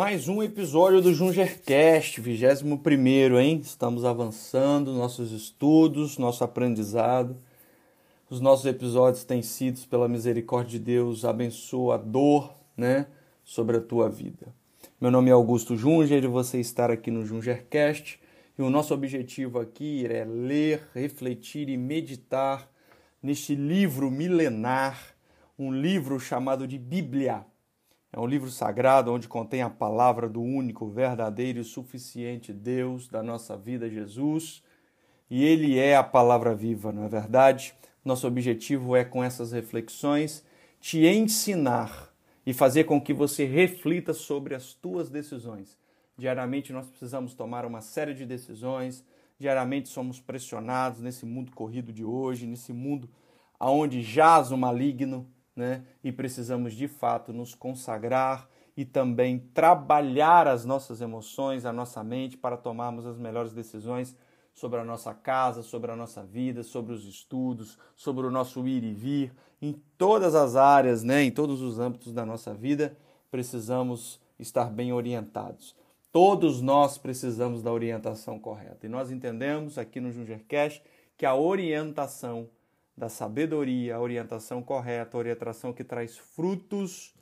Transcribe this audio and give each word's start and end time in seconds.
Mais 0.00 0.28
um 0.28 0.42
episódio 0.42 1.02
do 1.02 1.12
Jungercast, 1.12 2.22
21, 2.22 3.38
hein? 3.38 3.60
Estamos 3.62 4.02
avançando 4.02 4.94
nossos 4.94 5.30
estudos, 5.30 6.16
nosso 6.16 6.42
aprendizado. 6.42 7.36
Os 8.30 8.40
nossos 8.40 8.64
episódios 8.64 9.24
têm 9.24 9.42
sido, 9.42 9.78
pela 9.88 10.08
misericórdia 10.08 10.78
de 10.78 10.86
Deus, 10.86 11.26
abençoador, 11.26 12.50
né? 12.74 13.08
Sobre 13.44 13.76
a 13.76 13.80
tua 13.82 14.08
vida. 14.08 14.54
Meu 14.98 15.10
nome 15.10 15.28
é 15.28 15.34
Augusto 15.34 15.76
Junger 15.76 16.24
e 16.24 16.26
você 16.26 16.58
estar 16.58 16.90
aqui 16.90 17.10
no 17.10 17.26
Jungercast. 17.26 18.18
E 18.58 18.62
o 18.62 18.70
nosso 18.70 18.94
objetivo 18.94 19.60
aqui 19.60 20.06
é 20.06 20.24
ler, 20.24 20.80
refletir 20.94 21.68
e 21.68 21.76
meditar 21.76 22.70
neste 23.22 23.54
livro 23.54 24.10
milenar, 24.10 24.98
um 25.58 25.70
livro 25.70 26.18
chamado 26.18 26.66
de 26.66 26.78
Bíblia 26.78 27.44
é 28.12 28.18
um 28.18 28.26
livro 28.26 28.50
sagrado 28.50 29.12
onde 29.12 29.28
contém 29.28 29.62
a 29.62 29.70
palavra 29.70 30.28
do 30.28 30.42
único, 30.42 30.88
verdadeiro 30.88 31.60
e 31.60 31.64
suficiente 31.64 32.52
Deus 32.52 33.06
da 33.06 33.22
nossa 33.22 33.56
vida, 33.56 33.88
Jesus. 33.88 34.62
E 35.30 35.44
ele 35.44 35.78
é 35.78 35.96
a 35.96 36.02
palavra 36.02 36.54
viva, 36.54 36.90
não 36.90 37.04
é 37.04 37.08
verdade? 37.08 37.72
Nosso 38.04 38.26
objetivo 38.26 38.96
é, 38.96 39.04
com 39.04 39.22
essas 39.22 39.52
reflexões, 39.52 40.44
te 40.80 41.06
ensinar 41.06 42.12
e 42.44 42.52
fazer 42.52 42.84
com 42.84 43.00
que 43.00 43.12
você 43.12 43.44
reflita 43.44 44.12
sobre 44.12 44.56
as 44.56 44.72
tuas 44.72 45.08
decisões. 45.08 45.78
Diariamente 46.18 46.72
nós 46.72 46.90
precisamos 46.90 47.32
tomar 47.32 47.64
uma 47.64 47.80
série 47.80 48.12
de 48.12 48.26
decisões, 48.26 49.04
diariamente 49.38 49.88
somos 49.88 50.18
pressionados 50.18 51.00
nesse 51.00 51.24
mundo 51.24 51.52
corrido 51.52 51.92
de 51.92 52.04
hoje, 52.04 52.46
nesse 52.46 52.72
mundo 52.72 53.08
aonde 53.58 54.02
jaz 54.02 54.50
o 54.50 54.56
maligno, 54.56 55.26
né? 55.54 55.84
E 56.02 56.12
precisamos 56.12 56.74
de 56.74 56.88
fato 56.88 57.32
nos 57.32 57.54
consagrar 57.54 58.48
e 58.76 58.84
também 58.84 59.38
trabalhar 59.52 60.46
as 60.46 60.64
nossas 60.64 61.00
emoções, 61.00 61.64
a 61.64 61.72
nossa 61.72 62.02
mente 62.02 62.36
para 62.36 62.56
tomarmos 62.56 63.04
as 63.06 63.18
melhores 63.18 63.52
decisões 63.52 64.16
sobre 64.54 64.80
a 64.80 64.84
nossa 64.84 65.14
casa, 65.14 65.62
sobre 65.62 65.90
a 65.90 65.96
nossa 65.96 66.22
vida, 66.22 66.62
sobre 66.62 66.92
os 66.92 67.04
estudos, 67.04 67.78
sobre 67.94 68.26
o 68.26 68.30
nosso 68.30 68.66
ir 68.66 68.84
e 68.84 68.92
vir, 68.92 69.32
em 69.60 69.72
todas 69.98 70.34
as 70.34 70.56
áreas, 70.56 71.02
né, 71.02 71.22
em 71.22 71.30
todos 71.30 71.60
os 71.60 71.78
âmbitos 71.78 72.12
da 72.12 72.24
nossa 72.24 72.54
vida, 72.54 72.96
precisamos 73.30 74.20
estar 74.38 74.70
bem 74.70 74.92
orientados. 74.92 75.76
Todos 76.12 76.60
nós 76.60 76.98
precisamos 76.98 77.62
da 77.62 77.72
orientação 77.72 78.38
correta. 78.38 78.86
E 78.86 78.88
nós 78.88 79.10
entendemos 79.10 79.78
aqui 79.78 80.00
no 80.00 80.10
Jungercast 80.10 80.82
que 81.16 81.24
a 81.24 81.34
orientação 81.34 82.48
da 83.00 83.08
sabedoria, 83.08 83.96
a 83.96 84.00
orientação 84.00 84.62
correta, 84.62 85.16
a 85.16 85.20
orientação 85.20 85.72
que 85.72 85.82
traz 85.82 86.18
frutos 86.18 87.14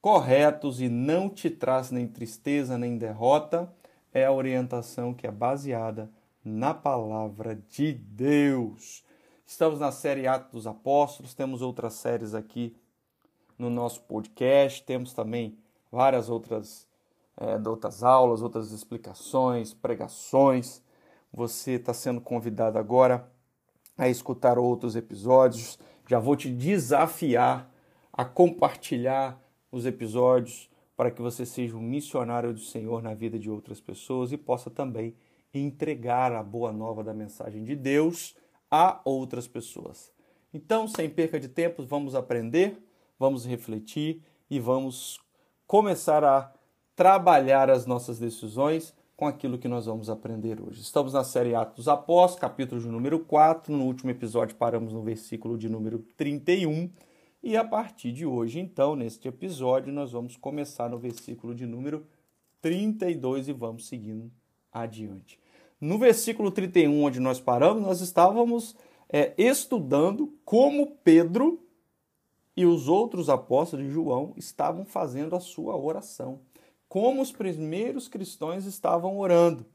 corretos 0.00 0.80
e 0.80 0.88
não 0.88 1.28
te 1.28 1.50
traz 1.50 1.90
nem 1.90 2.06
tristeza 2.06 2.78
nem 2.78 2.96
derrota, 2.96 3.74
é 4.12 4.24
a 4.24 4.30
orientação 4.30 5.12
que 5.12 5.26
é 5.26 5.32
baseada 5.32 6.08
na 6.44 6.72
palavra 6.72 7.56
de 7.56 7.92
Deus. 7.92 9.02
Estamos 9.44 9.80
na 9.80 9.90
série 9.90 10.28
Atos 10.28 10.52
dos 10.52 10.66
Apóstolos, 10.68 11.34
temos 11.34 11.60
outras 11.60 11.94
séries 11.94 12.32
aqui 12.32 12.76
no 13.58 13.68
nosso 13.68 14.00
podcast, 14.02 14.84
temos 14.84 15.12
também 15.12 15.58
várias 15.90 16.30
outras, 16.30 16.86
é, 17.36 17.68
outras 17.68 18.04
aulas, 18.04 18.42
outras 18.42 18.70
explicações, 18.70 19.74
pregações. 19.74 20.80
Você 21.32 21.72
está 21.72 21.92
sendo 21.92 22.20
convidado 22.20 22.78
agora 22.78 23.33
a 23.96 24.08
escutar 24.08 24.58
outros 24.58 24.96
episódios. 24.96 25.78
Já 26.08 26.18
vou 26.18 26.36
te 26.36 26.50
desafiar 26.50 27.70
a 28.12 28.24
compartilhar 28.24 29.40
os 29.70 29.86
episódios 29.86 30.70
para 30.96 31.10
que 31.10 31.20
você 31.20 31.44
seja 31.44 31.76
um 31.76 31.82
missionário 31.82 32.52
do 32.52 32.60
Senhor 32.60 33.02
na 33.02 33.14
vida 33.14 33.38
de 33.38 33.50
outras 33.50 33.80
pessoas 33.80 34.32
e 34.32 34.36
possa 34.36 34.70
também 34.70 35.16
entregar 35.52 36.32
a 36.32 36.42
boa 36.42 36.72
nova 36.72 37.02
da 37.02 37.12
mensagem 37.12 37.64
de 37.64 37.74
Deus 37.74 38.36
a 38.70 39.00
outras 39.04 39.46
pessoas. 39.46 40.12
Então, 40.52 40.86
sem 40.86 41.10
perca 41.10 41.38
de 41.40 41.48
tempo, 41.48 41.84
vamos 41.84 42.14
aprender, 42.14 42.76
vamos 43.18 43.44
refletir 43.44 44.22
e 44.48 44.60
vamos 44.60 45.20
começar 45.66 46.22
a 46.22 46.52
trabalhar 46.94 47.70
as 47.70 47.86
nossas 47.86 48.18
decisões 48.18 48.94
com 49.16 49.26
aquilo 49.26 49.58
que 49.58 49.68
nós 49.68 49.86
vamos 49.86 50.10
aprender 50.10 50.60
hoje. 50.60 50.80
Estamos 50.80 51.12
na 51.12 51.22
série 51.22 51.54
Atos 51.54 51.76
dos 51.76 51.88
Apóstolos, 51.88 52.40
capítulo 52.40 52.80
de 52.80 52.88
número 52.88 53.20
4. 53.20 53.72
No 53.72 53.84
último 53.84 54.10
episódio 54.10 54.56
paramos 54.56 54.92
no 54.92 55.02
versículo 55.02 55.56
de 55.56 55.68
número 55.68 56.00
31. 56.16 56.90
E 57.42 57.56
a 57.56 57.64
partir 57.64 58.10
de 58.12 58.26
hoje, 58.26 58.58
então, 58.58 58.96
neste 58.96 59.28
episódio, 59.28 59.92
nós 59.92 60.12
vamos 60.12 60.36
começar 60.36 60.88
no 60.88 60.98
versículo 60.98 61.54
de 61.54 61.66
número 61.66 62.06
32 62.60 63.48
e 63.48 63.52
vamos 63.52 63.86
seguindo 63.86 64.30
adiante. 64.72 65.38
No 65.80 65.98
versículo 65.98 66.50
31, 66.50 67.04
onde 67.04 67.20
nós 67.20 67.38
paramos, 67.38 67.82
nós 67.82 68.00
estávamos 68.00 68.74
é, 69.08 69.34
estudando 69.36 70.32
como 70.44 70.96
Pedro 71.04 71.60
e 72.56 72.64
os 72.64 72.88
outros 72.88 73.28
apóstolos 73.28 73.86
de 73.86 73.92
João 73.92 74.32
estavam 74.36 74.84
fazendo 74.84 75.36
a 75.36 75.40
sua 75.40 75.76
oração 75.76 76.40
como 76.94 77.20
os 77.20 77.32
primeiros 77.32 78.06
cristãos 78.06 78.66
estavam 78.66 79.18
orando. 79.18 79.66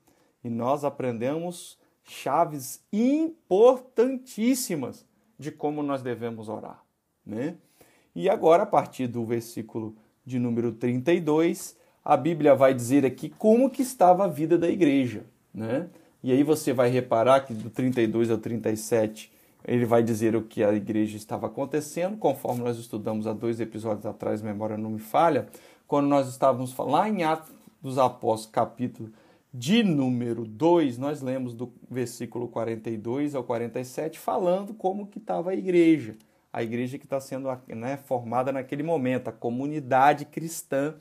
E 0.42 0.50
nós 0.50 0.86
aprendemos 0.86 1.78
chaves 2.02 2.82
importantíssimas 2.94 5.06
de 5.38 5.52
como 5.52 5.84
nós 5.84 6.02
devemos 6.02 6.48
orar, 6.48 6.82
né? 7.26 7.58
E 8.16 8.30
agora, 8.30 8.64
a 8.64 8.66
partir 8.66 9.08
do 9.08 9.26
versículo 9.26 9.98
de 10.26 10.40
número 10.40 10.72
32, 10.72 11.76
a 12.06 12.16
Bíblia 12.16 12.56
vai 12.56 12.74
dizer 12.74 13.06
aqui 13.06 13.28
como 13.28 13.70
que 13.70 13.82
estava 13.82 14.24
a 14.24 14.30
vida 14.30 14.58
da 14.58 14.70
igreja, 14.70 15.26
né? 15.54 15.90
E 16.24 16.32
aí 16.32 16.42
você 16.42 16.72
vai 16.72 16.90
reparar 16.90 17.42
que 17.42 17.54
do 17.54 17.70
32 17.70 18.32
ao 18.32 18.38
37 18.38 19.30
ele 19.68 19.84
vai 19.84 20.02
dizer 20.02 20.38
o 20.38 20.44
que 20.44 20.64
a 20.64 20.72
igreja 20.72 21.18
estava 21.18 21.48
acontecendo, 21.48 22.16
conforme 22.16 22.64
nós 22.64 22.78
estudamos 22.78 23.28
há 23.28 23.34
dois 23.34 23.60
episódios 23.60 24.06
atrás, 24.06 24.42
memória 24.42 24.78
não 24.78 24.92
me 24.92 25.00
falha, 25.00 25.50
quando 25.90 26.06
nós 26.06 26.30
estávamos 26.30 26.78
lá 26.78 27.10
em 27.10 27.24
Atos 27.24 27.52
dos 27.82 27.98
Apóstolos, 27.98 28.46
capítulo 28.46 29.12
de 29.52 29.82
número 29.82 30.46
2, 30.46 31.00
nós 31.00 31.20
lemos 31.20 31.56
do 31.56 31.74
versículo 31.90 32.48
42 32.48 33.34
ao 33.34 33.44
47, 33.44 34.20
falando 34.20 34.72
como 34.76 35.08
que 35.08 35.18
estava 35.18 35.50
a 35.50 35.56
igreja. 35.56 36.16
A 36.54 36.62
igreja 36.62 37.00
que 37.00 37.06
está 37.06 37.20
sendo 37.20 37.50
né, 37.70 37.98
formada 37.98 38.52
naquele 38.52 38.84
momento, 38.84 39.30
a 39.30 39.32
comunidade 39.32 40.26
cristã 40.26 40.94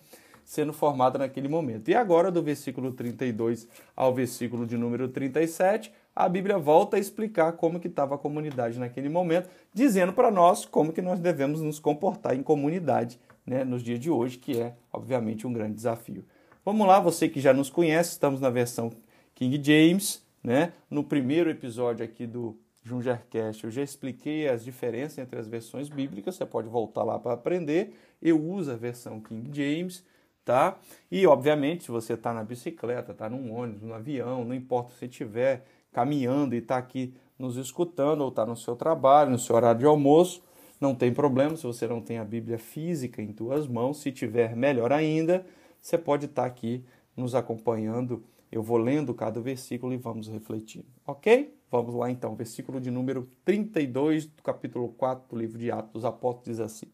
sendo 0.43 0.73
formada 0.73 1.19
naquele 1.19 1.49
momento. 1.49 1.91
E 1.91 1.95
agora, 1.95 2.31
do 2.31 2.43
versículo 2.43 2.91
32 2.93 3.69
ao 3.95 4.15
versículo 4.15 4.67
de 4.67 4.79
número 4.79 5.07
37, 5.09 5.93
a 6.17 6.27
Bíblia 6.31 6.57
volta 6.57 6.97
a 6.97 7.01
explicar 7.01 7.53
como 7.53 7.79
que 7.79 7.89
estava 7.89 8.15
a 8.15 8.19
comunidade 8.19 8.79
naquele 8.79 9.11
momento, 9.11 9.51
dizendo 9.75 10.15
para 10.15 10.31
nós 10.31 10.65
como 10.65 10.95
que 10.95 11.03
nós 11.03 11.21
devemos 11.21 11.61
nos 11.61 11.79
comportar 11.79 12.35
em 12.35 12.43
comunidade 12.43 13.21
né, 13.49 13.65
nos 13.65 13.83
dias 13.83 13.99
de 13.99 14.11
hoje, 14.11 14.39
que 14.39 14.61
é, 14.61 14.75
obviamente, 14.93 15.47
um 15.47 15.53
grande 15.53 15.75
desafio. 15.75 16.25
Vamos 16.65 16.87
lá, 16.87 17.01
você 17.01 17.29
que 17.29 17.41
já 17.41 17.55
nos 17.55 17.71
conhece, 17.71 18.11
estamos 18.11 18.41
na 18.41 18.51
versão 18.51 18.93
King 19.35 19.59
James, 19.63 20.23
né? 20.45 20.73
No 20.91 21.03
primeiro 21.03 21.49
episódio 21.49 22.05
aqui 22.05 22.27
do 22.27 22.59
Jungercast, 22.83 23.65
eu 23.65 23.71
já 23.71 23.83
expliquei 23.83 24.49
as 24.49 24.63
diferenças 24.63 25.19
entre 25.19 25.39
as 25.39 25.49
versões 25.49 25.89
bíblicas, 25.89 26.35
você 26.35 26.45
pode 26.45 26.69
voltar 26.69 27.03
lá 27.05 27.19
para 27.19 27.33
aprender. 27.33 27.95
Eu 28.21 28.39
uso 28.39 28.71
a 28.71 28.77
versão 28.77 29.21
King 29.21 29.51
James, 29.53 30.05
tá? 30.45 30.77
E, 31.11 31.27
obviamente, 31.27 31.85
se 31.85 31.91
você 31.91 32.13
está 32.13 32.35
na 32.35 32.45
bicicleta, 32.45 33.13
está 33.13 33.31
num 33.31 33.55
ônibus, 33.55 33.83
no 33.83 33.95
avião, 33.95 34.45
não 34.45 34.55
importa 34.55 34.93
se 34.99 35.07
estiver 35.07 35.65
caminhando 35.91 36.55
e 36.55 36.59
está 36.59 36.77
aqui 36.77 37.15
nos 37.39 37.57
escutando 37.57 38.21
ou 38.21 38.29
está 38.29 38.45
no 38.45 38.57
seu 38.57 38.77
trabalho, 38.77 39.31
no 39.31 39.39
seu 39.39 39.57
horário 39.57 39.81
de 39.81 39.87
almoço, 39.87 40.43
não 40.81 40.95
tem 40.95 41.13
problema 41.13 41.57
se 41.57 41.65
você 41.65 41.87
não 41.87 42.01
tem 42.01 42.19
a 42.19 42.25
Bíblia 42.25 42.59
física 42.59 43.21
em 43.21 43.33
tuas 43.33 43.67
mãos. 43.67 44.01
Se 44.01 44.13
tiver, 44.13 44.55
melhor 44.55 44.93
ainda, 44.93 45.45
você 45.81 45.99
pode 45.99 46.27
estar 46.27 46.45
aqui 46.45 46.85
nos 47.17 47.35
acompanhando. 47.35 48.23
Eu 48.51 48.63
vou 48.63 48.79
lendo 48.79 49.13
cada 49.13 49.41
versículo 49.41 49.93
e 49.93 49.97
vamos 49.97 50.29
refletir, 50.29 50.85
ok? 51.05 51.55
Vamos 51.71 51.95
lá 51.95 52.11
então, 52.11 52.35
versículo 52.35 52.81
de 52.81 52.91
número 52.91 53.29
32 53.45 54.27
do 54.27 54.43
capítulo 54.43 54.89
4 54.91 55.29
do 55.29 55.37
livro 55.39 55.59
de 55.59 55.71
Atos 55.71 55.93
dos 55.93 56.05
Apóstolos 56.05 56.57
diz 56.57 56.61
assim: 56.61 56.87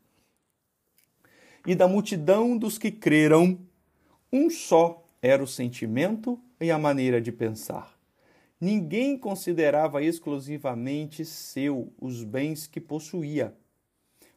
E 1.64 1.74
da 1.74 1.86
multidão 1.86 2.56
dos 2.56 2.76
que 2.76 2.90
creram, 2.90 3.58
um 4.32 4.50
só 4.50 5.06
era 5.22 5.42
o 5.42 5.46
sentimento 5.46 6.40
e 6.60 6.72
a 6.72 6.78
maneira 6.78 7.20
de 7.20 7.30
pensar. 7.30 7.94
Ninguém 8.60 9.16
considerava 9.16 10.02
exclusivamente 10.02 11.24
seu 11.24 11.92
os 12.00 12.24
bens 12.24 12.66
que 12.66 12.80
possuía 12.80 13.54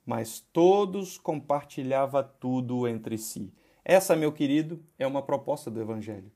mas 0.08 0.40
todos 0.54 1.18
compartilhava 1.18 2.24
tudo 2.24 2.88
entre 2.88 3.18
si. 3.18 3.54
Essa, 3.84 4.16
meu 4.16 4.32
querido, 4.32 4.82
é 4.98 5.06
uma 5.06 5.22
proposta 5.22 5.70
do 5.70 5.82
Evangelho. 5.82 6.32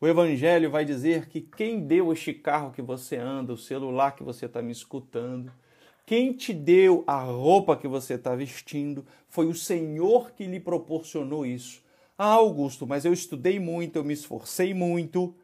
O 0.00 0.06
Evangelho 0.06 0.70
vai 0.70 0.84
dizer 0.84 1.26
que 1.26 1.40
quem 1.40 1.80
deu 1.80 2.12
este 2.12 2.32
carro 2.32 2.70
que 2.70 2.80
você 2.80 3.16
anda, 3.16 3.52
o 3.52 3.58
celular 3.58 4.12
que 4.12 4.22
você 4.22 4.46
está 4.46 4.62
me 4.62 4.70
escutando, 4.70 5.52
quem 6.06 6.32
te 6.32 6.54
deu 6.54 7.02
a 7.04 7.20
roupa 7.20 7.76
que 7.76 7.88
você 7.88 8.14
está 8.14 8.36
vestindo, 8.36 9.04
foi 9.28 9.48
o 9.48 9.54
Senhor 9.54 10.30
que 10.30 10.46
lhe 10.46 10.60
proporcionou 10.60 11.44
isso. 11.44 11.82
Ah, 12.16 12.34
Augusto, 12.34 12.86
mas 12.86 13.04
eu 13.04 13.12
estudei 13.12 13.58
muito, 13.58 13.96
eu 13.96 14.04
me 14.04 14.12
esforcei 14.12 14.72
muito, 14.72 15.34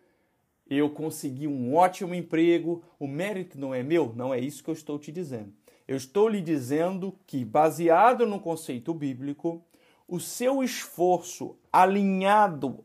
eu 0.71 0.91
consegui 0.91 1.49
um 1.49 1.75
ótimo 1.75 2.15
emprego, 2.15 2.85
o 3.01 3.09
mérito 3.09 3.59
não 3.59 3.75
é 3.75 3.83
meu? 3.83 4.13
Não 4.15 4.33
é 4.33 4.39
isso 4.39 4.63
que 4.63 4.71
eu 4.71 4.75
estou 4.75 4.97
te 4.97 5.11
dizendo. 5.11 5.58
Eu 5.89 5.97
estou 5.97 6.29
lhe 6.29 6.43
dizendo 6.43 7.19
que, 7.27 7.47
baseado 7.47 8.27
no 8.27 8.39
conceito 8.39 8.93
bíblico, 8.93 9.65
o 10.07 10.21
seu 10.21 10.63
esforço 10.63 11.57
alinhado 11.73 12.85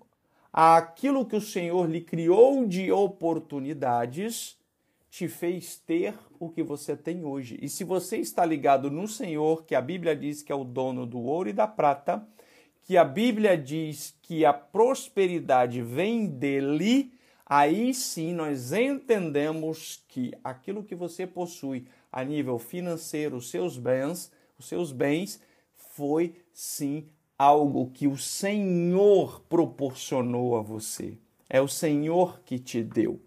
àquilo 0.54 1.26
que 1.26 1.36
o 1.36 1.42
Senhor 1.42 1.90
lhe 1.90 2.00
criou 2.00 2.66
de 2.66 2.94
oportunidades 2.94 4.58
te 5.12 5.28
fez 5.28 5.76
ter 5.76 6.16
o 6.40 6.50
que 6.50 6.64
você 6.64 6.96
tem 6.96 7.26
hoje. 7.26 7.60
E 7.62 7.68
se 7.68 7.84
você 7.84 8.18
está 8.18 8.46
ligado 8.46 8.90
no 8.90 9.06
Senhor, 9.06 9.66
que 9.66 9.76
a 9.76 9.82
Bíblia 9.82 10.16
diz 10.16 10.42
que 10.42 10.52
é 10.52 10.56
o 10.56 10.64
dono 10.64 11.06
do 11.06 11.20
ouro 11.20 11.50
e 11.50 11.54
da 11.54 11.68
prata, 11.68 12.26
que 12.84 12.96
a 12.96 13.04
Bíblia 13.04 13.58
diz 13.58 14.18
que 14.22 14.46
a 14.46 14.54
prosperidade 14.54 15.82
vem 15.82 16.26
dele, 16.26 17.14
aí 17.46 17.94
sim 17.94 18.34
nós 18.34 18.72
entendemos 18.72 20.04
que 20.08 20.32
aquilo 20.42 20.84
que 20.84 20.96
você 20.96 21.28
possui 21.28 21.86
a 22.14 22.24
nível 22.24 22.60
financeiro, 22.60 23.38
os 23.38 23.50
seus 23.50 23.76
bens, 23.76 24.32
os 24.58 24.68
seus 24.68 24.92
bens, 24.92 25.42
foi 25.96 26.36
sim 26.54 27.08
algo 27.38 27.90
que 27.92 28.08
o 28.08 28.16
Senhor 28.16 29.42
proporcionou 29.50 30.56
a 30.56 30.62
você. 30.62 31.18
É 31.50 31.60
o 31.60 31.68
Senhor 31.68 32.40
que 32.46 32.60
te 32.60 32.84
deu, 32.84 33.20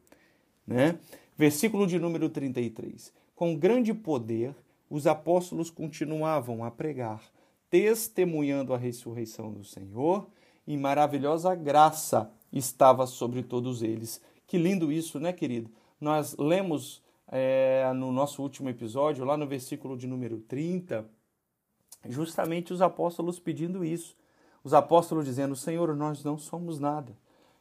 né? 0.65 0.99
Versículo 1.37 1.85
de 1.87 1.99
número 1.99 2.29
33. 2.29 3.13
Com 3.35 3.57
grande 3.57 3.93
poder, 3.93 4.55
os 4.89 5.07
apóstolos 5.07 5.69
continuavam 5.69 6.65
a 6.65 6.71
pregar, 6.71 7.21
testemunhando 7.69 8.73
a 8.73 8.79
ressurreição 8.79 9.53
do 9.53 9.65
Senhor, 9.65 10.29
e 10.65 10.77
maravilhosa 10.77 11.55
graça 11.55 12.31
estava 12.53 13.07
sobre 13.07 13.43
todos 13.43 13.83
eles. 13.83 14.21
Que 14.47 14.57
lindo 14.57 14.93
isso, 14.93 15.19
né, 15.19 15.33
querido? 15.33 15.71
Nós 16.01 16.37
lemos 16.39 17.03
é, 17.29 17.93
no 17.95 18.13
nosso 18.13 18.43
último 18.43 18.69
episódio, 18.69 19.25
lá 19.25 19.37
no 19.37 19.47
versículo 19.47 19.97
de 19.97 20.07
número 20.07 20.39
30, 20.41 21.09
justamente 22.09 22.73
os 22.73 22.81
apóstolos 22.81 23.39
pedindo 23.39 23.85
isso. 23.85 24.17
Os 24.63 24.75
apóstolos 24.75 25.25
dizendo: 25.25 25.57
Senhor, 25.57 25.95
nós 25.95 26.23
não 26.25 26.39
somos 26.39 26.79
nada. 26.79 27.17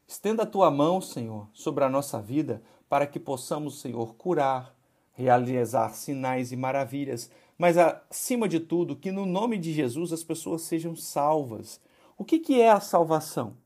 Estenda 0.08 0.44
a 0.44 0.48
tua 0.48 0.70
mão, 0.70 1.02
Senhor, 1.02 1.48
sobre 1.54 1.84
a 1.84 1.90
nossa 1.90 2.22
vida, 2.22 2.62
para 2.88 3.08
que 3.08 3.20
possamos, 3.20 3.80
Senhor, 3.80 4.16
curar, 4.16 4.76
realizar 5.14 5.90
sinais 5.90 6.52
e 6.52 6.56
maravilhas, 6.56 7.32
mas 7.58 7.78
acima 7.78 8.48
de 8.48 8.60
tudo, 8.60 8.96
que 8.96 9.12
no 9.12 9.26
nome 9.26 9.58
de 9.58 9.74
Jesus 9.74 10.14
as 10.14 10.24
pessoas 10.24 10.62
sejam 10.62 10.96
salvas. 10.96 11.82
O 12.18 12.24
que, 12.24 12.38
que 12.38 12.62
é 12.62 12.70
a 12.70 12.80
salvação? 12.80 13.58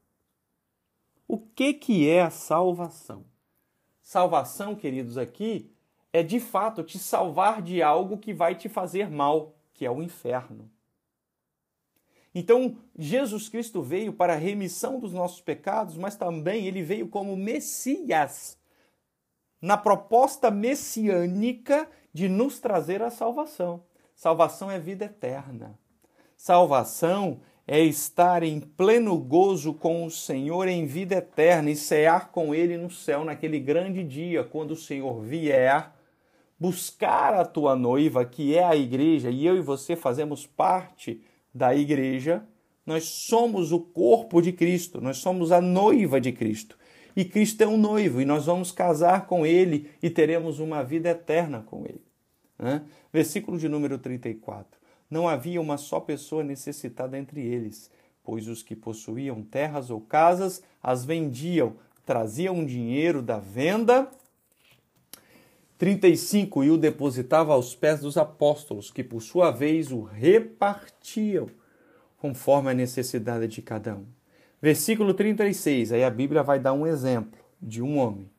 O 1.28 1.38
que, 1.38 1.74
que 1.74 2.10
é 2.10 2.22
a 2.22 2.30
salvação? 2.30 3.26
Salvação, 4.02 4.76
queridos, 4.76 5.18
aqui 5.18 5.70
é 6.12 6.24
de 6.24 6.40
fato 6.40 6.84
te 6.84 6.98
salvar 6.98 7.62
de 7.62 7.82
algo 7.82 8.18
que 8.18 8.34
vai 8.34 8.56
te 8.56 8.68
fazer 8.68 9.10
mal, 9.10 9.56
que 9.74 9.86
é 9.86 9.92
o 9.92 10.02
inferno. 10.02 10.70
Então, 12.34 12.78
Jesus 12.98 13.50
Cristo 13.50 13.82
veio 13.82 14.14
para 14.14 14.34
a 14.34 14.38
remissão 14.38 15.00
dos 15.00 15.12
nossos 15.12 15.42
pecados, 15.42 15.98
mas 15.98 16.16
também 16.16 16.68
ele 16.68 16.82
veio 16.82 17.08
como 17.08 17.36
Messias, 17.36 18.58
na 19.62 19.76
proposta 19.76 20.50
messiânica 20.50 21.90
de 22.14 22.30
nos 22.30 22.60
trazer 22.60 23.02
a 23.02 23.10
salvação. 23.10 23.84
Salvação 24.16 24.70
é 24.70 24.80
vida 24.80 25.06
eterna. 25.06 25.78
Salvação 26.38 27.42
é 27.68 27.82
estar 27.82 28.42
em 28.42 28.60
pleno 28.60 29.18
gozo 29.18 29.74
com 29.74 30.06
o 30.06 30.12
Senhor 30.12 30.68
em 30.68 30.86
vida 30.86 31.16
eterna 31.16 31.70
e 31.70 31.76
cear 31.76 32.32
com 32.32 32.56
Ele 32.56 32.78
no 32.78 32.90
céu 32.90 33.24
naquele 33.24 33.60
grande 33.60 34.04
dia, 34.04 34.44
quando 34.44 34.72
o 34.72 34.78
Senhor 34.78 35.22
vier 35.22 35.92
buscar 36.60 37.34
a 37.34 37.46
tua 37.46 37.76
noiva, 37.76 38.26
que 38.26 38.56
é 38.56 38.64
a 38.64 38.76
igreja, 38.76 39.30
e 39.30 39.46
eu 39.46 39.58
e 39.58 39.62
você 39.62 39.96
fazemos 39.96 40.46
parte 40.46 41.22
da 41.54 41.76
igreja. 41.76 42.44
Nós 42.86 43.06
somos 43.06 43.72
o 43.72 43.80
corpo 43.80 44.42
de 44.42 44.52
Cristo, 44.52 45.00
nós 45.00 45.18
somos 45.18 45.52
a 45.52 45.62
noiva 45.62 46.20
de 46.20 46.32
Cristo. 46.32 46.78
E 47.16 47.24
Cristo 47.24 47.62
é 47.62 47.68
um 47.68 47.78
noivo, 47.78 48.22
e 48.22 48.26
nós 48.26 48.46
vamos 48.46 48.72
casar 48.72 49.26
com 49.26 49.46
Ele 49.46 49.90
e 50.02 50.10
teremos 50.10 50.60
uma 50.60 50.84
vida 50.84 51.10
eterna 51.10 51.64
com 51.66 51.86
Ele. 51.86 52.04
Né? 52.58 52.84
Versículo 53.12 53.58
de 53.58 53.70
número 53.70 53.98
34 53.98 54.80
não 55.10 55.28
havia 55.28 55.60
uma 55.60 55.78
só 55.78 56.00
pessoa 56.00 56.44
necessitada 56.44 57.18
entre 57.18 57.42
eles, 57.42 57.90
pois 58.24 58.48
os 58.48 58.62
que 58.62 58.76
possuíam 58.76 59.42
terras 59.42 59.90
ou 59.90 60.00
casas 60.00 60.62
as 60.84 61.04
vendiam, 61.04 61.76
traziam 62.06 62.64
dinheiro 62.64 63.22
da 63.22 63.40
venda. 63.40 64.10
35 65.80 66.66
e 66.66 66.72
o 66.72 66.78
depositava 66.78 67.54
aos 67.54 67.74
pés 67.74 68.02
dos 68.02 68.18
apóstolos, 68.18 68.92
que 68.92 69.02
por 69.02 69.22
sua 69.22 69.50
vez 69.50 69.94
o 69.94 70.02
repartiam 70.02 71.48
conforme 72.18 72.70
a 72.70 72.74
necessidade 72.74 73.48
de 73.48 73.62
cada 73.62 73.96
um. 73.96 74.06
Versículo 74.62 75.14
36, 75.14 75.94
aí 75.94 76.04
a 76.04 76.10
Bíblia 76.10 76.44
vai 76.44 76.60
dar 76.60 76.74
um 76.74 76.86
exemplo 76.86 77.40
de 77.62 77.82
um 77.82 77.98
homem. 77.98 78.30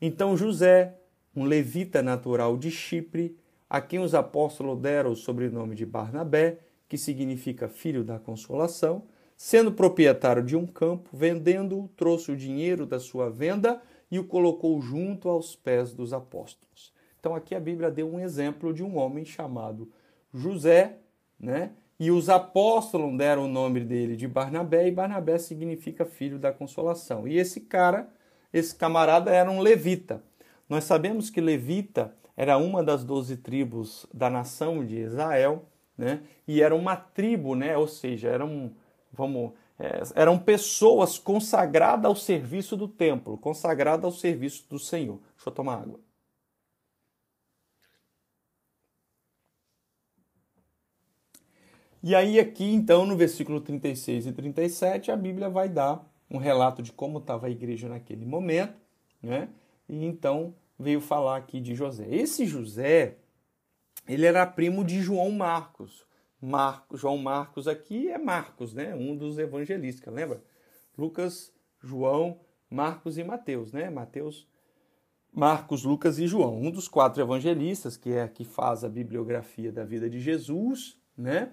Então 0.00 0.36
José, 0.36 0.94
um 1.34 1.42
levita 1.42 2.00
natural 2.00 2.56
de 2.56 2.70
Chipre, 2.70 3.36
a 3.68 3.80
quem 3.80 3.98
os 3.98 4.14
apóstolos 4.14 4.78
deram 4.78 5.10
o 5.10 5.16
sobrenome 5.16 5.74
de 5.74 5.84
Barnabé, 5.84 6.60
que 6.88 6.96
significa 6.96 7.66
filho 7.66 8.04
da 8.04 8.20
consolação, 8.20 9.02
sendo 9.36 9.72
proprietário 9.72 10.44
de 10.44 10.56
um 10.56 10.64
campo, 10.64 11.10
vendendo-o, 11.12 11.88
trouxe 11.96 12.30
o 12.30 12.36
dinheiro 12.36 12.86
da 12.86 13.00
sua 13.00 13.28
venda 13.28 13.82
e 14.10 14.18
o 14.18 14.24
colocou 14.24 14.80
junto 14.80 15.28
aos 15.28 15.54
pés 15.54 15.92
dos 15.92 16.12
apóstolos. 16.12 16.92
Então 17.20 17.34
aqui 17.34 17.54
a 17.54 17.60
Bíblia 17.60 17.90
deu 17.90 18.12
um 18.12 18.20
exemplo 18.20 18.72
de 18.72 18.82
um 18.82 18.96
homem 18.96 19.24
chamado 19.24 19.90
José, 20.32 20.98
né? 21.38 21.72
E 22.00 22.12
os 22.12 22.28
apóstolos 22.28 23.16
deram 23.18 23.46
o 23.46 23.48
nome 23.48 23.80
dele 23.80 24.14
de 24.14 24.28
Barnabé, 24.28 24.86
e 24.86 24.92
Barnabé 24.92 25.36
significa 25.36 26.04
filho 26.04 26.38
da 26.38 26.52
consolação. 26.52 27.26
E 27.26 27.36
esse 27.36 27.62
cara, 27.62 28.08
esse 28.52 28.74
camarada 28.74 29.32
era 29.32 29.50
um 29.50 29.60
levita. 29.60 30.22
Nós 30.68 30.84
sabemos 30.84 31.28
que 31.28 31.40
levita 31.40 32.14
era 32.36 32.56
uma 32.56 32.84
das 32.84 33.02
doze 33.02 33.36
tribos 33.36 34.06
da 34.14 34.30
nação 34.30 34.84
de 34.84 34.96
Israel, 34.96 35.64
né? 35.96 36.22
E 36.46 36.62
era 36.62 36.72
uma 36.72 36.94
tribo, 36.94 37.56
né? 37.56 37.76
Ou 37.76 37.88
seja, 37.88 38.28
eram, 38.28 38.70
vamos, 39.12 39.50
é, 39.50 39.50
eram 40.14 40.38
pessoas 40.38 41.18
consagradas 41.18 42.04
ao 42.04 42.16
serviço 42.16 42.76
do 42.76 42.88
templo, 42.88 43.38
consagradas 43.38 44.04
ao 44.04 44.12
serviço 44.12 44.66
do 44.68 44.78
Senhor. 44.78 45.20
Deixa 45.36 45.48
eu 45.48 45.52
tomar 45.52 45.82
água. 45.82 46.00
E 52.02 52.14
aí, 52.14 52.38
aqui, 52.38 52.64
então, 52.64 53.04
no 53.04 53.16
versículo 53.16 53.60
36 53.60 54.26
e 54.26 54.32
37, 54.32 55.10
a 55.10 55.16
Bíblia 55.16 55.50
vai 55.50 55.68
dar 55.68 56.08
um 56.30 56.38
relato 56.38 56.82
de 56.82 56.92
como 56.92 57.18
estava 57.18 57.46
a 57.46 57.50
igreja 57.50 57.88
naquele 57.88 58.24
momento, 58.24 58.74
né? 59.22 59.48
E 59.88 60.04
então 60.04 60.54
veio 60.78 61.00
falar 61.00 61.36
aqui 61.36 61.60
de 61.60 61.74
José. 61.74 62.06
Esse 62.08 62.46
José, 62.46 63.16
ele 64.06 64.26
era 64.26 64.46
primo 64.46 64.84
de 64.84 65.00
João 65.00 65.32
Marcos. 65.32 66.06
João 66.94 67.18
Marcos 67.18 67.66
aqui 67.66 68.08
é 68.08 68.18
Marcos, 68.18 68.72
né? 68.72 68.94
Um 68.94 69.16
dos 69.16 69.38
evangelistas, 69.38 70.12
lembra? 70.12 70.42
Lucas, 70.96 71.52
João, 71.82 72.40
Marcos 72.70 73.18
e 73.18 73.24
Mateus, 73.24 73.72
né? 73.72 73.90
Mateus, 73.90 74.46
Marcos, 75.32 75.84
Lucas 75.84 76.18
e 76.18 76.26
João, 76.26 76.60
um 76.60 76.70
dos 76.70 76.88
quatro 76.88 77.22
evangelistas 77.22 77.96
que 77.96 78.12
é 78.12 78.26
que 78.28 78.44
faz 78.44 78.84
a 78.84 78.88
bibliografia 78.88 79.72
da 79.72 79.84
vida 79.84 80.08
de 80.08 80.20
Jesus, 80.20 80.96
né? 81.16 81.52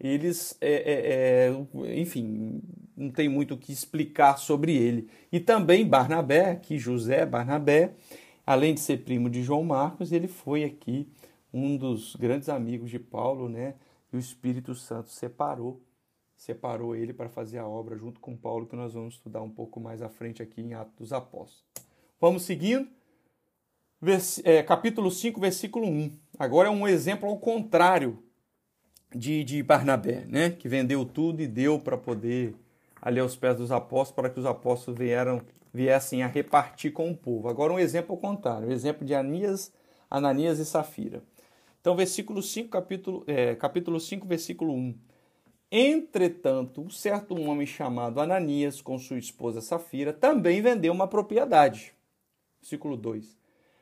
Eles, 0.00 0.56
é, 0.60 0.72
é, 0.72 1.86
é, 1.86 2.00
enfim, 2.00 2.60
não 2.96 3.10
tem 3.10 3.28
muito 3.28 3.54
o 3.54 3.58
que 3.58 3.72
explicar 3.72 4.36
sobre 4.36 4.76
ele. 4.76 5.08
E 5.30 5.38
também 5.38 5.86
Barnabé, 5.86 6.56
que 6.56 6.76
José 6.76 7.24
Barnabé, 7.24 7.94
Além 8.46 8.74
de 8.74 8.80
ser 8.80 8.98
primo 8.98 9.30
de 9.30 9.42
João 9.42 9.62
Marcos, 9.62 10.10
ele 10.10 10.26
foi 10.26 10.64
aqui 10.64 11.08
um 11.52 11.76
dos 11.76 12.16
grandes 12.16 12.48
amigos 12.48 12.90
de 12.90 12.98
Paulo, 12.98 13.48
né? 13.48 13.74
E 14.12 14.16
o 14.16 14.18
Espírito 14.18 14.74
Santo 14.74 15.10
separou, 15.10 15.80
separou 16.36 16.94
ele 16.94 17.12
para 17.12 17.28
fazer 17.28 17.58
a 17.58 17.66
obra 17.66 17.96
junto 17.96 18.20
com 18.20 18.36
Paulo, 18.36 18.66
que 18.66 18.76
nós 18.76 18.94
vamos 18.94 19.14
estudar 19.14 19.42
um 19.42 19.50
pouco 19.50 19.80
mais 19.80 20.02
à 20.02 20.08
frente 20.08 20.42
aqui 20.42 20.60
em 20.60 20.74
Atos 20.74 20.94
dos 20.96 21.12
Apóstolos. 21.12 21.64
Vamos 22.20 22.42
seguindo. 22.42 22.88
Vers 24.00 24.40
é, 24.44 24.62
capítulo 24.62 25.10
5, 25.10 25.40
versículo 25.40 25.86
1. 25.86 26.12
Agora 26.38 26.68
é 26.68 26.70
um 26.70 26.88
exemplo 26.88 27.28
ao 27.28 27.38
contrário 27.38 28.22
de, 29.14 29.44
de 29.44 29.62
Barnabé, 29.62 30.24
né? 30.26 30.50
Que 30.50 30.68
vendeu 30.68 31.04
tudo 31.04 31.40
e 31.40 31.46
deu 31.46 31.78
para 31.78 31.96
poder 31.96 32.54
ali 33.00 33.20
aos 33.20 33.36
pés 33.36 33.56
dos 33.56 33.70
apóstolos, 33.70 34.12
para 34.12 34.30
que 34.30 34.40
os 34.40 34.46
apóstolos 34.46 34.98
vieram 34.98 35.40
viessem 35.72 36.22
a 36.22 36.26
repartir 36.26 36.92
com 36.92 37.10
o 37.10 37.16
povo. 37.16 37.48
Agora 37.48 37.72
um 37.72 37.78
exemplo 37.78 38.12
ao 38.12 38.18
contrário, 38.18 38.68
o 38.68 38.72
exemplo 38.72 39.06
de 39.06 39.14
Anias, 39.14 39.72
Ananias 40.10 40.58
e 40.58 40.66
Safira. 40.66 41.22
Então, 41.82 41.96
versículo 41.96 42.40
5, 42.40 42.68
capítulo, 42.68 43.24
é, 43.26 43.56
capítulo 43.56 43.98
5, 43.98 44.24
versículo 44.24 44.72
1. 44.72 44.94
Entretanto, 45.68 46.80
um 46.80 46.88
certo 46.88 47.34
homem 47.34 47.66
chamado 47.66 48.20
Ananias, 48.20 48.80
com 48.80 48.96
sua 49.00 49.18
esposa 49.18 49.60
Safira, 49.60 50.12
também 50.12 50.62
vendeu 50.62 50.92
uma 50.92 51.08
propriedade. 51.08 51.92
Versículo 52.60 52.96
2. 52.96 53.36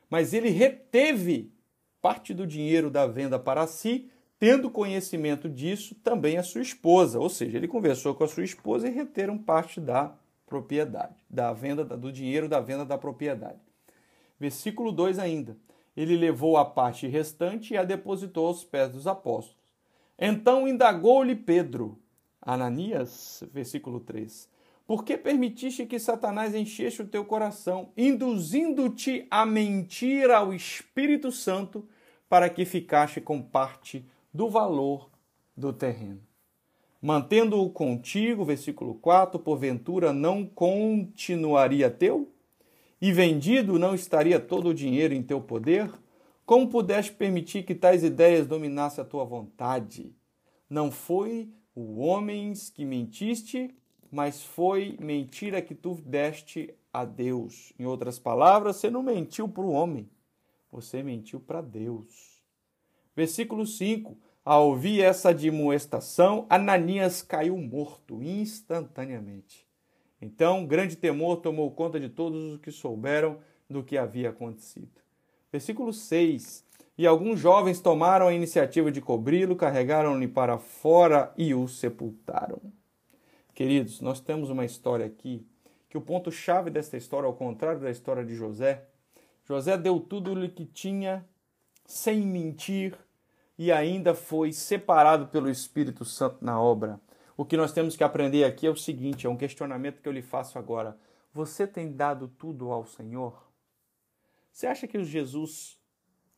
Mas 0.09 0.33
ele 0.33 0.49
reteve 0.49 1.52
parte 2.00 2.33
do 2.33 2.47
dinheiro 2.47 2.90
da 2.90 3.07
venda 3.07 3.38
para 3.38 3.66
si, 3.66 4.11
tendo 4.38 4.71
conhecimento 4.71 5.47
disso 5.47 5.95
também 5.97 6.38
a 6.38 6.42
sua 6.42 6.62
esposa. 6.62 7.21
Ou 7.21 7.28
seja, 7.28 7.59
ele 7.59 7.69
conversou 7.69 8.14
com 8.14 8.25
a 8.25 8.28
sua 8.28 8.45
esposa 8.45 8.88
e 8.88 8.90
reteram 8.90 9.37
parte 9.37 9.78
da 9.78 10.16
propriedade, 10.47 11.23
da 11.28 11.52
venda 11.52 11.85
do 11.85 12.11
dinheiro 12.11 12.49
da 12.49 12.61
venda 12.61 12.87
da 12.87 12.97
propriedade. 12.97 13.61
Versículo 14.38 14.90
2 14.90 15.19
ainda. 15.19 15.54
Ele 16.00 16.16
levou 16.16 16.57
a 16.57 16.64
parte 16.64 17.07
restante 17.07 17.75
e 17.75 17.76
a 17.76 17.85
depositou 17.85 18.47
aos 18.47 18.64
pés 18.64 18.90
dos 18.90 19.07
apóstolos. 19.07 19.59
Então 20.19 20.66
indagou-lhe 20.66 21.35
Pedro, 21.35 21.99
Ananias, 22.40 23.45
versículo 23.52 24.00
3. 24.00 24.49
Por 24.87 25.04
que 25.04 25.16
permitiste 25.16 25.85
que 25.85 25.99
Satanás 25.99 26.54
enchesse 26.54 27.02
o 27.02 27.07
teu 27.07 27.25
coração, 27.25 27.90
induzindo-te 27.97 29.26
a 29.30 29.45
mentir 29.45 30.30
ao 30.30 30.54
Espírito 30.54 31.30
Santo 31.30 31.87
para 32.30 32.49
que 32.49 32.64
ficaste 32.64 33.21
com 33.21 33.42
parte 33.42 34.07
do 34.33 34.49
valor 34.49 35.11
do 35.57 35.73
terreno. 35.73 36.21
Mantendo-o 37.02 37.69
contigo, 37.71 38.45
versículo 38.45 38.95
4, 38.95 39.38
porventura 39.38 40.12
não 40.12 40.47
continuaria 40.47 41.90
teu? 41.90 42.33
E 43.00 43.12
vendido 43.12 43.78
não 43.78 43.95
estaria 43.95 44.38
todo 44.38 44.69
o 44.69 44.75
dinheiro 44.75 45.14
em 45.14 45.23
teu 45.23 45.40
poder? 45.40 45.90
Como 46.45 46.69
pudeste 46.69 47.12
permitir 47.12 47.62
que 47.62 47.75
tais 47.75 48.04
ideias 48.04 48.47
dominassem 48.47 49.02
a 49.02 49.07
tua 49.07 49.25
vontade? 49.25 50.14
Não 50.69 50.90
foi 50.90 51.49
o 51.75 52.00
homens 52.00 52.69
que 52.69 52.85
mentiste, 52.85 53.75
mas 54.11 54.42
foi 54.42 54.99
mentira 55.00 55.62
que 55.62 55.75
tu 55.75 55.95
deste 56.04 56.75
a 56.92 57.04
Deus. 57.04 57.73
Em 57.78 57.87
outras 57.87 58.19
palavras, 58.19 58.76
você 58.76 58.90
não 58.90 59.02
mentiu 59.02 59.49
para 59.49 59.62
o 59.62 59.71
homem, 59.71 60.11
você 60.71 61.02
mentiu 61.02 61.40
para 61.40 61.61
Deus. 61.62 62.42
Versículo 63.16 63.66
5. 63.66 64.19
Ao 64.45 64.69
ouvir 64.69 65.00
essa 65.02 65.30
admoestação, 65.30 66.47
Ananias 66.50 67.23
caiu 67.23 67.57
morto 67.57 68.23
instantaneamente. 68.23 69.69
Então, 70.20 70.66
grande 70.66 70.96
temor 70.96 71.36
tomou 71.36 71.70
conta 71.70 71.98
de 71.98 72.08
todos 72.08 72.54
os 72.54 72.60
que 72.60 72.70
souberam 72.70 73.38
do 73.68 73.82
que 73.82 73.96
havia 73.96 74.30
acontecido. 74.30 75.00
Versículo 75.50 75.92
6. 75.92 76.64
E 76.98 77.06
alguns 77.06 77.40
jovens 77.40 77.80
tomaram 77.80 78.28
a 78.28 78.34
iniciativa 78.34 78.92
de 78.92 79.00
cobri-lo, 79.00 79.56
carregaram-lhe 79.56 80.28
para 80.28 80.58
fora 80.58 81.32
e 81.36 81.54
o 81.54 81.66
sepultaram. 81.66 82.60
Queridos, 83.54 84.00
nós 84.00 84.20
temos 84.20 84.50
uma 84.50 84.64
história 84.64 85.06
aqui 85.06 85.46
que 85.88 85.96
o 85.96 86.00
ponto-chave 86.00 86.70
desta 86.70 86.96
história, 86.96 87.26
ao 87.26 87.34
contrário 87.34 87.80
da 87.80 87.90
história 87.90 88.24
de 88.24 88.34
José, 88.34 88.84
José 89.44 89.76
deu 89.76 89.98
tudo 89.98 90.32
o 90.32 90.48
que 90.48 90.64
tinha 90.64 91.24
sem 91.84 92.20
mentir 92.20 92.96
e 93.58 93.72
ainda 93.72 94.14
foi 94.14 94.52
separado 94.52 95.26
pelo 95.26 95.50
Espírito 95.50 96.04
Santo 96.04 96.36
na 96.40 96.60
obra. 96.60 97.00
O 97.40 97.44
que 97.47 97.56
nós 97.56 97.73
temos 97.73 97.97
que 97.97 98.04
aprender 98.04 98.44
aqui 98.44 98.66
é 98.66 98.70
o 98.70 98.76
seguinte: 98.76 99.26
é 99.26 99.30
um 99.30 99.37
questionamento 99.37 100.02
que 100.02 100.06
eu 100.06 100.12
lhe 100.12 100.20
faço 100.20 100.59
agora. 100.59 100.99
Você 101.32 101.66
tem 101.66 101.90
dado 101.90 102.28
tudo 102.28 102.70
ao 102.70 102.85
Senhor? 102.85 103.50
Você 104.52 104.66
acha 104.66 104.87
que 104.87 105.02
Jesus 105.02 105.78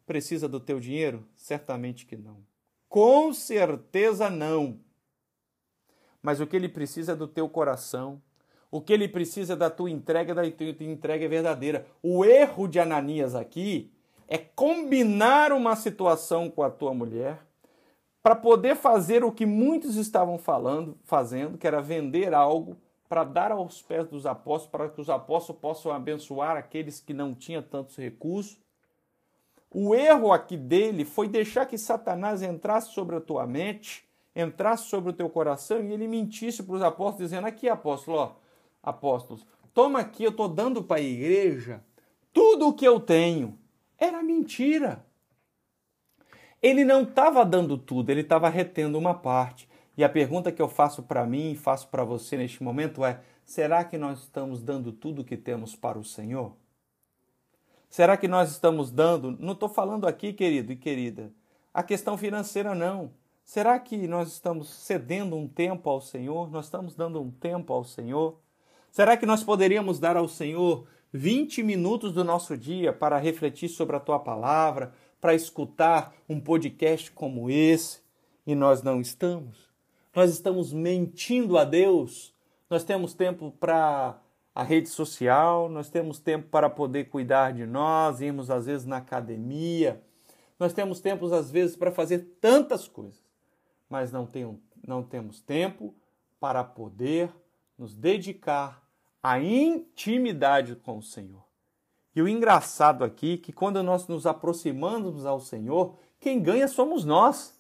precisa 0.06 0.48
do 0.48 0.60
teu 0.60 0.78
dinheiro? 0.78 1.26
Certamente 1.34 2.06
que 2.06 2.16
não. 2.16 2.46
Com 2.88 3.32
certeza 3.32 4.30
não. 4.30 4.78
Mas 6.22 6.40
o 6.40 6.46
que 6.46 6.54
ele 6.54 6.68
precisa 6.68 7.14
é 7.14 7.16
do 7.16 7.26
teu 7.26 7.48
coração. 7.48 8.22
O 8.70 8.80
que 8.80 8.92
ele 8.92 9.08
precisa 9.08 9.54
é 9.54 9.56
da 9.56 9.68
tua 9.68 9.90
entrega, 9.90 10.32
da 10.32 10.48
tua 10.52 10.68
entrega 10.86 11.28
verdadeira. 11.28 11.84
O 12.00 12.24
erro 12.24 12.68
de 12.68 12.78
Ananias 12.78 13.34
aqui 13.34 13.92
é 14.28 14.38
combinar 14.38 15.50
uma 15.50 15.74
situação 15.74 16.48
com 16.48 16.62
a 16.62 16.70
tua 16.70 16.94
mulher 16.94 17.44
para 18.22 18.36
poder 18.36 18.76
fazer 18.76 19.24
o 19.24 19.32
que 19.32 19.44
muitos 19.44 19.96
estavam 19.96 20.38
falando, 20.38 20.96
fazendo, 21.04 21.58
que 21.58 21.66
era 21.66 21.82
vender 21.82 22.32
algo 22.32 22.76
para 23.08 23.24
dar 23.24 23.52
aos 23.52 23.82
pés 23.82 24.06
dos 24.08 24.24
apóstolos, 24.24 24.70
para 24.70 24.88
que 24.88 25.00
os 25.00 25.10
apóstolos 25.10 25.60
possam 25.60 25.92
abençoar 25.92 26.56
aqueles 26.56 27.00
que 27.00 27.12
não 27.12 27.34
tinham 27.34 27.62
tantos 27.62 27.96
recursos. 27.96 28.58
O 29.70 29.94
erro 29.94 30.32
aqui 30.32 30.56
dele 30.56 31.04
foi 31.04 31.28
deixar 31.28 31.66
que 31.66 31.76
Satanás 31.76 32.42
entrasse 32.42 32.92
sobre 32.92 33.16
a 33.16 33.20
tua 33.20 33.46
mente, 33.46 34.08
entrasse 34.34 34.84
sobre 34.84 35.10
o 35.10 35.12
teu 35.12 35.28
coração 35.28 35.82
e 35.82 35.92
ele 35.92 36.06
mentisse 36.06 36.62
para 36.62 36.76
os 36.76 36.82
apóstolos, 36.82 37.30
dizendo: 37.30 37.46
Aqui, 37.46 37.68
apóstolo, 37.68 38.16
ó, 38.18 38.32
apóstolos, 38.82 39.44
toma 39.74 39.98
aqui, 40.00 40.24
eu 40.24 40.30
estou 40.30 40.48
dando 40.48 40.82
para 40.82 40.98
a 40.98 41.04
igreja 41.04 41.82
tudo 42.32 42.68
o 42.68 42.72
que 42.72 42.86
eu 42.86 43.00
tenho. 43.00 43.58
Era 43.98 44.22
mentira. 44.22 45.04
Ele 46.62 46.84
não 46.84 47.02
estava 47.02 47.44
dando 47.44 47.76
tudo, 47.76 48.10
ele 48.10 48.20
estava 48.20 48.48
retendo 48.48 48.96
uma 48.96 49.14
parte. 49.14 49.68
E 49.96 50.04
a 50.04 50.08
pergunta 50.08 50.52
que 50.52 50.62
eu 50.62 50.68
faço 50.68 51.02
para 51.02 51.26
mim 51.26 51.52
e 51.52 51.56
faço 51.56 51.88
para 51.88 52.04
você 52.04 52.36
neste 52.36 52.62
momento 52.62 53.04
é: 53.04 53.20
será 53.44 53.84
que 53.84 53.98
nós 53.98 54.20
estamos 54.20 54.62
dando 54.62 54.92
tudo 54.92 55.22
o 55.22 55.24
que 55.24 55.36
temos 55.36 55.74
para 55.74 55.98
o 55.98 56.04
Senhor? 56.04 56.54
Será 57.90 58.16
que 58.16 58.28
nós 58.28 58.50
estamos 58.50 58.90
dando? 58.90 59.36
Não 59.38 59.52
estou 59.52 59.68
falando 59.68 60.06
aqui, 60.06 60.32
querido 60.32 60.72
e 60.72 60.76
querida, 60.76 61.30
a 61.74 61.82
questão 61.82 62.16
financeira 62.16 62.74
não. 62.74 63.10
Será 63.44 63.78
que 63.78 64.06
nós 64.06 64.32
estamos 64.32 64.70
cedendo 64.70 65.36
um 65.36 65.48
tempo 65.48 65.90
ao 65.90 66.00
Senhor? 66.00 66.50
Nós 66.50 66.66
estamos 66.66 66.94
dando 66.94 67.20
um 67.20 67.30
tempo 67.30 67.72
ao 67.72 67.84
Senhor? 67.84 68.38
Será 68.90 69.16
que 69.16 69.26
nós 69.26 69.42
poderíamos 69.42 69.98
dar 69.98 70.16
ao 70.16 70.28
Senhor 70.28 70.86
20 71.12 71.62
minutos 71.62 72.12
do 72.12 72.24
nosso 72.24 72.56
dia 72.56 72.92
para 72.92 73.18
refletir 73.18 73.68
sobre 73.68 73.96
a 73.96 74.00
tua 74.00 74.18
palavra, 74.18 74.94
para 75.22 75.36
escutar 75.36 76.12
um 76.28 76.40
podcast 76.40 77.12
como 77.12 77.48
esse? 77.48 78.02
E 78.44 78.56
nós 78.56 78.82
não 78.82 79.00
estamos. 79.00 79.70
Nós 80.12 80.32
estamos 80.32 80.72
mentindo 80.72 81.56
a 81.56 81.64
Deus. 81.64 82.34
Nós 82.68 82.82
temos 82.82 83.14
tempo 83.14 83.52
para 83.52 84.20
a 84.52 84.64
rede 84.64 84.88
social, 84.88 85.68
nós 85.68 85.88
temos 85.88 86.18
tempo 86.18 86.48
para 86.48 86.68
poder 86.68 87.04
cuidar 87.04 87.52
de 87.52 87.64
nós, 87.64 88.20
irmos 88.20 88.50
às 88.50 88.66
vezes 88.66 88.84
na 88.84 88.98
academia, 88.98 90.02
nós 90.58 90.72
temos 90.72 91.00
tempos 91.00 91.32
às 91.32 91.50
vezes 91.50 91.76
para 91.76 91.90
fazer 91.90 92.36
tantas 92.40 92.86
coisas, 92.86 93.22
mas 93.88 94.12
não, 94.12 94.26
tem, 94.26 94.60
não 94.86 95.02
temos 95.02 95.40
tempo 95.40 95.94
para 96.38 96.62
poder 96.62 97.32
nos 97.78 97.94
dedicar 97.94 98.82
à 99.22 99.40
intimidade 99.40 100.76
com 100.76 100.98
o 100.98 101.02
Senhor. 101.02 101.51
E 102.14 102.20
o 102.20 102.28
engraçado 102.28 103.04
aqui 103.04 103.34
é 103.34 103.36
que 103.38 103.52
quando 103.52 103.82
nós 103.82 104.06
nos 104.06 104.26
aproximamos 104.26 105.24
ao 105.24 105.40
Senhor, 105.40 105.96
quem 106.20 106.40
ganha 106.40 106.68
somos 106.68 107.04
nós. 107.04 107.58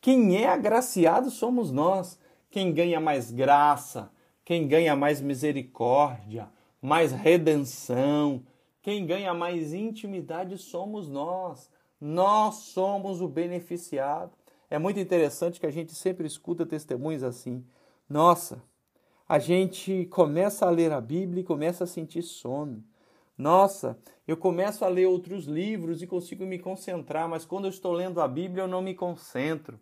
Quem 0.00 0.36
é 0.36 0.48
agraciado 0.48 1.30
somos 1.30 1.72
nós. 1.72 2.18
Quem 2.50 2.72
ganha 2.72 3.00
mais 3.00 3.30
graça, 3.30 4.10
quem 4.44 4.66
ganha 4.66 4.96
mais 4.96 5.20
misericórdia, 5.20 6.48
mais 6.80 7.12
redenção, 7.12 8.42
quem 8.80 9.04
ganha 9.04 9.34
mais 9.34 9.74
intimidade 9.74 10.56
somos 10.56 11.08
nós. 11.08 11.70
Nós 12.00 12.54
somos 12.56 13.20
o 13.20 13.28
beneficiado. 13.28 14.32
É 14.70 14.78
muito 14.78 15.00
interessante 15.00 15.58
que 15.58 15.66
a 15.66 15.70
gente 15.70 15.94
sempre 15.94 16.26
escuta 16.26 16.64
testemunhos 16.64 17.22
assim. 17.22 17.64
Nossa, 18.08 18.62
a 19.28 19.38
gente 19.38 20.06
começa 20.06 20.64
a 20.66 20.70
ler 20.70 20.92
a 20.92 21.00
Bíblia 21.00 21.40
e 21.40 21.44
começa 21.44 21.84
a 21.84 21.86
sentir 21.86 22.22
sono. 22.22 22.82
Nossa, 23.38 23.96
eu 24.26 24.36
começo 24.36 24.84
a 24.84 24.88
ler 24.88 25.06
outros 25.06 25.44
livros 25.44 26.02
e 26.02 26.08
consigo 26.08 26.44
me 26.44 26.58
concentrar, 26.58 27.28
mas 27.28 27.44
quando 27.44 27.66
eu 27.66 27.70
estou 27.70 27.92
lendo 27.92 28.20
a 28.20 28.26
Bíblia 28.26 28.64
eu 28.64 28.68
não 28.68 28.82
me 28.82 28.96
concentro. 28.96 29.78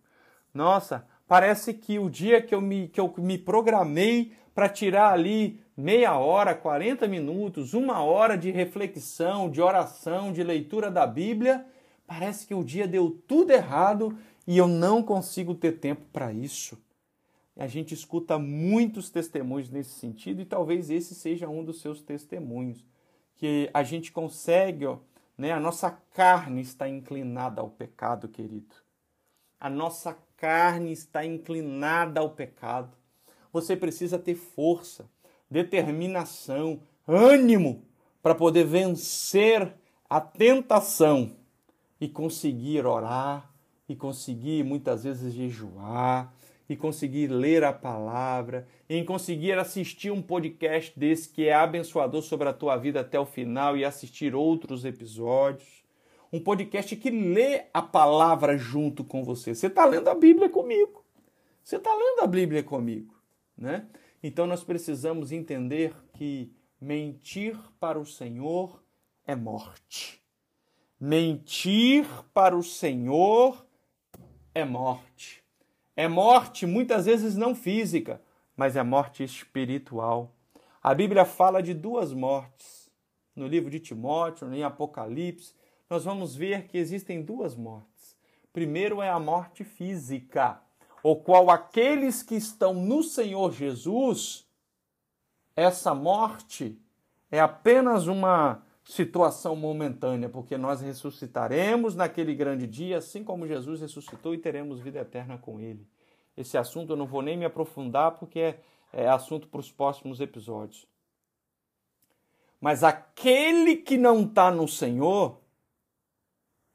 Nossa, 0.53 1.07
parece 1.27 1.73
que 1.73 1.99
o 1.99 2.11
dia 2.11 2.43
que 2.43 2.55
eu 2.55 2.61
me, 2.61 2.89
que 2.89 3.01
eu 3.01 3.13
me 3.17 3.39
programei 3.39 4.33
para 4.55 4.69
tirar 4.69 5.11
ali 5.11 5.59
meia 5.75 6.19
hora, 6.19 6.55
40 6.55 7.09
minutos, 7.09 7.73
uma 7.73 8.03
hora 8.03 8.37
de 8.37 8.51
reflexão, 8.51 9.51
de 9.51 9.63
oração, 9.63 10.35
de 10.35 10.43
leitura 10.43 10.91
da 10.91 11.07
Bíblia, 11.07 11.65
parece 12.07 12.47
que 12.47 12.55
o 12.55 12.63
dia 12.63 12.87
deu 12.87 13.11
tudo 13.27 13.53
errado 13.53 14.19
e 14.47 14.59
eu 14.59 14.69
não 14.69 15.03
consigo 15.03 15.55
ter 15.55 15.73
tempo 15.73 16.03
para 16.13 16.31
isso. 16.31 16.79
A 17.57 17.67
gente 17.67 17.95
escuta 17.95 18.39
muitos 18.39 19.09
testemunhos 19.09 19.71
nesse 19.71 19.99
sentido 19.99 20.43
e 20.43 20.45
talvez 20.45 20.91
esse 20.91 21.15
seja 21.15 21.49
um 21.49 21.65
dos 21.65 21.81
seus 21.81 22.03
testemunhos, 22.03 22.85
que 23.37 23.71
a 23.73 23.83
gente 23.83 24.13
consegue, 24.13 24.87
ó, 24.87 24.99
né, 25.37 25.53
a 25.53 25.61
nossa 25.61 25.91
carne 26.15 26.61
está 26.61 26.89
inclinada 26.89 27.61
ao 27.61 27.69
pecado, 27.69 28.29
querido. 28.29 28.75
A 29.61 29.71
nossa 29.71 30.17
carne 30.37 30.93
está 30.93 31.25
inclinada 31.25 32.21
ao 32.21 32.31
pecado 32.31 32.97
você 33.57 33.75
precisa 33.75 34.19
ter 34.19 34.35
força, 34.35 35.09
determinação, 35.51 36.81
ânimo 37.09 37.83
para 38.23 38.35
poder 38.35 38.65
vencer 38.65 39.73
a 40.11 40.21
tentação 40.21 41.35
e 41.99 42.07
conseguir 42.07 42.85
orar, 42.85 43.51
e 43.89 43.97
conseguir 43.97 44.65
muitas 44.65 45.05
vezes 45.05 45.33
jejuar, 45.33 46.35
e 46.69 46.77
conseguir 46.77 47.29
ler 47.29 47.65
a 47.65 47.73
palavra, 47.73 48.67
em 48.89 49.05
conseguir 49.05 49.59
assistir 49.59 50.11
um 50.11 50.21
podcast 50.21 50.99
desse 50.99 51.29
que 51.29 51.47
é 51.49 51.55
abençoador 51.55 52.23
sobre 52.23 52.49
a 52.49 52.53
tua 52.53 52.77
vida 52.77 53.01
até 53.01 53.19
o 53.19 53.27
final 53.27 53.77
e 53.77 53.85
assistir 53.85 54.35
outros 54.35 54.85
episódios. 54.85 55.85
Um 56.33 56.41
podcast 56.41 56.95
que 56.97 57.11
lê 57.11 57.67
a 57.73 57.81
palavra 57.81 58.59
junto 58.59 59.05
com 59.05 59.23
você. 59.23 59.55
Você 59.55 59.69
está 59.69 59.85
lendo 59.85 60.09
a 60.09 60.15
Bíblia 60.15 60.49
comigo. 60.49 61.05
Você 61.63 61.77
está 61.77 61.93
lendo 61.95 62.23
a 62.23 62.27
Bíblia 62.27 62.63
comigo, 62.63 63.15
né? 63.57 63.87
Então 64.23 64.47
nós 64.47 64.65
precisamos 64.65 65.31
entender 65.31 65.95
que 66.15 66.53
mentir 66.81 67.57
para 67.79 67.99
o 67.99 68.07
Senhor 68.07 68.83
é 69.27 69.35
morte. 69.35 70.23
Mentir 70.99 72.07
para 72.33 72.57
o 72.57 72.63
Senhor 72.63 73.67
é 74.55 74.65
morte. 74.65 75.46
É 75.97 76.07
morte 76.07 76.67
muitas 76.67 77.07
vezes 77.07 77.37
não 77.37 77.55
física, 77.55 78.21
mas 78.55 78.77
é 78.77 78.83
morte 78.83 79.25
espiritual. 79.25 80.35
A 80.83 80.95
Bíblia 80.95 81.25
fala 81.25 81.63
de 81.63 81.73
duas 81.73 82.13
mortes. 82.13 82.91
No 83.35 83.47
livro 83.47 83.71
de 83.71 83.81
Timóteo, 83.81 84.53
em 84.53 84.63
Apocalipse, 84.63 85.55
nós 85.89 86.05
vamos 86.05 86.37
ver 86.37 86.67
que 86.67 86.77
existem 86.77 87.23
duas 87.23 87.57
mortes. 87.57 88.15
Primeiro 88.53 89.01
é 89.01 89.09
a 89.09 89.19
morte 89.19 89.65
física, 89.65 90.61
o 91.03 91.17
qual 91.17 91.51
aqueles 91.51 92.23
que 92.23 92.35
estão 92.35 92.75
no 92.75 93.03
Senhor 93.03 93.53
Jesus, 93.53 94.47
essa 95.55 95.95
morte 95.95 96.79
é 97.31 97.41
apenas 97.41 98.07
uma 98.07 98.66
situação 98.87 99.57
momentânea, 99.57 100.29
porque 100.29 100.57
nós 100.57 100.81
ressuscitaremos 100.81 101.97
naquele 101.97 102.35
grande 102.37 102.69
dia, 102.69 102.99
assim 102.99 103.25
como 103.25 103.47
Jesus 103.47 103.81
ressuscitou 103.81 104.33
e 104.33 104.39
teremos 104.39 104.79
vida 104.79 105.01
eterna 105.01 105.37
com 105.37 105.61
ele. 105.61 105.85
Esse 106.37 106.57
assunto 106.57 106.93
eu 106.93 106.97
não 106.97 107.07
vou 107.07 107.21
nem 107.21 107.37
me 107.37 107.45
aprofundar, 107.45 108.13
porque 108.13 108.39
é, 108.39 108.61
é 108.93 109.09
assunto 109.09 109.49
para 109.49 109.59
os 109.59 109.73
próximos 109.73 110.21
episódios. 110.21 110.87
Mas 112.61 112.85
aquele 112.85 113.77
que 113.77 113.99
não 113.99 114.23
está 114.23 114.53
no 114.53 114.69
Senhor, 114.69 115.41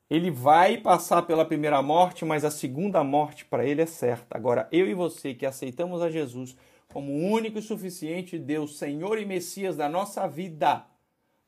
ele 0.09 0.29
vai 0.29 0.77
passar 0.77 1.21
pela 1.21 1.45
primeira 1.45 1.81
morte, 1.81 2.25
mas 2.25 2.43
a 2.43 2.51
segunda 2.51 3.01
morte 3.05 3.45
para 3.45 3.65
ele 3.65 3.83
é 3.83 3.85
certa. 3.85 4.37
Agora, 4.37 4.67
eu 4.69 4.85
e 4.85 4.93
você 4.93 5.33
que 5.33 5.45
aceitamos 5.45 6.01
a 6.01 6.09
Jesus 6.09 6.57
como 6.91 7.13
único 7.13 7.57
e 7.57 7.61
suficiente 7.61 8.37
Deus, 8.37 8.77
Senhor 8.77 9.17
e 9.17 9.25
Messias 9.25 9.77
da 9.77 9.87
nossa 9.87 10.27
vida, 10.27 10.85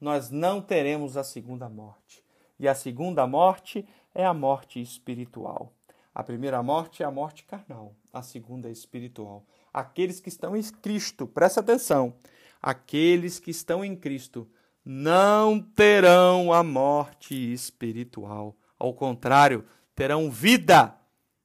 nós 0.04 0.30
não 0.30 0.62
teremos 0.62 1.16
a 1.16 1.24
segunda 1.24 1.70
morte. 1.70 2.22
E 2.60 2.68
a 2.68 2.76
segunda 2.76 3.26
morte 3.26 3.88
é 4.14 4.26
a 4.26 4.34
morte 4.34 4.82
espiritual. 4.82 5.72
A 6.14 6.22
primeira 6.22 6.62
morte 6.62 7.02
é 7.02 7.06
a 7.06 7.10
morte 7.10 7.46
carnal, 7.46 7.96
a 8.12 8.22
segunda 8.22 8.68
é 8.68 8.72
espiritual. 8.72 9.46
Aqueles 9.74 10.20
que 10.20 10.28
estão 10.28 10.58
em 10.58 10.62
Cristo, 10.62 11.26
presta 11.26 11.62
atenção, 11.62 12.14
aqueles 12.62 13.40
que 13.40 13.50
estão 13.50 13.84
em 13.84 13.96
Cristo 13.96 14.46
não 14.84 15.62
terão 15.62 16.52
a 16.52 16.62
morte 16.62 17.54
espiritual. 17.54 18.58
Ao 18.78 18.94
contrário, 18.94 19.66
terão 19.96 20.30
vida 20.30 20.94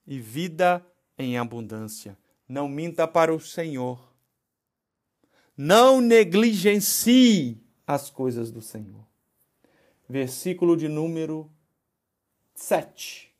e 0.04 0.18
vida 0.18 0.84
em 1.16 1.38
abundância. 1.38 2.18
Não 2.48 2.68
minta 2.68 3.06
para 3.06 3.32
o 3.32 3.38
Senhor. 3.38 4.12
Não 5.56 6.00
negligencie 6.00 7.67
as 7.88 8.10
coisas 8.10 8.52
do 8.52 8.60
Senhor. 8.60 9.02
Versículo 10.06 10.76
de 10.76 10.88
número 10.88 11.50
7. 12.54 13.34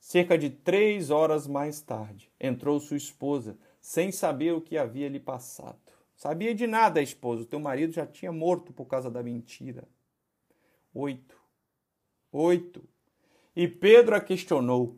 Cerca 0.00 0.38
de 0.38 0.48
três 0.48 1.10
horas 1.10 1.46
mais 1.46 1.82
tarde, 1.82 2.32
entrou 2.40 2.80
sua 2.80 2.96
esposa, 2.96 3.58
sem 3.78 4.10
saber 4.10 4.54
o 4.54 4.62
que 4.62 4.78
havia 4.78 5.10
lhe 5.10 5.20
passado. 5.20 5.78
Sabia 6.16 6.54
de 6.54 6.66
nada 6.66 7.00
a 7.00 7.02
esposa, 7.02 7.42
o 7.42 7.46
teu 7.46 7.60
marido 7.60 7.92
já 7.92 8.06
tinha 8.06 8.32
morto 8.32 8.72
por 8.72 8.86
causa 8.86 9.10
da 9.10 9.22
mentira. 9.22 9.86
Oito. 10.94 11.36
Oito. 12.32 12.82
E 13.54 13.68
Pedro 13.68 14.16
a 14.16 14.20
questionou: 14.22 14.96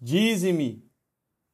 Dize-me, 0.00 0.88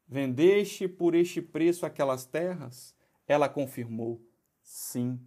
vendeste 0.07 0.87
por 0.87 1.14
este 1.14 1.40
preço 1.40 1.87
aquelas 1.87 2.27
terras? 2.27 2.94
Ela 3.27 3.48
confirmou: 3.48 4.20
Sim, 4.62 5.18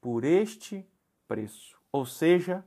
por 0.00 0.24
este 0.24 0.84
preço. 1.26 1.76
Ou 1.92 2.04
seja, 2.04 2.64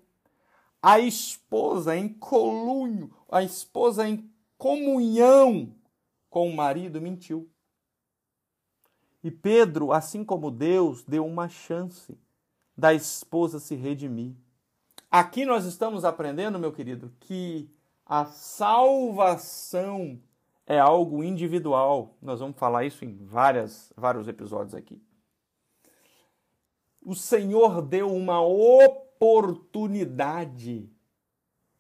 a 0.82 1.00
esposa 1.00 1.96
em 1.96 2.10
colunho, 2.10 3.14
a 3.30 3.44
esposa 3.44 4.08
em 4.08 4.30
comunhão 4.58 5.76
com 6.30 6.50
o 6.50 6.56
marido 6.56 7.02
mentiu. 7.02 7.50
E 9.24 9.30
Pedro, 9.30 9.92
assim 9.92 10.24
como 10.24 10.50
Deus, 10.50 11.04
deu 11.04 11.26
uma 11.26 11.50
chance 11.50 12.18
da 12.78 12.94
esposa 12.94 13.60
se 13.60 13.76
redimir. 13.76 14.34
Aqui 15.12 15.46
nós 15.46 15.66
estamos 15.66 16.06
aprendendo, 16.06 16.60
meu 16.60 16.72
querido, 16.72 17.12
que 17.20 17.70
a 18.06 18.26
salvação 18.26 20.20
é 20.66 20.80
algo 20.80 21.24
individual. 21.24 22.16
Nós 22.22 22.40
vamos 22.40 22.58
falar 22.58 22.86
isso 22.86 23.04
em 23.04 23.18
várias, 23.18 23.92
vários 23.98 24.28
episódios 24.28 24.74
aqui 24.74 25.02
o 27.02 27.16
Senhor 27.16 27.82
deu 27.82 28.14
uma 28.14 28.42
oportunidade 28.42 30.90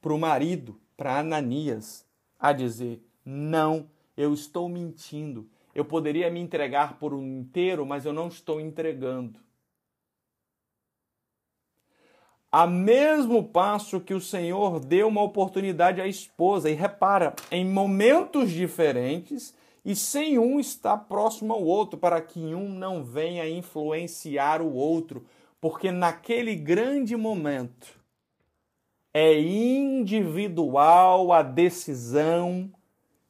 para 0.02 0.14
o 0.14 0.18
marido, 0.18 0.80
para 0.96 1.20
Ananias, 1.20 2.06
a 2.40 2.54
dizer: 2.54 3.04
Não, 3.24 3.90
eu 4.16 4.34
estou 4.34 4.70
mentindo. 4.70 5.50
Eu 5.74 5.86
poderia 5.86 6.30
me 6.30 6.40
entregar 6.40 6.98
por 6.98 7.14
um 7.14 7.40
inteiro, 7.40 7.86
mas 7.86 8.06
eu 8.06 8.14
não 8.14 8.28
estou 8.28 8.60
entregando. 8.60 9.40
A 12.52 12.66
mesmo 12.66 13.44
passo 13.44 14.02
que 14.02 14.14
o 14.14 14.20
Senhor 14.20 14.80
deu 14.80 15.08
uma 15.08 15.22
oportunidade 15.22 16.02
à 16.02 16.08
esposa, 16.08 16.70
e 16.70 16.74
repara, 16.74 17.36
em 17.52 17.64
momentos 17.64 18.50
diferentes, 18.50 19.54
e 19.90 19.96
sem 19.96 20.38
um 20.38 20.60
estar 20.60 20.96
próximo 20.96 21.52
ao 21.52 21.64
outro, 21.64 21.98
para 21.98 22.22
que 22.22 22.54
um 22.54 22.70
não 22.70 23.04
venha 23.04 23.50
influenciar 23.50 24.62
o 24.62 24.72
outro, 24.72 25.26
porque 25.60 25.92
naquele 25.92 26.56
grande 26.56 27.16
momento 27.16 28.00
é 29.12 29.42
individual 29.42 31.34
a 31.34 31.42
decisão 31.42 32.72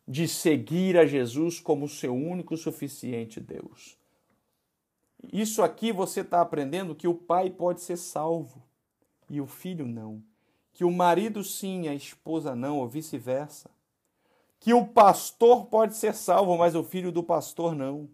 de 0.05 0.27
seguir 0.27 0.97
a 0.97 1.05
Jesus 1.05 1.61
como 1.61 1.87
seu 1.87 2.13
único 2.13 2.57
suficiente 2.57 3.39
Deus. 3.39 3.97
Isso 5.31 5.63
aqui 5.63 5.93
você 5.93 6.19
está 6.19 6.41
aprendendo 6.41 6.93
que 6.93 7.07
o 7.07 7.15
pai 7.15 7.49
pode 7.49 7.79
ser 7.79 7.95
salvo 7.95 8.61
e 9.29 9.39
o 9.39 9.47
filho 9.47 9.87
não. 9.87 10.21
Que 10.73 10.83
o 10.83 10.91
marido 10.91 11.41
sim, 11.41 11.87
a 11.87 11.95
esposa 11.95 12.53
não, 12.53 12.79
ou 12.79 12.87
vice-versa 12.89 13.71
que 14.59 14.73
o 14.73 14.85
pastor 14.85 15.67
pode 15.67 15.95
ser 15.95 16.13
salvo, 16.13 16.57
mas 16.57 16.75
o 16.75 16.83
filho 16.83 17.11
do 17.11 17.23
pastor 17.23 17.73
não. 17.73 18.09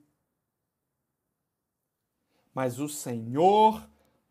Mas 2.54 2.80
o 2.80 2.88
Senhor 2.88 3.82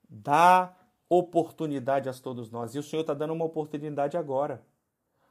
dá 0.09 0.75
oportunidade 1.09 2.09
a 2.09 2.13
todos 2.13 2.51
nós. 2.51 2.75
E 2.75 2.79
o 2.79 2.83
Senhor 2.83 3.03
está 3.03 3.15
dando 3.15 3.33
uma 3.33 3.45
oportunidade 3.45 4.17
agora. 4.17 4.65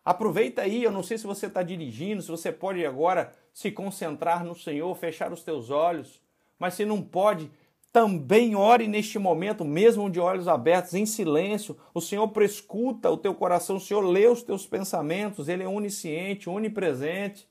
Aproveita 0.06 0.62
aí, 0.62 0.84
eu 0.84 0.92
não 0.92 1.02
sei 1.02 1.18
se 1.18 1.26
você 1.26 1.48
está 1.48 1.64
dirigindo, 1.64 2.22
se 2.22 2.30
você 2.30 2.52
pode 2.52 2.86
agora 2.86 3.34
se 3.54 3.72
concentrar 3.72 4.44
no 4.44 4.54
Senhor, 4.54 4.94
fechar 4.96 5.32
os 5.32 5.44
teus 5.44 5.70
olhos. 5.70 6.22
Mas 6.60 6.74
se 6.74 6.86
não 6.86 7.02
pode, 7.02 7.50
também 7.94 8.56
ore 8.56 8.88
neste 8.88 9.20
momento, 9.20 9.64
mesmo 9.64 10.10
de 10.10 10.20
olhos 10.20 10.48
abertos, 10.48 10.96
em 10.96 11.06
silêncio. 11.06 11.78
O 11.94 12.02
Senhor 12.02 12.28
prescuta 12.30 13.12
o 13.12 13.18
teu 13.18 13.36
coração, 13.36 13.76
o 13.76 13.80
Senhor 13.80 14.02
lê 14.02 14.28
os 14.28 14.42
teus 14.42 14.66
pensamentos, 14.66 15.48
Ele 15.48 15.62
é 15.62 15.68
onisciente, 15.68 16.50
onipresente. 16.50 17.48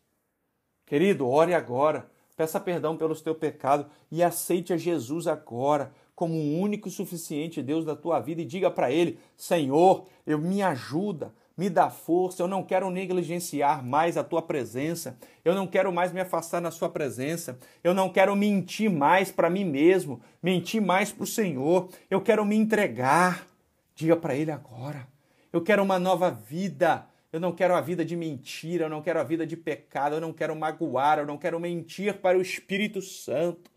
Querido, 0.85 1.29
ore 1.29 1.55
agora, 1.55 2.11
peça 2.37 2.59
perdão 2.59 2.97
pelos 2.97 3.23
teus 3.23 3.37
pecados 3.39 3.87
e 4.11 4.21
aceite 4.21 4.73
a 4.73 4.77
Jesus 4.77 5.29
agora 5.29 5.93
como 6.15 6.35
o 6.35 6.59
único 6.59 6.89
e 6.89 6.91
suficiente 6.91 7.63
Deus 7.63 7.85
da 7.85 7.97
tua 7.97 8.19
vida 8.19 8.43
e 8.43 8.45
diga 8.45 8.71
para 8.71 8.91
Ele: 8.91 9.21
Senhor, 9.37 10.07
eu 10.27 10.39
me 10.39 10.61
ajuda, 10.61 11.33
me 11.57 11.69
dá 11.69 11.91
força, 11.91 12.43
eu 12.43 12.49
não 12.49 12.63
quero 12.63 12.91
negligenciar 12.91 13.85
mais 13.85 14.17
a 14.17 14.25
tua 14.25 14.43
presença, 14.43 15.17
eu 15.45 15.55
não 15.55 15.67
quero 15.67 15.93
mais 15.93 16.13
me 16.13 16.21
afastar 16.21 16.61
na 16.61 16.71
sua 16.71 16.89
presença, 16.89 17.59
eu 17.83 17.93
não 17.95 18.09
quero 18.09 18.35
mentir 18.35 18.91
mais 18.91 19.31
para 19.31 19.51
mim 19.51 19.65
mesmo, 19.65 20.21
mentir 20.43 20.81
mais 20.81 21.13
para 21.13 21.25
o 21.25 21.27
Senhor, 21.27 21.89
eu 22.11 22.21
quero 22.21 22.45
me 22.45 22.57
entregar. 22.57 23.47
Diga 23.95 24.17
para 24.17 24.35
Ele 24.35 24.51
agora: 24.51 25.07
eu 25.53 25.61
quero 25.61 25.83
uma 25.83 25.99
nova 25.99 26.31
vida. 26.31 27.07
Eu 27.33 27.41
não 27.41 27.51
quero 27.51 27.75
a 27.75 27.81
vida 27.81 28.05
de 28.05 28.15
mentira, 28.15 28.85
eu 28.85 28.91
não 28.91 29.01
quero 29.01 29.19
a 29.19 29.25
vida 29.25 29.47
de 29.47 29.57
pecado, 29.57 30.17
eu 30.17 30.21
não 30.21 30.35
quero 30.35 30.55
magoar, 30.55 31.19
eu 31.19 31.25
não 31.25 31.39
quero 31.39 31.59
mentir 31.59 32.19
para 32.19 32.37
o 32.37 32.43
Espírito 32.43 33.01
Santo. 33.01 33.72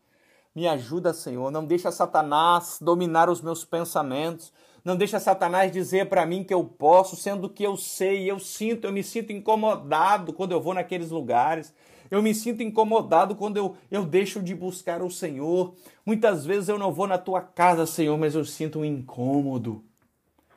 Me 0.55 0.67
ajuda, 0.67 1.13
Senhor, 1.13 1.51
não 1.51 1.65
deixa 1.65 1.91
Satanás 1.91 2.79
dominar 2.81 3.29
os 3.29 3.41
meus 3.41 3.65
pensamentos, 3.65 4.53
Não 4.85 4.95
deixa 4.95 5.19
Satanás 5.19 5.71
dizer 5.71 6.07
para 6.07 6.27
mim 6.27 6.43
que 6.43 6.53
eu 6.53 6.63
posso, 6.63 7.15
sendo 7.15 7.49
que 7.49 7.63
eu 7.63 7.75
sei, 7.75 8.29
eu 8.29 8.39
sinto, 8.39 8.85
eu 8.85 8.93
me 8.93 9.03
sinto 9.03 9.33
incomodado 9.33 10.31
quando 10.31 10.51
eu 10.51 10.61
vou 10.61 10.75
naqueles 10.75 11.09
lugares. 11.09 11.73
Eu 12.11 12.21
me 12.21 12.35
sinto 12.35 12.61
incomodado 12.61 13.35
quando 13.35 13.57
eu, 13.57 13.75
eu 13.89 14.05
deixo 14.05 14.43
de 14.43 14.53
buscar 14.53 15.01
o 15.01 15.09
Senhor. 15.09 15.73
Muitas 16.05 16.45
vezes 16.45 16.69
eu 16.69 16.77
não 16.77 16.93
vou 16.93 17.07
na 17.07 17.17
tua 17.17 17.41
casa, 17.41 17.87
Senhor, 17.87 18.15
mas 18.15 18.35
eu 18.35 18.45
sinto 18.45 18.77
um 18.77 18.85
incômodo. 18.85 19.83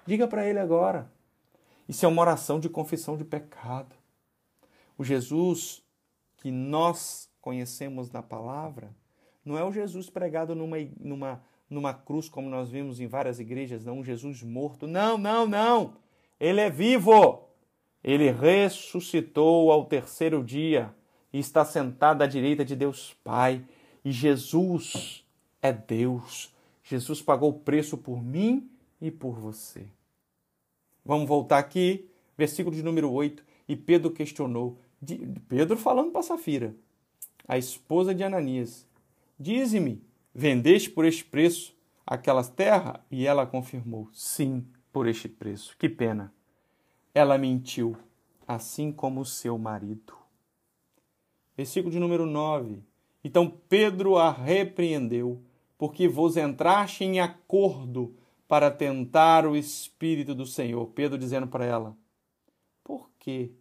Diga 0.07 0.29
para 0.29 0.47
ele 0.47 0.59
agora. 0.59 1.11
Isso 1.89 2.05
é 2.05 2.09
uma 2.09 2.21
oração 2.21 2.61
de 2.61 2.69
confissão 2.69 3.17
de 3.17 3.25
pecado. 3.25 3.97
O 4.99 5.03
Jesus 5.03 5.83
que 6.37 6.51
nós 6.51 7.31
conhecemos 7.41 8.11
na 8.11 8.23
palavra 8.23 8.91
não 9.45 9.57
é 9.57 9.65
o 9.65 9.73
Jesus 9.73 10.11
pregado 10.11 10.55
numa, 10.55 10.77
numa, 11.01 11.43
numa 11.69 11.95
cruz, 11.95 12.29
como 12.29 12.49
nós 12.49 12.71
vimos 12.71 13.01
em 13.01 13.07
várias 13.07 13.41
igrejas, 13.41 13.85
não, 13.85 13.99
um 13.99 14.05
Jesus 14.05 14.43
morto. 14.43 14.87
Não, 14.87 15.17
não, 15.17 15.47
não. 15.47 15.95
Ele 16.39 16.61
é 16.61 16.71
vivo. 16.71 17.49
Ele 18.03 18.31
ressuscitou 18.31 19.73
ao 19.73 19.85
terceiro 19.85 20.43
dia 20.45 20.95
e 21.33 21.39
está 21.39 21.65
sentado 21.65 22.23
à 22.23 22.27
direita 22.27 22.65
de 22.65 22.77
Deus 22.77 23.15
Pai. 23.25 23.65
E 24.05 24.13
Jesus 24.13 25.25
é 25.61 25.73
Deus. 25.73 26.55
Jesus 26.83 27.21
pagou 27.21 27.51
o 27.51 27.59
preço 27.61 27.99
por 27.99 28.23
mim 28.23 28.71
e 29.01 29.11
por 29.11 29.35
você. 29.35 29.87
Vamos 31.05 31.29
voltar 31.29 31.59
aqui, 31.59 32.09
versículo 32.37 32.75
de 32.75 32.83
número 32.83 33.11
8. 33.11 33.45
E 33.69 33.77
Pedro 33.77 34.11
questionou, 34.11 34.79
Pedro 35.49 35.77
falando 35.77 36.11
para 36.11 36.23
Safira, 36.23 36.75
a 37.47 37.59
esposa 37.59 38.15
de 38.15 38.25
Ananias: 38.25 38.88
Dize-me, 39.39 40.03
vendeste 40.35 40.91
por 40.91 41.05
este 41.05 41.25
preço 41.25 41.77
aquelas 42.05 42.49
terras? 42.49 43.01
E 43.11 43.27
ela 43.27 43.47
confirmou: 43.47 44.09
Sim, 44.13 44.67
por 44.93 45.07
este 45.07 45.29
preço. 45.29 45.77
Que 45.79 45.89
pena. 45.89 46.35
Ela 47.15 47.39
mentiu, 47.39 47.97
assim 48.47 48.91
como 48.91 49.25
seu 49.25 49.57
marido. 49.57 50.13
Versículo 51.57 51.93
de 51.93 52.01
número 52.01 52.27
9. 52.27 52.83
Então 53.23 53.49
Pedro 53.69 54.17
a 54.17 54.31
repreendeu, 54.31 55.43
porque 55.77 56.09
vos 56.09 56.37
entraste 56.37 57.05
em 57.05 57.21
acordo 57.21 58.17
para 58.47 58.71
tentar 58.71 59.47
o 59.47 59.57
Espírito 59.57 60.35
do 60.35 60.47
Senhor. 60.47 60.87
Pedro 60.89 61.19
dizendo 61.19 61.47
para 61.47 61.65
ela: 61.65 61.97
Por 62.83 63.11
que, 63.19 63.53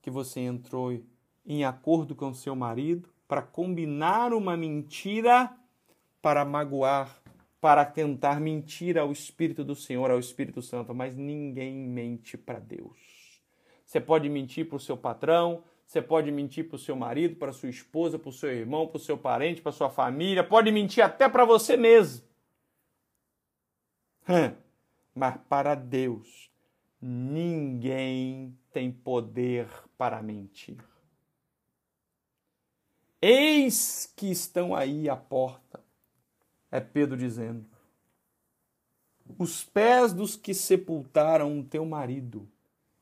que 0.00 0.10
você 0.10 0.40
entrou 0.40 1.00
em 1.46 1.64
acordo 1.64 2.14
com 2.14 2.32
seu 2.34 2.54
marido? 2.54 3.13
Para 3.26 3.42
combinar 3.42 4.32
uma 4.32 4.56
mentira 4.56 5.50
para 6.24 6.42
magoar, 6.42 7.22
para 7.60 7.84
tentar 7.84 8.40
mentir 8.40 8.96
ao 8.96 9.12
Espírito 9.12 9.62
do 9.62 9.74
Senhor, 9.74 10.10
ao 10.10 10.18
Espírito 10.18 10.62
Santo, 10.62 10.94
mas 10.94 11.14
ninguém 11.14 11.76
mente 11.76 12.38
para 12.38 12.58
Deus. 12.58 13.42
Você 13.84 14.00
pode 14.00 14.28
mentir 14.30 14.66
para 14.66 14.76
o 14.76 14.80
seu 14.80 14.96
patrão, 14.96 15.62
você 15.86 16.00
pode 16.00 16.32
mentir 16.32 16.66
para 16.66 16.76
o 16.76 16.78
seu 16.78 16.96
marido, 16.96 17.36
para 17.36 17.52
sua 17.52 17.68
esposa, 17.68 18.18
para 18.18 18.30
o 18.30 18.32
seu 18.32 18.50
irmão, 18.50 18.86
para 18.86 18.96
o 18.96 19.00
seu 19.00 19.18
parente, 19.18 19.60
para 19.60 19.70
sua 19.70 19.90
família, 19.90 20.42
pode 20.42 20.72
mentir 20.72 21.04
até 21.04 21.28
para 21.28 21.44
você 21.44 21.76
mesmo. 21.76 22.26
Mas 25.14 25.36
para 25.46 25.74
Deus, 25.74 26.50
ninguém 27.00 28.58
tem 28.72 28.90
poder 28.90 29.68
para 29.98 30.22
mentir. 30.22 30.78
Eis 33.26 34.12
que 34.14 34.30
estão 34.30 34.74
aí 34.74 35.08
à 35.08 35.16
porta. 35.16 35.82
É 36.70 36.78
Pedro 36.78 37.16
dizendo: 37.16 37.64
Os 39.38 39.64
pés 39.64 40.12
dos 40.12 40.36
que 40.36 40.52
sepultaram 40.52 41.58
o 41.58 41.64
teu 41.64 41.86
marido, 41.86 42.46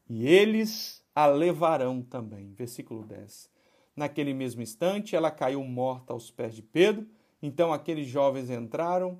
e 0.08 0.24
eles 0.24 1.04
a 1.12 1.26
levarão 1.26 2.00
também. 2.00 2.52
Versículo 2.52 3.02
10. 3.04 3.50
Naquele 3.96 4.32
mesmo 4.32 4.62
instante, 4.62 5.16
ela 5.16 5.28
caiu 5.28 5.64
morta 5.64 6.12
aos 6.12 6.30
pés 6.30 6.54
de 6.54 6.62
Pedro. 6.62 7.04
Então 7.42 7.72
aqueles 7.72 8.06
jovens 8.06 8.48
entraram 8.48 9.18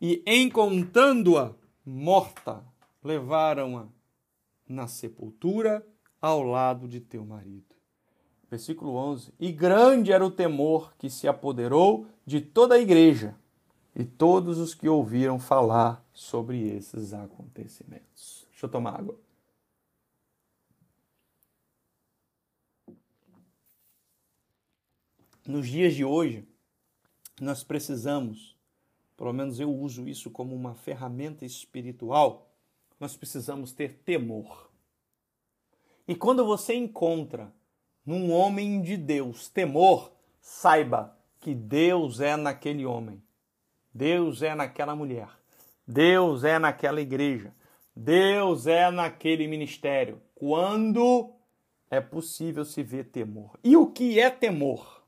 e, 0.00 0.22
encontrando-a 0.26 1.54
morta, 1.84 2.64
levaram-a 3.04 3.86
na 4.66 4.88
sepultura 4.88 5.86
ao 6.18 6.42
lado 6.42 6.88
de 6.88 6.98
teu 6.98 7.26
marido. 7.26 7.75
Versículo 8.50 8.94
11: 8.94 9.32
E 9.38 9.50
grande 9.50 10.12
era 10.12 10.24
o 10.24 10.30
temor 10.30 10.94
que 10.96 11.10
se 11.10 11.26
apoderou 11.26 12.06
de 12.24 12.40
toda 12.40 12.76
a 12.76 12.78
igreja 12.78 13.34
e 13.94 14.04
todos 14.04 14.58
os 14.58 14.74
que 14.74 14.88
ouviram 14.88 15.38
falar 15.38 16.04
sobre 16.12 16.68
esses 16.68 17.12
acontecimentos. 17.12 18.46
Deixa 18.50 18.66
eu 18.66 18.70
tomar 18.70 18.98
água. 19.00 19.18
Nos 25.46 25.68
dias 25.68 25.94
de 25.94 26.04
hoje, 26.04 26.46
nós 27.40 27.62
precisamos, 27.62 28.56
pelo 29.16 29.32
menos 29.32 29.60
eu 29.60 29.72
uso 29.72 30.08
isso 30.08 30.30
como 30.30 30.54
uma 30.54 30.74
ferramenta 30.74 31.44
espiritual, 31.44 32.50
nós 32.98 33.16
precisamos 33.16 33.72
ter 33.72 34.00
temor. 34.04 34.70
E 36.08 36.14
quando 36.14 36.44
você 36.44 36.74
encontra 36.74 37.52
num 38.06 38.30
homem 38.30 38.80
de 38.80 38.96
Deus, 38.96 39.48
temor, 39.48 40.12
saiba 40.40 41.18
que 41.40 41.54
Deus 41.54 42.20
é 42.20 42.36
naquele 42.36 42.86
homem, 42.86 43.20
Deus 43.92 44.42
é 44.42 44.54
naquela 44.54 44.94
mulher, 44.94 45.28
Deus 45.86 46.44
é 46.44 46.58
naquela 46.58 47.00
igreja, 47.00 47.52
Deus 47.94 48.66
é 48.66 48.90
naquele 48.90 49.48
ministério. 49.48 50.22
Quando 50.34 51.32
é 51.90 52.00
possível 52.00 52.64
se 52.64 52.82
ver 52.82 53.04
temor. 53.04 53.58
E 53.64 53.76
o 53.76 53.86
que 53.90 54.20
é 54.20 54.30
temor? 54.30 55.04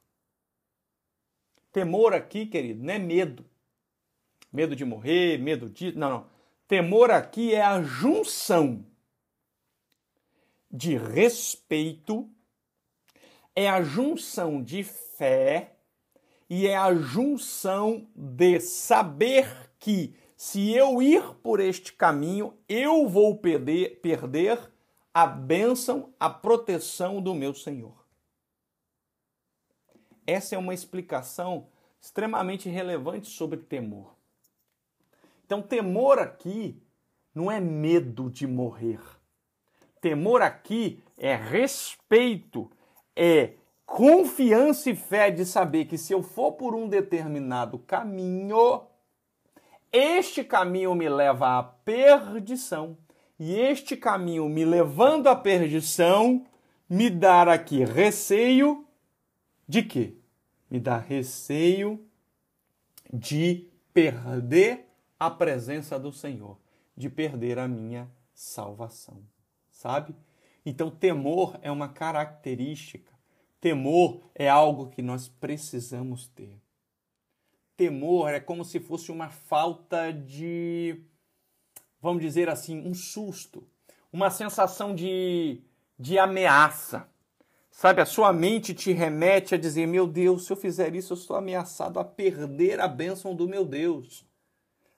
Temor 1.70 2.14
aqui, 2.14 2.46
querido, 2.46 2.82
não 2.82 2.94
é 2.94 2.98
medo. 2.98 3.44
Medo 4.52 4.74
de 4.74 4.84
morrer, 4.84 5.38
medo 5.38 5.68
de. 5.68 5.92
Não, 5.92 6.08
não. 6.08 6.26
Temor 6.66 7.10
aqui 7.10 7.54
é 7.54 7.62
a 7.62 7.82
junção 7.82 8.84
de 10.70 10.96
respeito 10.96 12.30
é 13.58 13.68
a 13.68 13.82
junção 13.82 14.62
de 14.62 14.84
fé 14.84 15.74
e 16.48 16.68
é 16.68 16.76
a 16.76 16.94
junção 16.94 18.08
de 18.14 18.60
saber 18.60 19.72
que 19.80 20.14
se 20.36 20.72
eu 20.72 21.02
ir 21.02 21.34
por 21.42 21.58
este 21.58 21.92
caminho, 21.92 22.56
eu 22.68 23.08
vou 23.08 23.36
perder, 23.36 24.00
perder 24.00 24.60
a 25.12 25.26
bênção, 25.26 26.14
a 26.20 26.30
proteção 26.30 27.20
do 27.20 27.34
meu 27.34 27.52
Senhor. 27.52 28.06
Essa 30.24 30.54
é 30.54 30.58
uma 30.58 30.72
explicação 30.72 31.66
extremamente 32.00 32.68
relevante 32.68 33.26
sobre 33.26 33.58
temor. 33.58 34.14
Então, 35.44 35.60
temor 35.60 36.20
aqui 36.20 36.80
não 37.34 37.50
é 37.50 37.58
medo 37.58 38.30
de 38.30 38.46
morrer. 38.46 39.00
Temor 40.00 40.42
aqui 40.42 41.02
é 41.16 41.34
respeito 41.34 42.70
é 43.18 43.54
confiança 43.84 44.90
e 44.90 44.94
fé 44.94 45.28
de 45.28 45.44
saber 45.44 45.86
que 45.86 45.98
se 45.98 46.12
eu 46.12 46.22
for 46.22 46.52
por 46.52 46.72
um 46.72 46.88
determinado 46.88 47.80
caminho, 47.80 48.82
este 49.92 50.44
caminho 50.44 50.94
me 50.94 51.08
leva 51.08 51.58
à 51.58 51.62
perdição. 51.64 52.96
E 53.40 53.58
este 53.58 53.96
caminho 53.96 54.48
me 54.48 54.64
levando 54.64 55.26
à 55.26 55.34
perdição, 55.34 56.46
me 56.88 57.10
dá 57.10 57.42
aqui 57.52 57.84
receio 57.84 58.86
de 59.66 59.82
quê? 59.82 60.14
Me 60.70 60.78
dá 60.78 60.96
receio 60.98 62.04
de 63.12 63.68
perder 63.92 64.86
a 65.18 65.30
presença 65.30 65.98
do 65.98 66.12
Senhor, 66.12 66.56
de 66.96 67.08
perder 67.08 67.58
a 67.58 67.66
minha 67.66 68.08
salvação. 68.32 69.22
Sabe? 69.70 70.14
Então, 70.68 70.90
temor 70.90 71.58
é 71.62 71.72
uma 71.72 71.88
característica. 71.88 73.10
Temor 73.58 74.20
é 74.34 74.50
algo 74.50 74.90
que 74.90 75.00
nós 75.00 75.26
precisamos 75.26 76.28
ter. 76.28 76.60
Temor 77.74 78.28
é 78.28 78.38
como 78.38 78.62
se 78.66 78.78
fosse 78.78 79.10
uma 79.10 79.30
falta 79.30 80.12
de, 80.12 81.00
vamos 82.02 82.20
dizer 82.20 82.50
assim, 82.50 82.86
um 82.86 82.92
susto, 82.92 83.66
uma 84.12 84.28
sensação 84.28 84.94
de, 84.94 85.62
de 85.98 86.18
ameaça. 86.18 87.08
Sabe, 87.70 88.02
a 88.02 88.06
sua 88.06 88.30
mente 88.30 88.74
te 88.74 88.92
remete 88.92 89.54
a 89.54 89.58
dizer: 89.58 89.86
meu 89.86 90.06
Deus, 90.06 90.44
se 90.44 90.52
eu 90.52 90.56
fizer 90.56 90.94
isso, 90.94 91.14
eu 91.14 91.16
estou 91.16 91.34
ameaçado 91.34 91.98
a 91.98 92.04
perder 92.04 92.78
a 92.78 92.86
bênção 92.86 93.34
do 93.34 93.48
meu 93.48 93.64
Deus. 93.64 94.22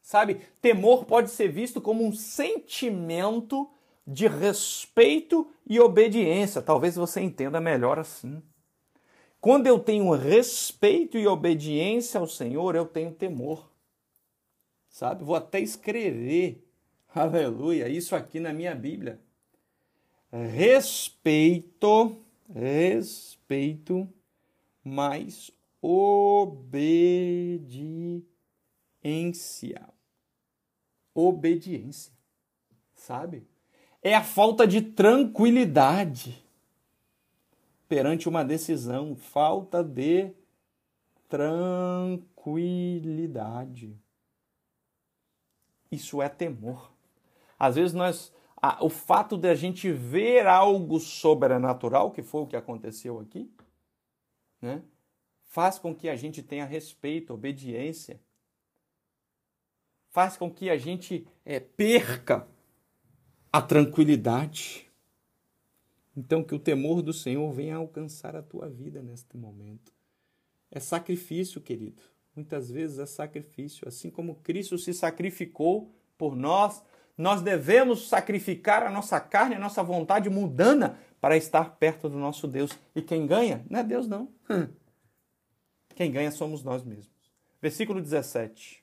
Sabe, 0.03 0.41
temor 0.61 1.05
pode 1.05 1.31
ser 1.31 1.47
visto 1.47 1.81
como 1.81 2.05
um 2.05 2.13
sentimento 2.13 3.71
de 4.11 4.27
respeito 4.27 5.49
e 5.65 5.79
obediência. 5.79 6.61
Talvez 6.61 6.97
você 6.97 7.21
entenda 7.21 7.61
melhor 7.61 7.97
assim. 7.99 8.43
Quando 9.41 9.69
eu 9.69 9.79
tenho 9.79 10.11
respeito 10.11 11.17
e 11.17 11.27
obediência 11.27 12.19
ao 12.19 12.27
Senhor, 12.27 12.75
eu 12.75 12.85
tenho 12.85 13.13
temor. 13.13 13.71
sabe? 14.89 15.23
Vou 15.25 15.37
até 15.37 15.61
escrever, 15.61 16.67
aleluia, 17.15 17.89
isso 17.89 18.17
aqui 18.17 18.41
na 18.41 18.53
minha 18.53 18.75
Bíblia. 18.75 19.21
Respeito, 20.33 22.21
respeito, 22.53 24.09
mais 24.85 25.51
obediência. 25.81 26.69
Obediência, 31.15 32.13
sabe? 32.95 33.47
É 34.03 34.15
a 34.15 34.23
falta 34.23 34.67
de 34.67 34.81
tranquilidade 34.81 36.43
perante 37.89 38.29
uma 38.29 38.45
decisão, 38.45 39.17
falta 39.17 39.83
de 39.83 40.31
tranquilidade. 41.29 43.99
Isso 45.91 46.23
é 46.23 46.29
temor. 46.29 46.93
Às 47.59 47.75
vezes 47.77 47.93
nós 47.93 48.33
a, 48.61 48.85
o 48.85 48.91
fato 48.91 49.37
de 49.37 49.49
a 49.49 49.55
gente 49.55 49.91
ver 49.91 50.47
algo 50.47 51.01
sobrenatural, 51.01 52.11
que 52.11 52.23
foi 52.23 52.43
o 52.43 52.47
que 52.47 52.57
aconteceu 52.57 53.19
aqui, 53.19 53.51
né, 54.61 54.83
faz 55.45 55.79
com 55.79 55.95
que 55.95 56.09
a 56.09 56.17
gente 56.17 56.43
tenha 56.43 56.65
respeito, 56.65 57.33
obediência, 57.33 58.21
faz 60.11 60.37
com 60.37 60.51
que 60.51 60.69
a 60.69 60.77
gente 60.77 61.27
é, 61.45 61.59
perca 61.59 62.47
a 63.53 63.61
tranquilidade. 63.61 64.91
Então, 66.17 66.43
que 66.43 66.55
o 66.55 66.59
temor 66.59 67.03
do 67.03 67.13
Senhor 67.13 67.51
venha 67.53 67.77
alcançar 67.77 68.37
a 68.37 68.43
tua 68.43 68.69
vida 68.69 69.03
neste 69.03 69.37
momento. 69.37 69.93
É 70.71 70.79
sacrifício, 70.79 71.61
querido. 71.61 72.03
Muitas 72.35 72.71
vezes 72.71 72.99
é 72.99 73.07
sacrifício. 73.07 73.89
Assim 73.89 74.11
como 74.11 74.37
Cristo 74.37 74.79
se 74.79 74.93
sacrificou 74.93 75.95
por 76.17 76.37
nós, 76.37 76.83
nós 77.17 77.43
devemos 77.43 78.09
sacrificar 78.09 78.83
a 78.83 78.91
nossa 78.91 79.21
carne, 79.21 79.55
a 79.55 79.59
nossa 79.59 79.83
vontade 79.83 80.31
mundana 80.31 80.99
para 81.21 81.37
estar 81.37 81.77
perto 81.77 82.09
do 82.09 82.19
nosso 82.19 82.47
Deus. 82.47 82.71
E 82.95 83.03
quem 83.03 83.27
ganha 83.27 83.65
não 83.69 83.81
é 83.81 83.85
Deus, 83.85 84.07
não. 84.07 84.33
Quem 85.95 86.11
ganha 86.11 86.31
somos 86.31 86.63
nós 86.63 86.83
mesmos. 86.83 87.11
Versículo 87.61 88.01
17. 88.01 88.83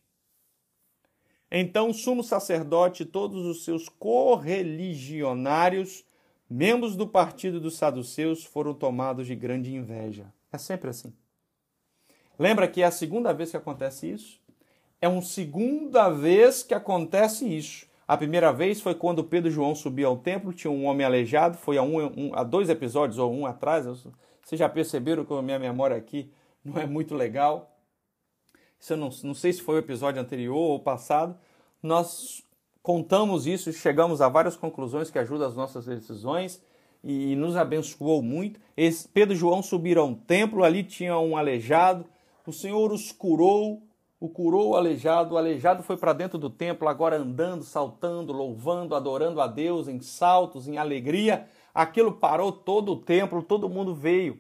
Então 1.50 1.90
o 1.90 1.94
sumo 1.94 2.22
sacerdote 2.24 3.04
e 3.04 3.06
todos 3.06 3.46
os 3.46 3.64
seus 3.64 3.88
correligionários 3.88 6.04
membros 6.50 6.96
do 6.96 7.06
partido 7.08 7.60
dos 7.60 7.78
saduceus 7.78 8.44
foram 8.44 8.74
tomados 8.74 9.28
de 9.28 9.36
grande 9.36 9.72
inveja. 9.74 10.26
É 10.52 10.58
sempre 10.58 10.90
assim. 10.90 11.14
Lembra 12.40 12.68
que 12.68 12.82
é 12.82 12.86
a 12.86 12.92
segunda 12.92 13.34
vez 13.34 13.52
que 13.52 13.58
acontece 13.58 14.12
isso? 14.12 14.40
É 15.02 15.08
uma 15.08 15.22
segunda 15.22 16.10
vez 16.10 16.64
que 16.64 16.74
acontece 16.74 17.46
isso. 17.46 17.86
A 18.08 18.18
primeira 18.18 18.54
vez 18.54 18.80
foi 18.80 18.96
quando 18.96 19.24
Pedro 19.24 19.50
e 19.50 19.54
João 19.54 19.76
subiam 19.76 20.12
ao 20.12 20.18
templo, 20.18 20.54
tinha 20.54 20.72
um 20.72 20.86
homem 20.86 21.06
aleijado, 21.06 21.58
foi 21.58 21.78
há, 21.78 21.84
um, 21.84 22.06
um, 22.06 22.32
há 22.34 22.44
dois 22.44 22.70
episódios 22.70 23.20
ou 23.20 23.34
um 23.34 23.46
atrás. 23.46 23.86
Vocês 23.86 24.58
já 24.58 24.70
perceberam 24.70 25.26
que 25.26 25.34
a 25.34 25.42
minha 25.42 25.60
memória 25.60 25.98
aqui 25.98 26.32
não 26.64 26.80
é 26.80 26.86
muito 26.86 27.14
legal. 27.14 27.77
Isso 28.80 28.94
eu 28.94 28.98
não, 28.98 29.10
não 29.24 29.34
sei 29.34 29.54
se 29.54 29.62
foi 29.62 29.76
o 29.76 29.80
episódio 29.80 30.22
anterior 30.22 30.56
ou 30.56 30.80
passado. 30.80 31.36
Nós 31.82 32.44
contamos 32.82 33.46
isso, 33.46 33.74
chegamos 33.74 34.22
a 34.22 34.30
várias 34.30 34.56
conclusões 34.56 35.10
que 35.10 35.20
ajudam 35.20 35.48
as 35.48 35.56
nossas 35.56 35.86
decisões 35.86 36.62
e 37.04 37.36
nos 37.36 37.56
abençoou 37.56 38.22
muito. 38.22 38.60
Esse 38.76 39.08
Pedro 39.08 39.34
e 39.34 39.38
João 39.38 39.62
subiram 39.62 40.04
ao 40.04 40.16
templo, 40.16 40.64
ali 40.64 40.84
tinha 40.84 41.18
um 41.18 41.38
aleijado, 41.38 42.06
o 42.46 42.54
Senhor 42.54 42.92
os 42.92 43.12
curou, 43.12 43.84
o 44.20 44.30
curou 44.30 44.70
o 44.70 44.76
aleijado, 44.76 45.36
o 45.36 45.38
aleijado 45.38 45.84
foi 45.84 45.98
para 45.98 46.14
dentro 46.14 46.38
do 46.38 46.50
templo, 46.50 46.88
agora 46.88 47.18
andando, 47.18 47.64
saltando, 47.64 48.34
louvando, 48.34 48.96
adorando 48.96 49.42
a 49.42 49.48
Deus 49.48 49.88
em 49.88 50.00
saltos, 50.00 50.68
em 50.68 50.78
alegria. 50.78 51.48
Aquilo 51.74 52.14
parou 52.14 52.52
todo 52.52 52.94
o 52.94 52.96
templo, 52.96 53.44
todo 53.44 53.70
mundo 53.70 53.94
veio 53.94 54.40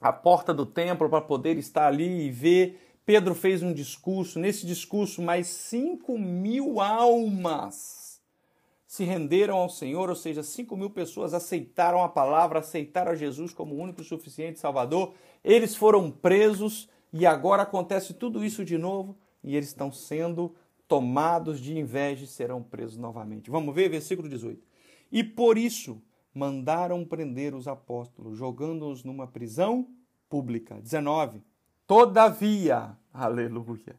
à 0.00 0.12
porta 0.12 0.52
do 0.52 0.66
templo 0.66 1.08
para 1.08 1.22
poder 1.22 1.56
estar 1.56 1.86
ali 1.86 2.26
e 2.26 2.30
ver 2.30 2.85
Pedro 3.06 3.36
fez 3.36 3.62
um 3.62 3.72
discurso, 3.72 4.40
nesse 4.40 4.66
discurso, 4.66 5.22
mais 5.22 5.46
5 5.46 6.18
mil 6.18 6.80
almas 6.80 8.06
se 8.84 9.04
renderam 9.04 9.56
ao 9.56 9.68
Senhor, 9.68 10.08
ou 10.08 10.14
seja, 10.16 10.42
5 10.42 10.76
mil 10.76 10.90
pessoas 10.90 11.34
aceitaram 11.34 12.02
a 12.02 12.08
palavra, 12.08 12.60
aceitaram 12.60 13.12
a 13.12 13.14
Jesus 13.14 13.52
como 13.52 13.74
o 13.74 13.78
único 13.78 14.02
suficiente 14.02 14.58
Salvador. 14.58 15.12
Eles 15.44 15.76
foram 15.76 16.10
presos 16.10 16.88
e 17.12 17.26
agora 17.26 17.62
acontece 17.62 18.14
tudo 18.14 18.44
isso 18.44 18.64
de 18.64 18.78
novo 18.78 19.16
e 19.44 19.54
eles 19.54 19.68
estão 19.68 19.92
sendo 19.92 20.54
tomados 20.88 21.60
de 21.60 21.78
inveja 21.78 22.24
e 22.24 22.28
serão 22.28 22.62
presos 22.62 22.96
novamente. 22.96 23.50
Vamos 23.50 23.74
ver, 23.74 23.88
versículo 23.88 24.28
18. 24.28 24.66
E 25.12 25.22
por 25.22 25.58
isso 25.58 26.02
mandaram 26.32 27.04
prender 27.04 27.54
os 27.54 27.68
apóstolos, 27.68 28.36
jogando-os 28.36 29.04
numa 29.04 29.26
prisão 29.26 29.88
pública. 30.28 30.80
19. 30.80 31.42
Todavia, 31.86 32.98
aleluia, 33.14 33.96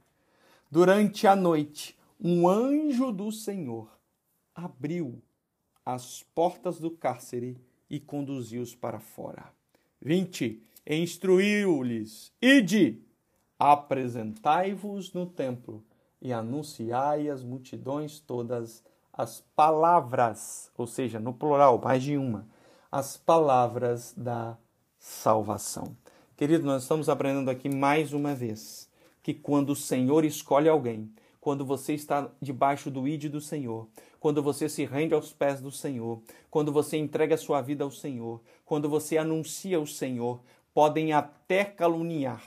durante 0.69 1.25
a 1.25 1.37
noite, 1.37 1.97
um 2.19 2.45
anjo 2.45 3.13
do 3.13 3.31
Senhor 3.31 3.89
abriu 4.53 5.21
as 5.85 6.21
portas 6.35 6.79
do 6.79 6.91
cárcere 6.91 7.57
e 7.89 7.97
conduziu-os 7.97 8.75
para 8.75 8.99
fora. 8.99 9.53
20. 10.01 10.61
Instruiu-lhes: 10.85 12.33
Ide, 12.41 13.01
apresentai-vos 13.57 15.13
no 15.13 15.25
templo 15.25 15.81
e 16.21 16.33
anunciai 16.33 17.29
às 17.29 17.41
multidões 17.41 18.19
todas 18.19 18.83
as 19.13 19.39
palavras, 19.55 20.69
ou 20.77 20.85
seja, 20.85 21.21
no 21.21 21.33
plural, 21.33 21.79
mais 21.81 22.03
de 22.03 22.17
uma, 22.17 22.45
as 22.91 23.15
palavras 23.15 24.13
da 24.17 24.57
salvação. 24.99 25.95
Querido, 26.37 26.67
nós 26.67 26.83
estamos 26.83 27.09
aprendendo 27.09 27.49
aqui 27.49 27.67
mais 27.67 28.13
uma 28.13 28.35
vez 28.35 28.87
que 29.23 29.33
quando 29.33 29.71
o 29.71 29.75
Senhor 29.75 30.23
escolhe 30.23 30.69
alguém, 30.69 31.11
quando 31.41 31.65
você 31.65 31.95
está 31.95 32.29
debaixo 32.39 32.91
do 32.91 33.07
ide 33.07 33.27
do 33.27 33.41
Senhor, 33.41 33.87
quando 34.19 34.43
você 34.43 34.69
se 34.69 34.85
rende 34.85 35.15
aos 35.15 35.33
pés 35.33 35.59
do 35.59 35.71
Senhor, 35.71 36.21
quando 36.51 36.71
você 36.71 36.95
entrega 36.95 37.33
a 37.33 37.39
sua 37.39 37.59
vida 37.59 37.83
ao 37.83 37.89
Senhor, 37.89 38.39
quando 38.63 38.87
você 38.87 39.17
anuncia 39.17 39.79
o 39.79 39.87
Senhor, 39.87 40.39
podem 40.75 41.11
até 41.11 41.65
caluniar, 41.65 42.43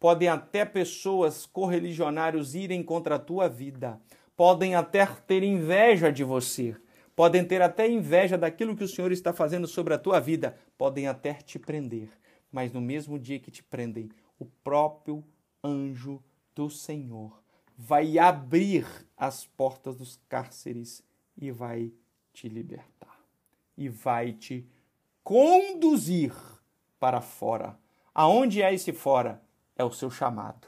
podem 0.00 0.26
até 0.26 0.64
pessoas 0.64 1.46
correligionários 1.46 2.56
irem 2.56 2.82
contra 2.82 3.14
a 3.14 3.20
tua 3.20 3.48
vida, 3.48 4.00
podem 4.36 4.74
até 4.74 5.06
ter 5.06 5.44
inveja 5.44 6.10
de 6.10 6.24
você, 6.24 6.74
podem 7.14 7.44
ter 7.44 7.62
até 7.62 7.88
inveja 7.88 8.36
daquilo 8.36 8.74
que 8.74 8.82
o 8.82 8.88
Senhor 8.88 9.12
está 9.12 9.32
fazendo 9.32 9.68
sobre 9.68 9.94
a 9.94 9.98
tua 9.98 10.18
vida, 10.18 10.58
podem 10.76 11.06
até 11.06 11.34
te 11.34 11.56
prender 11.56 12.08
mas 12.50 12.72
no 12.72 12.80
mesmo 12.80 13.18
dia 13.18 13.38
que 13.38 13.50
te 13.50 13.62
prendem, 13.62 14.10
o 14.38 14.44
próprio 14.44 15.24
anjo 15.62 16.22
do 16.54 16.70
Senhor 16.70 17.42
vai 17.76 18.18
abrir 18.18 18.86
as 19.16 19.46
portas 19.46 19.96
dos 19.96 20.20
cárceres 20.28 21.02
e 21.36 21.50
vai 21.50 21.92
te 22.32 22.48
libertar 22.48 23.18
e 23.76 23.88
vai 23.88 24.32
te 24.32 24.66
conduzir 25.22 26.34
para 26.98 27.20
fora. 27.20 27.78
Aonde 28.14 28.62
é 28.62 28.74
esse 28.74 28.92
fora? 28.92 29.40
É 29.76 29.84
o 29.84 29.92
seu 29.92 30.10
chamado. 30.10 30.66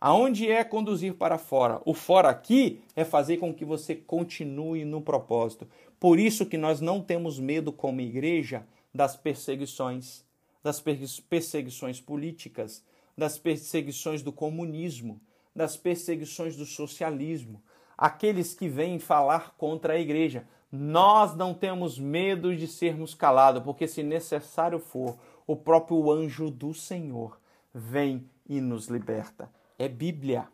Aonde 0.00 0.48
é 0.48 0.62
conduzir 0.62 1.14
para 1.14 1.38
fora? 1.38 1.80
O 1.84 1.94
fora 1.94 2.28
aqui 2.28 2.80
é 2.94 3.04
fazer 3.04 3.38
com 3.38 3.52
que 3.52 3.64
você 3.64 3.94
continue 3.94 4.84
no 4.84 5.00
propósito. 5.00 5.66
Por 5.98 6.20
isso 6.20 6.46
que 6.46 6.58
nós 6.58 6.80
não 6.80 7.00
temos 7.00 7.40
medo 7.40 7.72
como 7.72 8.00
igreja 8.00 8.64
das 8.94 9.16
perseguições 9.16 10.25
das 10.66 10.82
perseguições 11.28 12.00
políticas, 12.00 12.84
das 13.16 13.38
perseguições 13.38 14.20
do 14.20 14.32
comunismo, 14.32 15.20
das 15.54 15.76
perseguições 15.76 16.56
do 16.56 16.66
socialismo, 16.66 17.62
aqueles 17.96 18.52
que 18.52 18.68
vêm 18.68 18.98
falar 18.98 19.54
contra 19.56 19.92
a 19.92 19.98
igreja. 19.98 20.44
Nós 20.72 21.36
não 21.36 21.54
temos 21.54 22.00
medo 22.00 22.54
de 22.54 22.66
sermos 22.66 23.14
calados, 23.14 23.62
porque 23.62 23.86
se 23.86 24.02
necessário 24.02 24.80
for, 24.80 25.16
o 25.46 25.54
próprio 25.54 26.10
anjo 26.10 26.50
do 26.50 26.74
Senhor 26.74 27.40
vem 27.72 28.28
e 28.44 28.60
nos 28.60 28.88
liberta. 28.88 29.48
É 29.78 29.88
Bíblia. 29.88 30.48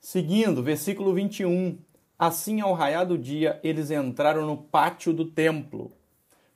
Seguindo, 0.00 0.62
versículo 0.62 1.12
21. 1.12 1.78
Assim, 2.18 2.62
ao 2.62 2.72
raiar 2.72 3.06
do 3.06 3.18
dia, 3.18 3.60
eles 3.62 3.90
entraram 3.90 4.46
no 4.46 4.56
pátio 4.56 5.12
do 5.12 5.26
templo 5.26 5.92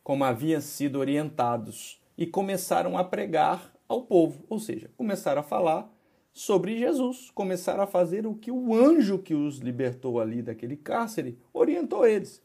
como 0.07 0.23
haviam 0.23 0.61
sido 0.61 1.01
orientados, 1.01 2.01
e 2.17 2.29
começaram 2.29 2.97
a 2.97 3.03
pregar 3.03 3.75
ao 3.89 4.03
povo, 4.03 4.45
ou 4.49 4.61
seja, 4.61 4.89
começaram 4.97 5.41
a 5.41 5.43
falar 5.43 5.93
sobre 6.33 6.79
Jesus, 6.79 7.29
começaram 7.35 7.83
a 7.83 7.89
fazer 7.89 8.25
o 8.25 8.37
que 8.37 8.53
o 8.53 8.73
anjo 8.73 9.19
que 9.19 9.35
os 9.35 9.59
libertou 9.59 10.21
ali 10.21 10.43
daquele 10.43 10.77
cárcere 10.77 11.41
orientou 11.53 12.07
eles. 12.07 12.41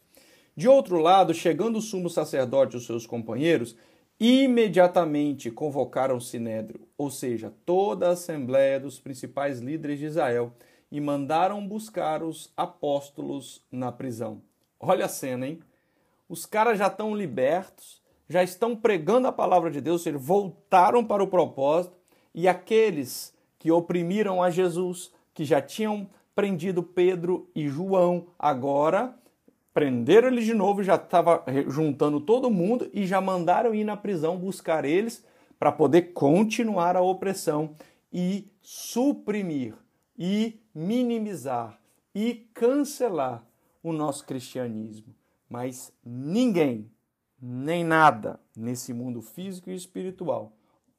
De 0.55 0.67
outro 0.67 0.97
lado, 0.97 1.35
chegando 1.35 1.77
o 1.77 1.81
sumo 1.83 2.09
sacerdote 2.09 2.73
e 2.73 2.77
os 2.79 2.85
seus 2.87 3.05
companheiros, 3.05 3.77
imediatamente 4.19 5.51
convocaram 5.51 6.17
o 6.17 6.19
sinédrio, 6.19 6.87
ou 6.97 7.11
seja, 7.11 7.53
toda 7.63 8.07
a 8.07 8.13
assembleia 8.13 8.79
dos 8.79 8.99
principais 8.99 9.59
líderes 9.59 9.99
de 9.99 10.05
Israel, 10.05 10.51
e 10.91 10.99
mandaram 10.99 11.67
buscar 11.67 12.23
os 12.23 12.51
apóstolos 12.57 13.63
na 13.71 13.91
prisão. 13.91 14.41
Olha 14.79 15.05
a 15.05 15.07
cena, 15.07 15.47
hein? 15.47 15.59
Os 16.31 16.45
caras 16.45 16.79
já 16.79 16.87
estão 16.87 17.13
libertos, 17.13 18.01
já 18.29 18.41
estão 18.41 18.73
pregando 18.73 19.27
a 19.27 19.33
palavra 19.33 19.69
de 19.69 19.81
Deus, 19.81 20.05
eles 20.05 20.25
voltaram 20.25 21.03
para 21.03 21.21
o 21.21 21.27
propósito, 21.27 21.97
e 22.33 22.47
aqueles 22.47 23.33
que 23.59 23.69
oprimiram 23.69 24.41
a 24.41 24.49
Jesus, 24.49 25.11
que 25.33 25.43
já 25.43 25.61
tinham 25.61 26.09
prendido 26.33 26.81
Pedro 26.81 27.49
e 27.53 27.67
João, 27.67 28.27
agora 28.39 29.13
prenderam 29.73 30.29
eles 30.29 30.45
de 30.45 30.53
novo, 30.53 30.81
já 30.81 30.95
estava 30.95 31.43
juntando 31.67 32.21
todo 32.21 32.49
mundo 32.49 32.89
e 32.93 33.05
já 33.05 33.19
mandaram 33.19 33.75
ir 33.75 33.83
na 33.83 33.97
prisão 33.97 34.37
buscar 34.37 34.85
eles 34.85 35.25
para 35.59 35.69
poder 35.69 36.13
continuar 36.13 36.95
a 36.95 37.01
opressão 37.01 37.75
e 38.11 38.49
suprimir 38.61 39.73
e 40.17 40.61
minimizar 40.73 41.77
e 42.15 42.47
cancelar 42.53 43.43
o 43.83 43.91
nosso 43.91 44.25
cristianismo. 44.25 45.13
Mas 45.51 45.91
ninguém, 46.01 46.89
nem 47.37 47.83
nada 47.83 48.39
nesse 48.55 48.93
mundo 48.93 49.21
físico 49.21 49.69
e 49.69 49.75
espiritual 49.75 50.53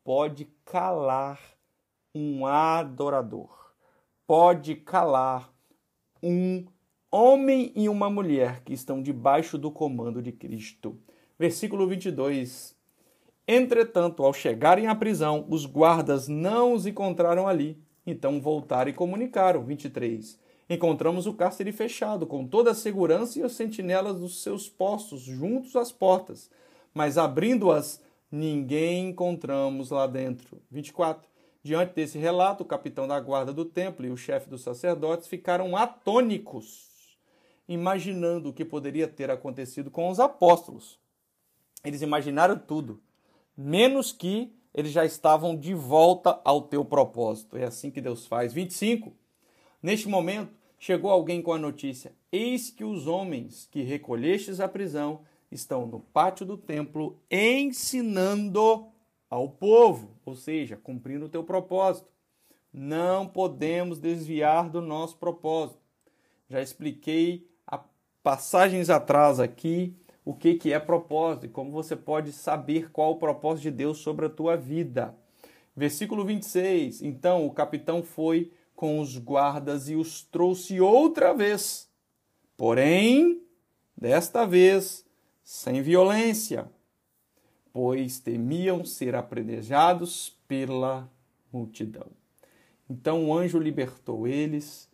pode 0.05 0.47
calar 0.63 1.41
um 2.15 2.45
adorador, 2.45 3.73
pode 4.27 4.75
calar 4.75 5.51
um 6.23 6.67
homem 7.11 7.73
e 7.75 7.89
uma 7.89 8.11
mulher 8.11 8.61
que 8.63 8.75
estão 8.75 9.01
debaixo 9.01 9.57
do 9.57 9.71
comando 9.71 10.21
de 10.21 10.33
Cristo. 10.33 11.01
Versículo 11.39 11.89
22. 11.89 12.77
Entretanto, 13.49 14.23
ao 14.23 14.35
chegarem 14.35 14.87
à 14.87 14.95
prisão, 14.95 15.47
os 15.49 15.65
guardas 15.65 16.29
não 16.29 16.75
os 16.75 16.85
encontraram 16.85 17.49
ali. 17.49 17.83
Então 18.07 18.39
voltaram 18.39 18.91
e 18.91 18.95
comunicaram. 18.95 19.65
23. 19.65 20.39
Encontramos 20.69 21.27
o 21.27 21.35
cárcere 21.35 21.73
fechado, 21.73 22.27
com 22.27 22.47
toda 22.47 22.71
a 22.71 22.75
segurança 22.75 23.39
e 23.39 23.43
os 23.43 23.53
sentinelas 23.53 24.19
dos 24.19 24.43
seus 24.43 24.69
postos 24.69 25.23
juntos 25.23 25.77
às 25.77 25.93
portas. 25.93 26.51
Mas 26.95 27.19
abrindo-as, 27.19 28.01
ninguém 28.31 29.11
encontramos 29.11 29.91
lá 29.91 30.07
dentro. 30.07 30.63
24. 30.71 31.29
Diante 31.63 31.95
desse 31.95 32.19
relato, 32.19 32.63
o 32.63 32.67
capitão 32.67 33.07
da 33.07 33.21
guarda 33.21 33.53
do 33.53 33.65
templo 33.65 34.05
e 34.05 34.11
o 34.11 34.17
chefe 34.17 34.49
dos 34.49 34.63
sacerdotes 34.63 35.29
ficaram 35.29 35.77
atônicos, 35.77 37.17
imaginando 37.69 38.49
o 38.49 38.53
que 38.53 38.65
poderia 38.65 39.07
ter 39.07 39.31
acontecido 39.31 39.91
com 39.91 40.09
os 40.09 40.19
apóstolos. 40.19 40.99
Eles 41.85 42.03
imaginaram 42.03 42.59
tudo, 42.59 43.01
menos 43.57 44.11
que 44.11 44.53
eles 44.75 44.91
já 44.91 45.05
estavam 45.05 45.57
de 45.57 45.75
volta 45.75 46.41
ao 46.45 46.63
teu 46.63 46.85
propósito. 46.85 47.57
É 47.57 47.65
assim 47.65 47.91
que 47.91 48.01
Deus 48.01 48.27
faz. 48.27 48.53
25. 48.53 49.13
Neste 49.83 50.09
momento, 50.09 50.55
chegou 50.79 51.11
alguém 51.11 51.43
com 51.43 51.53
a 51.53 51.59
notícia: 51.59 52.13
Eis 52.31 52.71
que 52.71 52.85
os 52.85 53.07
homens 53.07 53.69
que 53.71 53.83
recolhestes 53.83 54.61
à 54.61 54.69
prisão 54.69 55.23
estão 55.51 55.87
no 55.87 56.01
pátio 56.01 56.47
do 56.47 56.57
templo 56.57 57.19
ensinando 57.31 58.87
ao 59.29 59.49
povo, 59.49 60.17
ou 60.25 60.35
seja, 60.35 60.77
cumprindo 60.77 61.27
o 61.27 61.29
teu 61.29 61.43
propósito. 61.43 62.09
Não 62.73 63.27
podemos 63.27 63.99
desviar 63.99 64.71
do 64.71 64.81
nosso 64.81 65.17
propósito. 65.19 65.81
Já 66.49 66.63
expliquei 66.63 67.47
passagens 68.23 68.89
atrás 68.89 69.41
aqui 69.41 69.97
o 70.25 70.33
que, 70.33 70.55
que 70.55 70.73
é 70.73 70.79
propósito 70.79 71.47
e 71.47 71.49
como 71.49 71.73
você 71.73 71.97
pode 71.97 72.33
saber 72.33 72.91
qual 72.93 73.13
o 73.13 73.17
propósito 73.17 73.65
de 73.65 73.71
Deus 73.73 73.99
sobre 73.99 74.27
a 74.27 74.31
tua 74.31 74.57
vida. 74.57 75.15
Versículo 75.77 76.25
26. 76.25 77.03
Então 77.03 77.45
o 77.45 77.51
capitão 77.51 78.03
foi 78.03 78.53
com 78.83 78.99
os 78.99 79.17
guardas 79.17 79.89
e 79.89 79.95
os 79.95 80.25
trouxe 80.25 80.81
outra 80.81 81.33
vez. 81.33 81.89
Porém, 82.57 83.41
desta 83.97 84.45
vez, 84.45 85.07
sem 85.45 85.81
violência, 85.81 86.69
pois 87.73 88.19
temiam 88.19 88.85
ser 88.85 89.15
apredejados 89.15 90.37
pela 90.49 91.09
multidão. 91.53 92.09
Então 92.91 93.29
o 93.29 93.39
anjo 93.39 93.57
libertou 93.57 94.27
eles, 94.27 94.91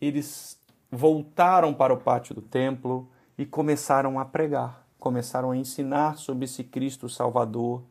eles 0.00 0.58
voltaram 0.90 1.72
para 1.72 1.94
o 1.94 1.98
pátio 1.98 2.34
do 2.34 2.42
templo 2.42 3.08
e 3.38 3.46
começaram 3.46 4.18
a 4.18 4.24
pregar, 4.24 4.84
começaram 4.98 5.52
a 5.52 5.56
ensinar 5.56 6.18
sobre 6.18 6.46
esse 6.46 6.64
Cristo 6.64 7.08
Salvador, 7.08 7.84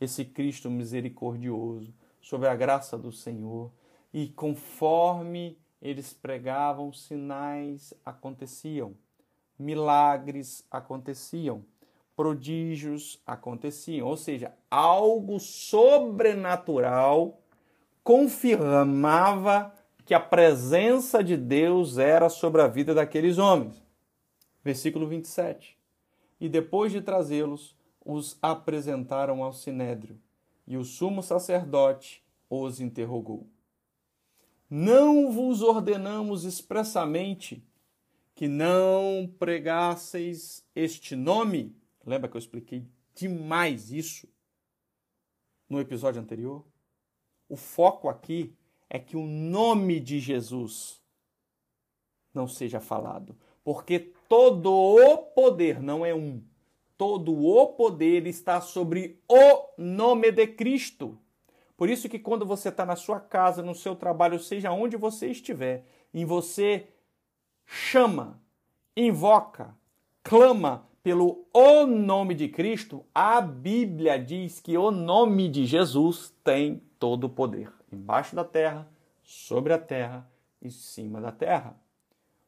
esse 0.00 0.24
Cristo 0.24 0.70
misericordioso, 0.70 1.92
sobre 2.22 2.48
a 2.48 2.56
graça 2.56 2.96
do 2.96 3.12
Senhor. 3.12 3.70
E 4.14 4.28
conforme 4.28 5.58
eles 5.82 6.12
pregavam, 6.12 6.92
sinais 6.92 7.92
aconteciam, 8.06 8.94
milagres 9.58 10.64
aconteciam, 10.70 11.64
prodígios 12.14 13.20
aconteciam, 13.26 14.06
ou 14.06 14.16
seja, 14.16 14.54
algo 14.70 15.40
sobrenatural 15.40 17.40
confirmava 18.04 19.74
que 20.04 20.14
a 20.14 20.20
presença 20.20 21.24
de 21.24 21.36
Deus 21.36 21.98
era 21.98 22.28
sobre 22.28 22.62
a 22.62 22.68
vida 22.68 22.94
daqueles 22.94 23.36
homens. 23.36 23.82
Versículo 24.62 25.08
27. 25.08 25.76
E 26.40 26.48
depois 26.48 26.92
de 26.92 27.00
trazê-los, 27.00 27.76
os 28.04 28.38
apresentaram 28.40 29.42
ao 29.42 29.52
sinédrio, 29.52 30.20
e 30.68 30.76
o 30.76 30.84
sumo 30.84 31.20
sacerdote 31.20 32.22
os 32.48 32.80
interrogou. 32.80 33.48
Não 34.68 35.30
vos 35.30 35.62
ordenamos 35.62 36.44
expressamente 36.44 37.62
que 38.34 38.48
não 38.48 39.32
pregasseis 39.38 40.64
este 40.74 41.14
nome? 41.14 41.76
Lembra 42.04 42.28
que 42.28 42.36
eu 42.36 42.40
expliquei 42.40 42.86
demais 43.14 43.92
isso 43.92 44.28
no 45.68 45.80
episódio 45.80 46.20
anterior? 46.20 46.64
O 47.48 47.56
foco 47.56 48.08
aqui 48.08 48.54
é 48.88 48.98
que 48.98 49.16
o 49.16 49.26
nome 49.26 50.00
de 50.00 50.18
Jesus 50.18 51.00
não 52.32 52.48
seja 52.48 52.80
falado, 52.80 53.36
porque 53.62 53.98
todo 54.28 54.72
o 54.72 55.18
poder 55.18 55.80
não 55.80 56.04
é 56.04 56.14
um. 56.14 56.42
Todo 56.96 57.34
o 57.34 57.66
poder 57.68 58.26
está 58.26 58.60
sobre 58.60 59.20
o 59.28 59.68
nome 59.76 60.32
de 60.32 60.46
Cristo. 60.46 61.18
Por 61.76 61.88
isso 61.88 62.08
que 62.08 62.18
quando 62.18 62.46
você 62.46 62.68
está 62.68 62.86
na 62.86 62.96
sua 62.96 63.18
casa, 63.18 63.62
no 63.62 63.74
seu 63.74 63.96
trabalho, 63.96 64.38
seja 64.38 64.70
onde 64.70 64.96
você 64.96 65.28
estiver, 65.28 65.84
e 66.12 66.24
você 66.24 66.88
chama, 67.66 68.40
invoca, 68.96 69.74
clama 70.22 70.88
pelo 71.02 71.46
o 71.52 71.84
nome 71.84 72.34
de 72.34 72.48
Cristo, 72.48 73.04
a 73.14 73.40
Bíblia 73.40 74.18
diz 74.18 74.60
que 74.60 74.78
o 74.78 74.90
nome 74.90 75.48
de 75.48 75.66
Jesus 75.66 76.34
tem 76.42 76.82
todo 76.98 77.24
o 77.24 77.28
poder, 77.28 77.70
embaixo 77.92 78.34
da 78.34 78.44
terra, 78.44 78.88
sobre 79.22 79.72
a 79.72 79.78
terra 79.78 80.30
e 80.62 80.70
cima 80.70 81.20
da 81.20 81.32
terra. 81.32 81.76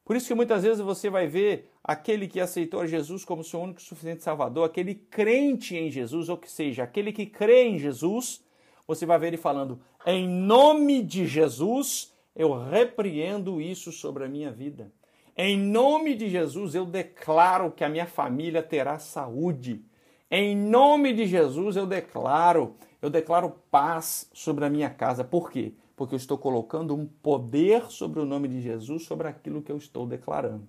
Por 0.04 0.14
isso 0.14 0.28
que 0.28 0.34
muitas 0.34 0.62
vezes 0.62 0.80
você 0.80 1.10
vai 1.10 1.26
ver 1.26 1.70
aquele 1.82 2.28
que 2.28 2.40
aceitou 2.40 2.86
Jesus 2.86 3.24
como 3.24 3.42
seu 3.42 3.60
único 3.60 3.80
e 3.80 3.82
suficiente 3.82 4.22
Salvador, 4.22 4.64
aquele 4.64 4.94
crente 4.94 5.76
em 5.76 5.90
Jesus, 5.90 6.28
ou 6.28 6.38
que 6.38 6.50
seja, 6.50 6.84
aquele 6.84 7.12
que 7.12 7.26
crê 7.26 7.64
em 7.64 7.78
Jesus, 7.78 8.42
você 8.86 9.06
vai 9.06 9.18
ver 9.18 9.28
ele 9.28 9.36
falando: 9.36 9.80
em 10.04 10.28
nome 10.28 11.02
de 11.02 11.26
Jesus, 11.26 12.12
eu 12.34 12.52
repreendo 12.52 13.60
isso 13.60 13.92
sobre 13.92 14.24
a 14.24 14.28
minha 14.28 14.50
vida. 14.50 14.92
Em 15.36 15.58
nome 15.58 16.14
de 16.14 16.28
Jesus, 16.28 16.74
eu 16.74 16.86
declaro 16.86 17.70
que 17.70 17.84
a 17.84 17.88
minha 17.88 18.06
família 18.06 18.62
terá 18.62 18.98
saúde. 18.98 19.84
Em 20.30 20.56
nome 20.56 21.12
de 21.12 21.26
Jesus, 21.26 21.76
eu 21.76 21.86
declaro, 21.86 22.74
eu 23.02 23.10
declaro 23.10 23.54
paz 23.70 24.30
sobre 24.32 24.64
a 24.64 24.70
minha 24.70 24.88
casa. 24.88 25.22
Por 25.22 25.50
quê? 25.50 25.74
porque 25.96 26.14
eu 26.14 26.18
estou 26.18 26.36
colocando 26.36 26.94
um 26.94 27.06
poder 27.06 27.90
sobre 27.90 28.20
o 28.20 28.26
nome 28.26 28.46
de 28.46 28.60
Jesus, 28.60 29.04
sobre 29.04 29.26
aquilo 29.26 29.62
que 29.62 29.72
eu 29.72 29.78
estou 29.78 30.06
declarando. 30.06 30.68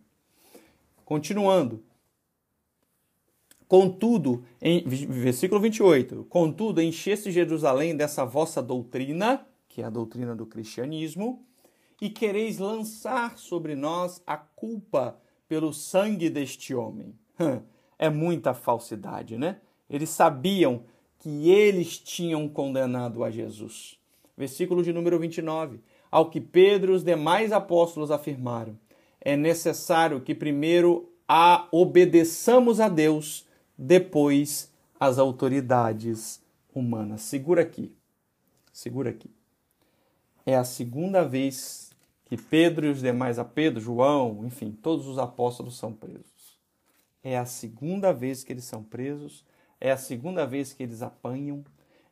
Continuando. 1.03 1.84
Contudo, 3.68 4.43
em 4.61 4.84
versículo 4.88 5.59
28, 5.59 6.26
contudo, 6.30 6.82
enchesse 6.82 7.32
Jerusalém 7.32 7.95
dessa 7.95 8.26
vossa 8.26 8.61
doutrina, 8.61 9.45
que 9.68 9.82
é 9.82 9.86
a 9.86 9.89
doutrina 9.89 10.36
do 10.36 10.45
cristianismo, 10.45 11.45
e 12.01 12.09
quereis 12.09 12.59
lançar 12.59 13.38
sobre 13.38 13.76
nós 13.76 14.22
a 14.26 14.38
culpa 14.38 15.20
pelo 15.47 15.74
sangue 15.74 16.30
deste 16.30 16.74
homem. 16.74 17.13
É 17.99 18.11
muita 18.11 18.53
falsidade, 18.53 19.39
né? 19.39 19.59
Eles 19.89 20.11
sabiam 20.11 20.84
que 21.18 21.49
eles 21.49 21.97
tinham 21.97 22.47
condenado 22.47 23.24
a 23.24 23.32
Jesus 23.32 23.97
versículo 24.38 24.84
de 24.84 24.93
número 24.93 25.18
29, 25.18 25.80
ao 26.11 26.30
que 26.30 26.39
Pedro 26.39 26.93
e 26.93 26.95
os 26.95 27.03
demais 27.03 27.51
apóstolos 27.51 28.11
afirmaram: 28.11 28.78
é 29.20 29.36
necessário 29.36 30.22
que 30.22 30.36
primeiro 30.36 31.11
a 31.28 31.68
obedeçamos 31.72 32.80
a 32.80 32.88
Deus, 32.88 33.47
depois 33.78 34.71
às 34.99 35.17
autoridades 35.17 36.41
humanas. 36.73 37.21
Segura 37.21 37.61
aqui. 37.61 37.95
Segura 38.73 39.09
aqui. 39.09 39.30
É 40.45 40.55
a 40.55 40.63
segunda 40.63 41.23
vez 41.23 41.91
que 42.25 42.38
Pedro 42.38 42.86
e 42.86 42.89
os 42.89 43.01
demais, 43.01 43.39
a 43.39 43.45
Pedro, 43.45 43.80
João, 43.80 44.45
enfim, 44.45 44.71
todos 44.71 45.07
os 45.07 45.17
apóstolos 45.17 45.78
são 45.78 45.93
presos. 45.93 46.57
É 47.23 47.38
a 47.38 47.45
segunda 47.45 48.11
vez 48.13 48.43
que 48.43 48.53
eles 48.53 48.65
são 48.65 48.84
presos, 48.84 49.45
é 49.80 49.91
a 49.91 49.97
segunda 49.97 50.45
vez 50.45 50.73
que 50.73 50.84
eles 50.84 51.01
apanham, 51.01 51.63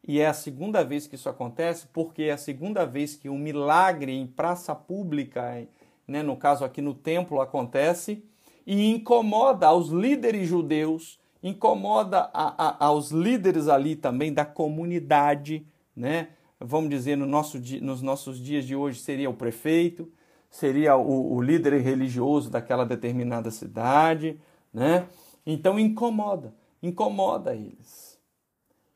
e 0.07 0.19
é 0.19 0.27
a 0.27 0.33
segunda 0.33 0.83
vez 0.83 1.07
que 1.07 1.15
isso 1.15 1.27
acontece, 1.27 1.87
porque 1.91 2.23
é 2.23 2.31
a 2.31 2.37
segunda 2.37 2.85
vez 2.85 3.15
que 3.15 3.27
um 3.27 3.37
milagre 3.37 4.11
em 4.11 4.27
praça 4.27 4.75
pública, 4.75 5.67
né, 6.07 6.21
no 6.21 6.37
caso 6.37 6.63
aqui 6.63 6.81
no 6.81 6.93
templo, 6.93 7.41
acontece 7.41 8.23
e 8.67 8.89
incomoda 8.91 9.67
aos 9.67 9.89
líderes 9.89 10.47
judeus, 10.47 11.19
incomoda 11.45 12.27
a, 12.33 12.69
a, 12.69 12.85
aos 12.87 13.11
líderes 13.11 13.67
ali 13.67 13.95
também 13.95 14.33
da 14.33 14.43
comunidade, 14.43 15.63
né? 15.95 16.29
Vamos 16.59 16.89
dizer, 16.89 17.15
no 17.15 17.27
nosso, 17.27 17.59
nos 17.83 18.01
nossos 18.01 18.39
dias 18.39 18.65
de 18.65 18.75
hoje 18.75 18.99
seria 18.99 19.29
o 19.29 19.33
prefeito, 19.33 20.11
seria 20.49 20.97
o, 20.97 21.35
o 21.35 21.39
líder 21.39 21.79
religioso 21.81 22.49
daquela 22.49 22.83
determinada 22.83 23.51
cidade, 23.51 24.41
né? 24.73 25.07
Então 25.45 25.77
incomoda, 25.77 26.51
incomoda 26.81 27.53
eles. 27.53 28.19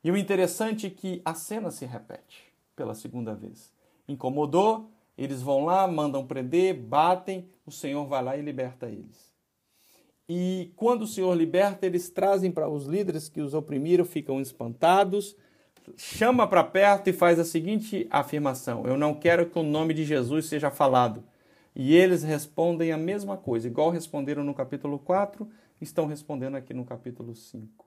E 0.03 0.09
o 0.09 0.17
interessante 0.17 0.87
é 0.87 0.89
que 0.89 1.21
a 1.23 1.35
cena 1.35 1.69
se 1.69 1.85
repete 1.85 2.51
pela 2.75 2.95
segunda 2.95 3.35
vez. 3.35 3.71
Incomodou, 4.07 4.89
eles 5.15 5.43
vão 5.43 5.65
lá, 5.65 5.87
mandam 5.87 6.25
prender, 6.25 6.73
batem, 6.73 7.47
o 7.63 7.71
Senhor 7.71 8.07
vai 8.07 8.23
lá 8.23 8.35
e 8.35 8.41
liberta 8.41 8.87
eles. 8.87 9.28
E 10.31 10.71
quando 10.75 11.01
o 11.01 11.07
Senhor 11.07 11.33
liberta, 11.33 11.87
eles 11.87 12.07
trazem 12.07 12.51
para 12.51 12.69
os 12.69 12.85
líderes 12.85 13.27
que 13.27 13.41
os 13.41 13.55
oprimiram, 13.55 14.05
ficam 14.05 14.39
espantados, 14.39 15.35
chama 15.97 16.47
para 16.47 16.63
perto 16.63 17.09
e 17.09 17.13
faz 17.13 17.39
a 17.39 17.43
seguinte 17.43 18.05
afirmação: 18.11 18.85
Eu 18.85 18.95
não 18.95 19.15
quero 19.15 19.49
que 19.49 19.57
o 19.57 19.63
nome 19.63 19.91
de 19.91 20.05
Jesus 20.05 20.45
seja 20.45 20.69
falado. 20.69 21.23
E 21.75 21.95
eles 21.95 22.21
respondem 22.21 22.91
a 22.91 22.97
mesma 22.97 23.37
coisa, 23.37 23.67
igual 23.67 23.89
responderam 23.89 24.43
no 24.43 24.53
capítulo 24.53 24.99
4, 24.99 25.49
estão 25.81 26.05
respondendo 26.05 26.55
aqui 26.55 26.73
no 26.73 26.85
capítulo 26.85 27.33
5. 27.35 27.85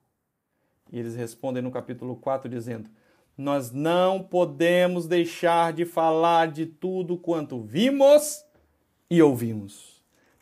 E 0.91 0.99
eles 0.99 1.15
respondem 1.15 1.63
no 1.63 1.71
capítulo 1.71 2.17
4 2.17 2.49
dizendo: 2.49 2.91
Nós 3.39 3.71
não 3.71 4.21
podemos 4.21 5.07
deixar 5.07 5.73
de 5.73 5.85
falar 5.85 6.51
de 6.51 6.67
tudo 6.67 7.17
quanto 7.17 7.61
vimos 7.61 8.45
e 9.09 9.23
ouvimos. 9.23 9.92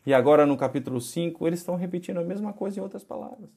E 0.05 0.13
agora 0.13 0.45
no 0.45 0.57
capítulo 0.57 0.99
5, 0.99 1.45
eles 1.47 1.59
estão 1.59 1.75
repetindo 1.75 2.19
a 2.19 2.23
mesma 2.23 2.53
coisa 2.53 2.79
em 2.79 2.83
outras 2.83 3.03
palavras. 3.03 3.49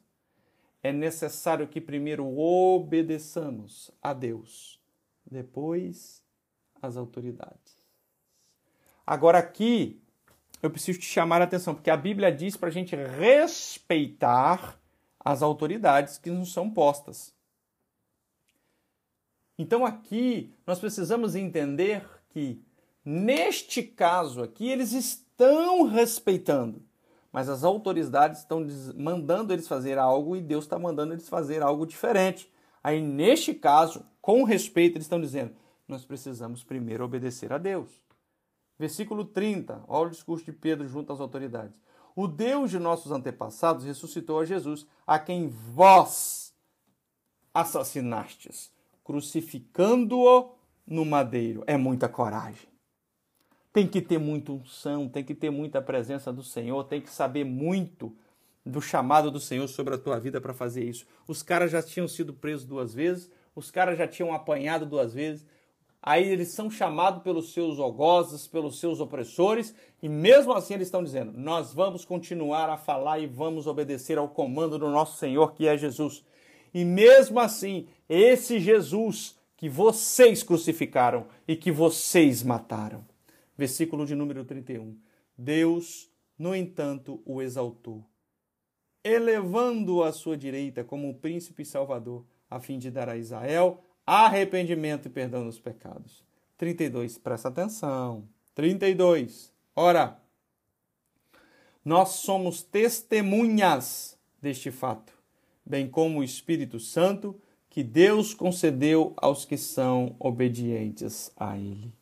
É 0.83 0.93
necessário 0.93 1.67
que 1.67 1.81
primeiro 1.81 2.27
obedeçamos 2.39 3.91
a 4.03 4.13
Deus, 4.13 4.79
depois 5.25 6.23
às 6.83 6.97
autoridades. 6.97 7.79
Agora 9.07 9.39
aqui, 9.39 10.01
eu 10.63 10.71
preciso 10.71 10.99
te 10.99 11.07
chamar 11.07 11.41
a 11.41 11.45
atenção, 11.45 11.75
porque 11.75 11.91
a 11.91 11.97
Bíblia 11.97 12.31
diz 12.31 12.57
para 12.57 12.69
a 12.69 12.73
gente 12.73 12.95
respeitar 12.95 14.79
as 15.19 15.43
autoridades 15.43 16.19
que 16.19 16.31
nos 16.31 16.53
são 16.53 16.71
postas. 16.71 17.35
Então 19.59 19.87
aqui 19.87 20.53
nós 20.67 20.79
precisamos 20.79 21.35
entender 21.35 22.07
que, 22.31 22.61
neste 23.05 23.83
caso 23.83 24.43
aqui, 24.43 24.69
eles 24.69 24.93
estão 24.93 25.83
respeitando, 25.83 26.83
mas 27.33 27.49
as 27.49 27.65
autoridades 27.65 28.41
estão 28.41 28.67
mandando 28.97 29.53
eles 29.53 29.69
fazer 29.69 29.99
algo 29.99 30.37
e 30.37 30.41
Deus 30.41 30.65
está 30.65 30.79
mandando 30.79 31.15
eles 31.15 31.29
fazer 31.29 31.63
algo 31.63 31.87
diferente. 31.87 32.51
Aí, 32.83 33.01
neste 33.01 33.53
caso, 33.55 34.05
com 34.21 34.45
respeito, 34.45 34.97
eles 34.97 35.07
estão 35.07 35.21
dizendo: 35.21 35.55
nós 35.89 36.05
precisamos 36.05 36.63
primeiro 36.63 37.05
obedecer 37.05 37.53
a 37.53 37.59
Deus. 37.59 37.91
Versículo 38.79 39.25
30, 39.25 39.85
olha 39.87 40.09
o 40.09 40.11
discurso 40.11 40.45
de 40.45 40.53
Pedro 40.53 40.89
junto 40.89 41.13
às 41.13 41.21
autoridades. 41.21 41.79
O 42.17 42.29
Deus 42.29 42.71
de 42.71 42.79
nossos 42.79 43.11
antepassados 43.11 43.85
ressuscitou 43.85 44.39
a 44.39 44.45
Jesus, 44.45 44.87
a 45.07 45.19
quem 45.19 45.49
vós 45.49 46.55
assassinastes, 47.53 48.73
crucificando-o 49.03 50.55
no 50.87 51.05
madeiro. 51.05 51.63
É 51.67 51.77
muita 51.77 52.09
coragem. 52.09 52.74
Tem 53.75 53.89
que 53.89 54.01
ter 54.01 54.19
muita 54.19 54.53
unção, 54.53 55.09
tem 55.09 55.25
que 55.25 55.35
ter 55.35 55.51
muita 55.51 55.83
presença 55.83 56.33
do 56.33 56.45
Senhor, 56.45 56.85
tem 56.85 57.01
que 57.01 57.11
saber 57.11 57.43
muito 57.43 58.17
do 58.65 58.81
chamado 58.81 59.33
do 59.33 59.41
Senhor 59.41 59.67
sobre 59.67 59.97
a 59.97 59.99
tua 59.99 60.21
vida 60.21 60.41
para 60.41 60.55
fazer 60.55 60.85
isso. 60.85 61.05
Os 61.27 61.43
caras 61.43 61.73
já 61.73 61.83
tinham 61.83 62.07
sido 62.07 62.33
presos 62.33 62.65
duas 62.65 62.95
vezes, 62.95 63.29
os 63.53 63.73
caras 63.73 63.99
já 63.99 64.07
tinham 64.07 64.33
apanhado 64.33 64.87
duas 64.87 65.13
vezes. 65.13 65.45
Aí 66.01 66.23
eles 66.23 66.53
são 66.53 66.71
chamados 66.71 67.25
pelos 67.25 67.53
seus 67.53 67.81
algozes, 67.81 68.47
pelos 68.47 68.79
seus 68.79 69.01
opressores, 69.01 69.75
e 70.01 70.09
mesmo 70.09 70.53
assim 70.53 70.75
eles 70.75 70.87
estão 70.87 71.03
dizendo: 71.03 71.33
Nós 71.33 71.75
vamos 71.75 72.05
continuar 72.05 72.71
a 72.71 72.77
falar 72.77 73.19
e 73.19 73.27
vamos 73.27 73.67
obedecer 73.67 74.19
ao 74.19 74.29
comando 74.29 74.79
do 74.79 74.89
nosso 74.89 75.19
Senhor, 75.19 75.53
que 75.53 75.67
é 75.67 75.77
Jesus. 75.77 76.25
E 76.73 76.85
mesmo 76.85 77.41
assim, 77.41 77.89
esse 78.09 78.61
Jesus 78.61 79.37
que 79.57 79.69
vocês 79.69 80.45
crucificaram 80.45 81.27
e 81.49 81.57
que 81.57 81.73
vocês 81.73 82.45
mataram 82.45 83.05
versículo 83.57 84.07
de 84.07 84.15
número 84.15 84.45
31. 84.45 84.99
Deus, 85.37 86.11
no 86.39 86.55
entanto, 86.55 87.23
o 87.25 87.43
exaltou, 87.43 88.05
elevando-o 89.03 90.03
à 90.03 90.13
sua 90.13 90.37
direita 90.37 90.85
como 90.85 91.09
o 91.11 91.15
príncipe 91.15 91.63
e 91.63 91.67
salvador, 91.67 92.25
a 92.49 92.61
fim 92.61 92.79
de 92.79 92.91
dar 92.91 93.09
a 93.09 93.17
Israel 93.17 93.83
arrependimento 94.07 95.07
e 95.07 95.11
perdão 95.11 95.45
dos 95.45 95.59
pecados. 95.59 96.25
32, 96.57 97.19
presta 97.19 97.49
atenção. 97.49 98.29
32. 98.55 99.53
Ora, 99.75 100.21
nós 101.85 102.11
somos 102.11 102.63
testemunhas 102.63 104.19
deste 104.41 104.71
fato, 104.71 105.13
bem 105.65 105.89
como 105.89 106.21
o 106.21 106.25
Espírito 106.25 106.79
Santo 106.79 107.39
que 107.69 107.83
Deus 107.83 108.33
concedeu 108.35 109.13
aos 109.17 109.45
que 109.45 109.57
são 109.57 110.15
obedientes 110.21 111.33
a 111.37 111.59
Ele. 111.59 111.93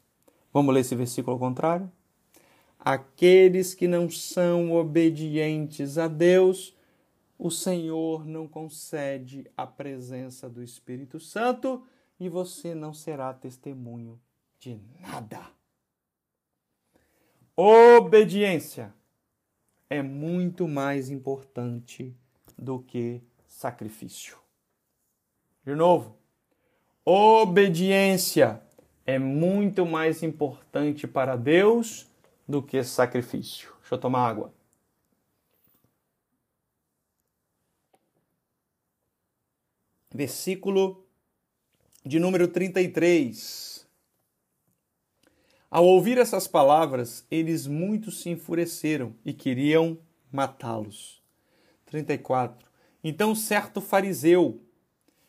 Vamos 0.53 0.75
ler 0.75 0.81
esse 0.81 0.95
versículo 0.95 1.35
ao 1.35 1.39
contrário? 1.39 1.91
Aqueles 2.79 3.75
que 3.75 3.89
não 3.89 4.11
são 4.11 4.73
obedientes 4.73 5.97
a 5.99 6.09
Deus, 6.09 6.77
o 7.39 7.51
Senhor 7.51 8.27
não 8.27 8.47
concede 8.47 9.51
a 9.57 9.67
presença 9.67 10.51
do 10.51 10.63
Espírito 10.63 11.19
Santo 11.19 11.85
e 12.19 12.29
você 12.29 12.75
não 12.75 12.93
será 12.93 13.33
testemunho 13.33 14.21
de 14.59 14.79
nada. 15.01 15.41
Obediência 17.57 18.95
é 19.89 20.03
muito 20.03 20.67
mais 20.67 21.11
importante 21.11 22.17
do 22.59 22.81
que 22.81 23.23
sacrifício. 23.47 24.37
De 25.65 25.75
novo, 25.75 26.17
obediência 27.05 28.63
é 29.07 29.19
muito 29.19 29.85
mais 29.85 30.23
importante 30.23 31.07
para 31.07 31.37
Deus 31.37 32.07
do 32.47 32.63
que 32.63 32.83
sacrifício. 32.83 33.71
Deixa 33.81 33.95
eu 33.95 33.99
tomar 33.99 34.29
água. 34.29 34.53
Versículo 40.15 41.05
de 42.05 42.19
número 42.19 42.49
33. 42.49 43.87
Ao 45.71 45.87
ouvir 45.87 46.19
essas 46.19 46.47
palavras, 46.47 47.27
eles 47.31 47.67
muito 47.67 48.11
se 48.11 48.29
enfureceram 48.29 49.15
e 49.25 49.33
queriam 49.33 49.99
matá-los. 50.31 51.23
34. 51.87 52.71
Então 53.03 53.35
certo 53.35 53.81
fariseu, 53.81 54.61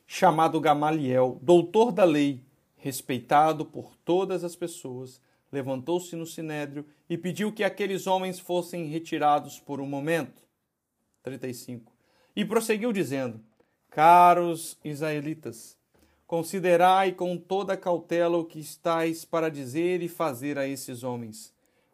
chamado 0.05 0.59
Gamaliel, 0.59 1.39
doutor 1.41 1.91
da 1.91 2.03
lei, 2.03 2.43
respeitado 2.83 3.65
por 3.65 3.95
todas 4.03 4.43
as 4.43 4.57
pessoas, 4.57 5.21
levantou-se 5.49 6.13
no 6.17 6.25
sinédrio 6.25 6.85
e 7.09 7.17
pediu 7.17 7.49
que 7.49 7.63
aqueles 7.63 8.07
homens 8.07 8.39
fossem 8.39 8.87
retirados 8.87 9.57
por 9.57 9.79
um 9.79 9.85
momento. 9.85 10.43
35. 11.21 11.93
E 12.35 12.43
prosseguiu 12.43 12.91
dizendo: 12.91 13.39
Caros 13.89 14.77
israelitas, 14.83 15.77
considerai 16.27 17.13
com 17.13 17.37
toda 17.37 17.77
cautela 17.77 18.37
o 18.37 18.43
que 18.43 18.59
estáis 18.59 19.23
para 19.23 19.47
dizer 19.47 20.01
e 20.01 20.09
fazer 20.09 20.57
a 20.57 20.67
esses 20.67 21.05
homens, 21.05 21.53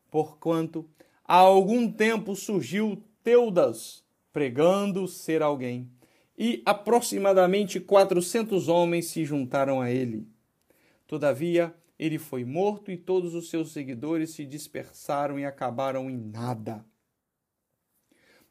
porquanto 0.10 0.90
há 1.24 1.36
algum 1.36 1.92
tempo 1.92 2.36
surgiu 2.36 3.04
Teudas 3.24 4.04
pregando 4.34 5.08
ser 5.08 5.44
alguém, 5.44 5.88
e 6.36 6.64
aproximadamente 6.66 7.80
quatrocentos 7.80 8.68
homens 8.68 9.06
se 9.06 9.24
juntaram 9.24 9.80
a 9.80 9.92
ele. 9.92 10.28
Todavia, 11.10 11.74
ele 11.97 12.20
foi 12.20 12.45
morto 12.45 12.91
e 12.91 12.95
todos 12.95 13.34
os 13.34 13.49
seus 13.49 13.72
seguidores 13.72 14.30
se 14.30 14.45
dispersaram 14.45 15.39
e 15.39 15.43
acabaram 15.43 16.07
em 16.07 16.16
nada. 16.16 16.86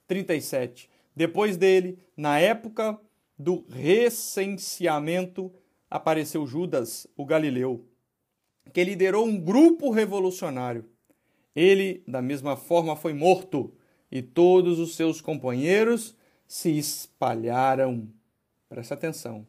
37. 0.09 0.91
Depois 1.15 1.57
dele, 1.57 2.01
na 2.17 2.41
época 2.41 3.01
do 3.39 3.65
recenseamento, 3.69 5.55
apareceu 5.89 6.45
Judas, 6.49 7.07
o 7.17 7.25
Galileu, 7.25 7.87
que 8.73 8.83
liderou 8.83 9.25
um 9.25 9.39
grupo 9.39 9.91
revolucionário. 9.91 10.85
Ele, 11.55 12.03
da 12.09 12.21
mesma 12.21 12.57
forma, 12.57 12.97
foi 12.97 13.13
morto, 13.13 13.73
e 14.11 14.21
todos 14.21 14.81
os 14.81 14.97
seus 14.97 15.21
companheiros 15.21 16.17
se 16.45 16.77
espalharam. 16.77 18.13
Presta 18.69 18.95
atenção. 18.95 19.47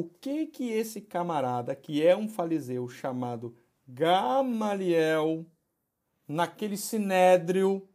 O 0.00 0.04
que 0.04 0.46
que 0.46 0.70
esse 0.70 0.98
camarada, 0.98 1.76
que 1.76 2.02
é 2.02 2.16
um 2.16 2.26
fariseu 2.26 2.88
chamado 2.88 3.54
Gamaliel, 3.86 5.44
naquele 6.26 6.78
sinédrio, 6.78 7.86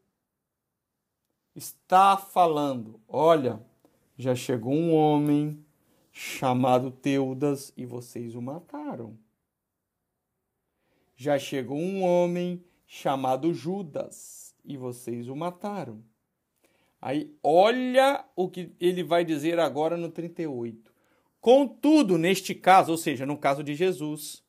está 1.56 2.16
falando? 2.16 3.02
Olha, 3.08 3.60
já 4.16 4.36
chegou 4.36 4.72
um 4.72 4.94
homem 4.94 5.66
chamado 6.12 6.92
Teudas 6.92 7.74
e 7.76 7.88
vocês 7.88 8.36
o 8.36 8.42
mataram. 8.42 9.18
Já 11.16 11.40
chegou 11.40 11.80
um 11.80 12.04
homem 12.04 12.64
chamado 12.86 13.52
Judas 13.52 14.56
e 14.64 14.78
vocês 14.78 15.28
o 15.28 15.36
mataram. 15.36 16.04
Aí 17.02 17.36
olha 17.42 18.24
o 18.36 18.48
que 18.48 18.76
ele 18.80 19.04
vai 19.04 19.26
dizer 19.26 19.58
agora 19.60 19.98
no 19.98 20.12
38. 20.12 20.94
Contudo, 21.46 22.18
neste 22.18 22.56
caso, 22.56 22.92
ou 22.92 22.98
seja, 22.98 23.24
no 23.24 23.38
caso 23.38 23.64
de 23.64 23.76
Jesus, 23.76 24.42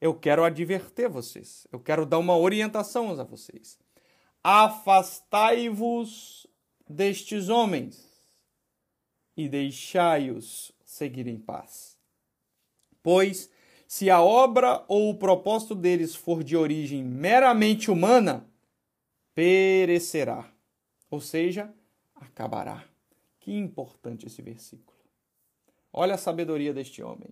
eu 0.00 0.14
quero 0.14 0.42
adverter 0.42 1.06
vocês, 1.06 1.66
eu 1.70 1.78
quero 1.78 2.06
dar 2.06 2.16
uma 2.16 2.38
orientação 2.38 3.10
a 3.10 3.22
vocês. 3.22 3.78
Afastai-vos 4.42 6.46
destes 6.88 7.50
homens 7.50 8.02
e 9.36 9.46
deixai-os 9.46 10.72
seguir 10.82 11.26
em 11.26 11.38
paz. 11.38 11.98
Pois, 13.02 13.50
se 13.86 14.08
a 14.08 14.22
obra 14.22 14.82
ou 14.88 15.10
o 15.10 15.18
propósito 15.18 15.74
deles 15.74 16.14
for 16.14 16.42
de 16.42 16.56
origem 16.56 17.04
meramente 17.04 17.90
humana, 17.90 18.50
perecerá, 19.34 20.50
ou 21.10 21.20
seja, 21.20 21.70
acabará. 22.14 22.88
Que 23.38 23.52
importante 23.52 24.26
esse 24.26 24.40
versículo. 24.40 24.97
Olha 25.92 26.14
a 26.14 26.18
sabedoria 26.18 26.72
deste 26.72 27.02
homem. 27.02 27.30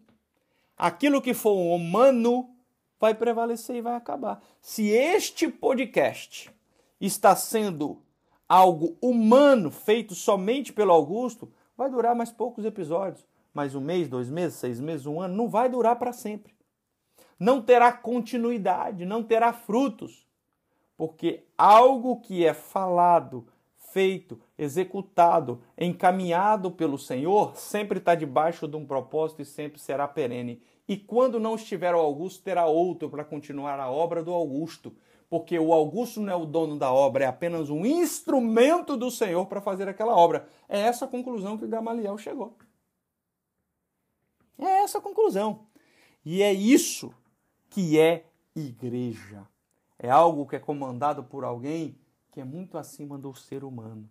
Aquilo 0.77 1.23
que 1.23 1.35
for 1.35 1.55
humano 1.55 2.51
vai 2.99 3.15
prevalecer 3.15 3.77
e 3.77 3.83
vai 3.83 3.95
acabar. 3.95 4.43
Se 4.61 4.89
este 4.89 5.49
podcast 5.49 6.51
está 7.01 7.37
sendo 7.37 8.03
algo 8.49 8.97
humano 9.01 9.71
feito 9.71 10.15
somente 10.15 10.73
pelo 10.73 10.93
Augusto, 10.93 11.53
vai 11.77 11.91
durar 11.91 12.15
mais 12.15 12.31
poucos 12.31 12.65
episódios. 12.65 13.27
Mais 13.53 13.75
um 13.75 13.81
mês, 13.81 14.09
dois 14.09 14.29
meses, 14.29 14.59
seis 14.59 14.81
meses, 14.81 15.07
um 15.07 15.21
ano, 15.21 15.35
não 15.35 15.49
vai 15.49 15.69
durar 15.69 15.97
para 15.97 16.13
sempre. 16.13 16.55
Não 17.39 17.61
terá 17.61 17.93
continuidade, 17.93 19.05
não 19.05 19.23
terá 19.23 19.53
frutos. 19.53 20.27
Porque 20.97 21.45
algo 21.57 22.21
que 22.21 22.45
é 22.45 22.55
falado, 22.55 23.47
feito, 23.93 24.41
executado, 24.59 25.63
encaminhado 25.77 26.71
pelo 26.71 26.99
Senhor, 26.99 27.57
sempre 27.57 27.99
está 27.99 28.15
debaixo 28.15 28.67
de 28.67 28.77
um 28.77 28.87
propósito 28.87 29.43
e 29.43 29.45
sempre 29.45 29.81
será 29.81 30.09
perene. 30.09 30.63
E 30.89 30.97
quando 30.97 31.41
não 31.41 31.57
estiver 31.57 31.95
o 31.95 31.99
Augusto, 31.99 32.43
terá 32.43 32.67
outro 32.67 33.11
para 33.11 33.25
continuar 33.25 33.79
a 33.81 33.91
obra 33.91 34.23
do 34.23 34.33
Augusto 34.33 34.95
porque 35.29 35.59
o 35.59 35.73
Augusto 35.73 36.21
não 36.21 36.33
é 36.33 36.37
o 36.37 36.47
dono 36.47 36.79
da 36.79 36.93
obra, 36.93 37.25
é 37.25 37.27
apenas 37.27 37.69
um 37.69 37.85
instrumento 37.85 38.97
do 38.97 39.11
Senhor 39.11 39.47
para 39.47 39.61
fazer 39.61 39.89
aquela 39.89 40.17
obra. 40.17 40.49
É 40.69 40.81
essa 40.81 41.05
a 41.05 41.09
conclusão 41.09 41.59
que 41.59 41.67
Gamaliel 41.67 42.17
chegou. 42.17 42.57
É 44.59 44.83
essa 44.83 44.99
a 44.99 45.01
conclusão. 45.01 45.67
E 46.25 46.43
é 46.43 46.53
isso 46.53 47.13
que 47.69 47.99
é 47.99 48.27
igreja. 48.55 49.47
É 49.99 50.09
algo 50.09 50.47
que 50.47 50.57
é 50.57 50.61
comandado 50.61 51.25
por 51.25 51.45
alguém 51.45 51.99
que 52.31 52.41
é 52.41 52.45
muito 52.45 52.79
acima 52.79 53.19
do 53.19 53.35
ser 53.35 53.65
humano. 53.65 54.09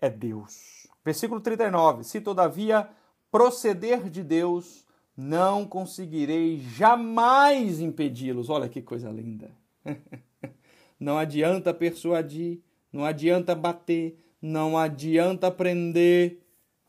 É 0.00 0.08
Deus. 0.08 0.86
Versículo 1.04 1.40
39. 1.40 2.04
Se 2.04 2.20
todavia 2.20 2.88
proceder 3.30 4.08
de 4.08 4.22
Deus, 4.22 4.86
não 5.16 5.66
conseguirei 5.66 6.58
jamais 6.58 7.80
impedi-los. 7.80 8.48
Olha 8.48 8.68
que 8.68 8.80
coisa 8.80 9.10
linda. 9.10 9.50
não 10.98 11.18
adianta 11.18 11.74
persuadir, 11.74 12.60
não 12.92 13.04
adianta 13.04 13.54
bater, 13.54 14.16
não 14.40 14.78
adianta 14.78 15.50
prender, 15.50 16.40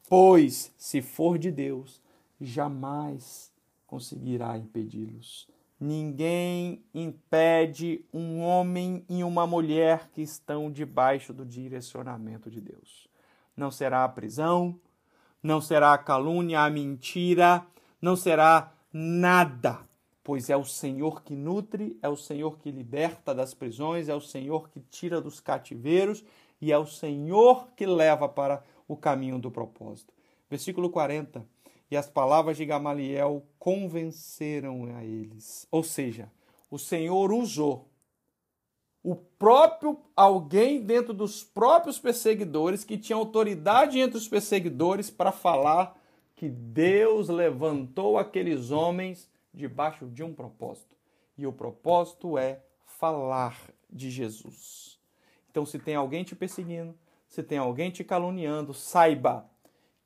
pois, 0.08 0.74
se 0.78 1.02
for 1.02 1.38
de 1.38 1.52
Deus, 1.52 2.02
jamais 2.40 3.52
conseguirá 3.88 4.58
impedi-los. 4.58 5.48
Ninguém 5.80 6.84
impede 6.94 8.06
um 8.14 8.42
homem 8.42 9.06
e 9.08 9.24
uma 9.24 9.48
mulher 9.48 10.10
que 10.12 10.22
estão 10.22 10.70
debaixo 10.70 11.34
do 11.34 11.46
direcionamento 11.46 12.52
de 12.52 12.60
Deus. 12.60 13.08
Não 13.56 13.72
será 13.72 14.04
a 14.04 14.10
prisão, 14.10 14.80
não 15.42 15.62
será 15.62 15.94
a 15.94 15.98
calúnia, 15.98 16.62
a 16.62 16.70
mentira, 16.70 17.66
não 18.02 18.16
será 18.16 18.74
nada 18.92 19.88
pois 20.30 20.48
é 20.48 20.56
o 20.56 20.64
Senhor 20.64 21.24
que 21.24 21.36
nutre, 21.36 21.98
é 22.04 22.08
o 22.08 22.16
Senhor 22.16 22.60
que 22.60 22.70
liberta 22.70 23.34
das 23.34 23.56
prisões, 23.56 24.10
é 24.10 24.14
o 24.14 24.22
Senhor 24.22 24.70
que 24.70 24.80
tira 24.80 25.20
dos 25.20 25.40
cativeiros 25.40 26.24
e 26.62 26.72
é 26.72 26.78
o 26.78 26.86
Senhor 26.86 27.70
que 27.76 27.84
leva 27.88 28.30
para 28.30 28.64
o 28.88 28.96
caminho 28.96 29.40
do 29.40 29.50
propósito. 29.50 30.14
Versículo 30.48 30.92
40. 30.92 31.44
E 31.92 31.98
as 31.98 32.10
palavras 32.10 32.58
de 32.58 32.66
Gamaliel 32.66 33.44
convenceram 33.58 34.86
a 34.96 35.04
eles. 35.04 35.68
Ou 35.72 35.84
seja, 35.84 36.32
o 36.70 36.78
Senhor 36.78 37.32
usou 37.32 37.90
o 39.02 39.16
próprio 39.16 39.98
alguém 40.16 40.82
dentro 40.82 41.14
dos 41.14 41.44
próprios 41.44 41.98
perseguidores 41.98 42.84
que 42.84 42.98
tinha 42.98 43.16
autoridade 43.16 44.00
entre 44.00 44.18
os 44.18 44.28
perseguidores 44.28 45.10
para 45.10 45.32
falar 45.32 45.98
que 46.36 46.50
Deus 46.50 47.30
levantou 47.30 48.18
aqueles 48.18 48.72
homens 48.72 49.30
debaixo 49.54 50.06
de 50.08 50.24
um 50.24 50.34
propósito. 50.34 50.96
E 51.38 51.48
o 51.48 51.54
propósito 51.54 52.38
é 52.38 52.62
falar 52.86 53.58
de 53.90 54.12
Jesus. 54.12 55.00
Então, 55.50 55.66
se 55.66 55.80
tem 55.80 55.96
alguém 55.96 56.24
te 56.24 56.36
perseguindo, 56.36 56.96
se 57.28 57.42
tem 57.42 57.58
alguém 57.58 57.90
te 57.90 58.04
caluniando, 58.04 58.74
saiba 58.74 59.50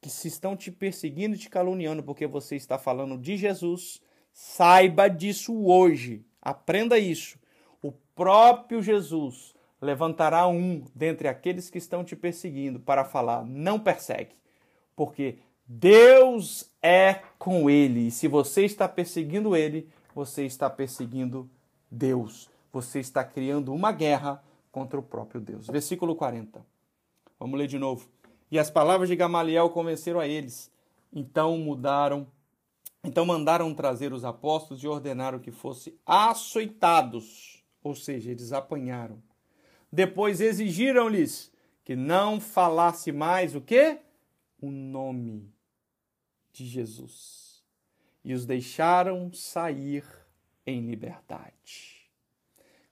que 0.04 0.10
se 0.10 0.28
estão 0.28 0.54
te 0.54 0.70
perseguindo 0.70 1.34
e 1.34 1.39
te 1.39 1.49
caluniando 1.49 2.04
porque 2.04 2.28
você 2.28 2.58
está 2.58 2.78
falando 2.78 3.18
de 3.18 3.38
Jesus, 3.38 4.01
saiba 4.34 5.08
disso 5.08 5.66
hoje. 5.66 6.26
Aprenda 6.41 6.99
isso. 6.99 7.39
O 7.82 7.93
próprio 8.14 8.84
Jesus 8.84 9.56
levantará 9.80 10.45
um 10.45 10.84
dentre 10.93 11.30
aqueles 11.30 11.70
que 11.70 11.78
estão 11.78 12.04
te 12.04 12.18
perseguindo 12.18 12.82
para 12.82 13.06
falar: 13.06 13.45
não 13.45 13.80
persegue, 13.80 14.36
porque 14.93 15.38
Deus 15.66 16.70
é 16.82 17.22
com 17.39 17.70
ele. 17.70 18.08
E 18.08 18.12
se 18.12 18.28
você 18.28 18.66
está 18.66 18.89
perseguindo 18.89 19.56
ele, 19.56 19.88
você 20.14 20.45
está 20.45 20.70
perseguindo 20.70 21.49
Deus. 21.89 22.49
Você 22.74 22.99
está 22.99 23.24
criando 23.24 23.74
uma 23.74 23.93
guerra 23.93 24.43
contra 24.70 24.99
o 24.99 25.04
próprio 25.04 25.39
Deus. 25.39 25.68
Versículo 25.68 26.14
40. 26.14 26.66
Vamos 27.39 27.58
ler 27.58 27.68
de 27.68 27.80
novo. 27.80 28.06
E 28.52 28.60
as 28.60 28.70
palavras 28.70 29.10
de 29.10 29.16
Gamaliel 29.16 29.70
convenceram 29.70 30.20
a 30.20 30.28
eles. 30.28 30.72
Então 31.12 31.58
mudaram, 31.58 32.28
então 33.04 33.26
mandaram 33.26 33.74
trazer 33.74 34.14
os 34.14 34.26
apóstolos 34.26 34.84
e 34.84 34.88
ordenaram 34.88 35.39
que 35.39 35.52
fossem 35.52 35.98
açoitados, 36.06 37.64
ou 37.84 37.96
seja, 37.96 38.32
eles 38.32 38.52
apanharam. 38.52 39.22
Depois 39.91 40.41
exigiram-lhes 40.41 41.52
que 41.84 41.96
não 41.96 42.39
falasse 42.39 43.12
mais 43.12 43.56
o 43.56 43.62
quê? 43.62 44.00
O 44.62 44.72
nome 44.72 45.54
de 46.52 46.66
Jesus 46.66 47.44
e 48.24 48.34
os 48.34 48.46
deixaram 48.46 49.32
sair 49.34 50.06
em 50.66 50.82
liberdade. 50.82 52.10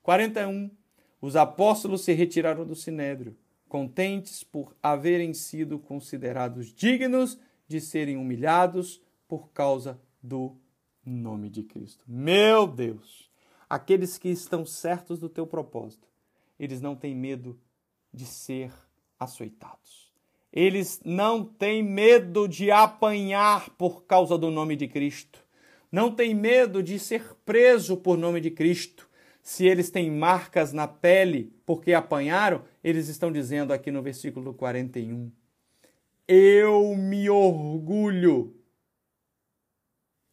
41. 0.04 0.70
Os 1.22 1.36
apóstolos 1.36 2.02
se 2.02 2.12
retiraram 2.14 2.66
do 2.66 2.76
sinédrio, 2.76 3.38
contentes 3.72 4.43
por 4.43 4.76
haverem 4.84 5.34
sido 5.34 5.80
considerados 5.80 6.74
dignos 6.74 7.39
de 7.65 7.80
serem 7.80 8.17
humilhados 8.17 9.01
por 9.30 9.53
causa 9.53 9.97
do 10.22 10.57
nome 11.05 11.49
de 11.49 11.63
Cristo. 11.63 12.03
Meu 12.05 12.67
Deus! 12.67 13.32
Aqueles 13.69 14.17
que 14.17 14.28
estão 14.28 14.65
certos 14.65 15.22
do 15.22 15.30
teu 15.30 15.47
propósito, 15.47 16.05
eles 16.59 16.82
não 16.82 16.97
têm 16.97 17.15
medo 17.15 17.57
de 18.13 18.26
ser 18.26 18.74
açoitados. 19.17 20.11
Eles 20.51 20.99
não 21.05 21.45
têm 21.45 21.82
medo 21.82 22.49
de 22.49 22.72
apanhar 22.72 23.69
por 23.78 24.03
causa 24.03 24.38
do 24.38 24.51
nome 24.51 24.76
de 24.76 24.89
Cristo. 24.89 25.39
Não 25.89 26.13
têm 26.13 26.36
medo 26.36 26.84
de 26.84 26.99
ser 26.99 27.36
preso 27.45 27.95
por 27.95 28.17
nome 28.17 28.41
de 28.41 28.51
Cristo. 28.51 29.09
Se 29.42 29.66
eles 29.66 29.89
têm 29.89 30.12
marcas 30.12 30.72
na 30.72 30.88
pele 30.88 31.52
porque 31.66 31.94
apanharam, 31.94 32.64
eles 32.84 33.08
estão 33.08 33.32
dizendo 33.32 33.74
aqui 33.74 33.92
no 33.92 34.02
versículo 34.02 34.54
41: 34.54 35.32
Eu 36.28 36.96
me 36.96 37.30
orgulho 37.30 38.56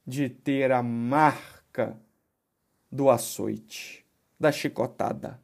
de 0.07 0.29
ter 0.29 0.73
a 0.73 0.83
marca 0.83 2.01
do 2.91 3.11
açoite, 3.11 4.05
da 4.39 4.51
chicotada, 4.51 5.41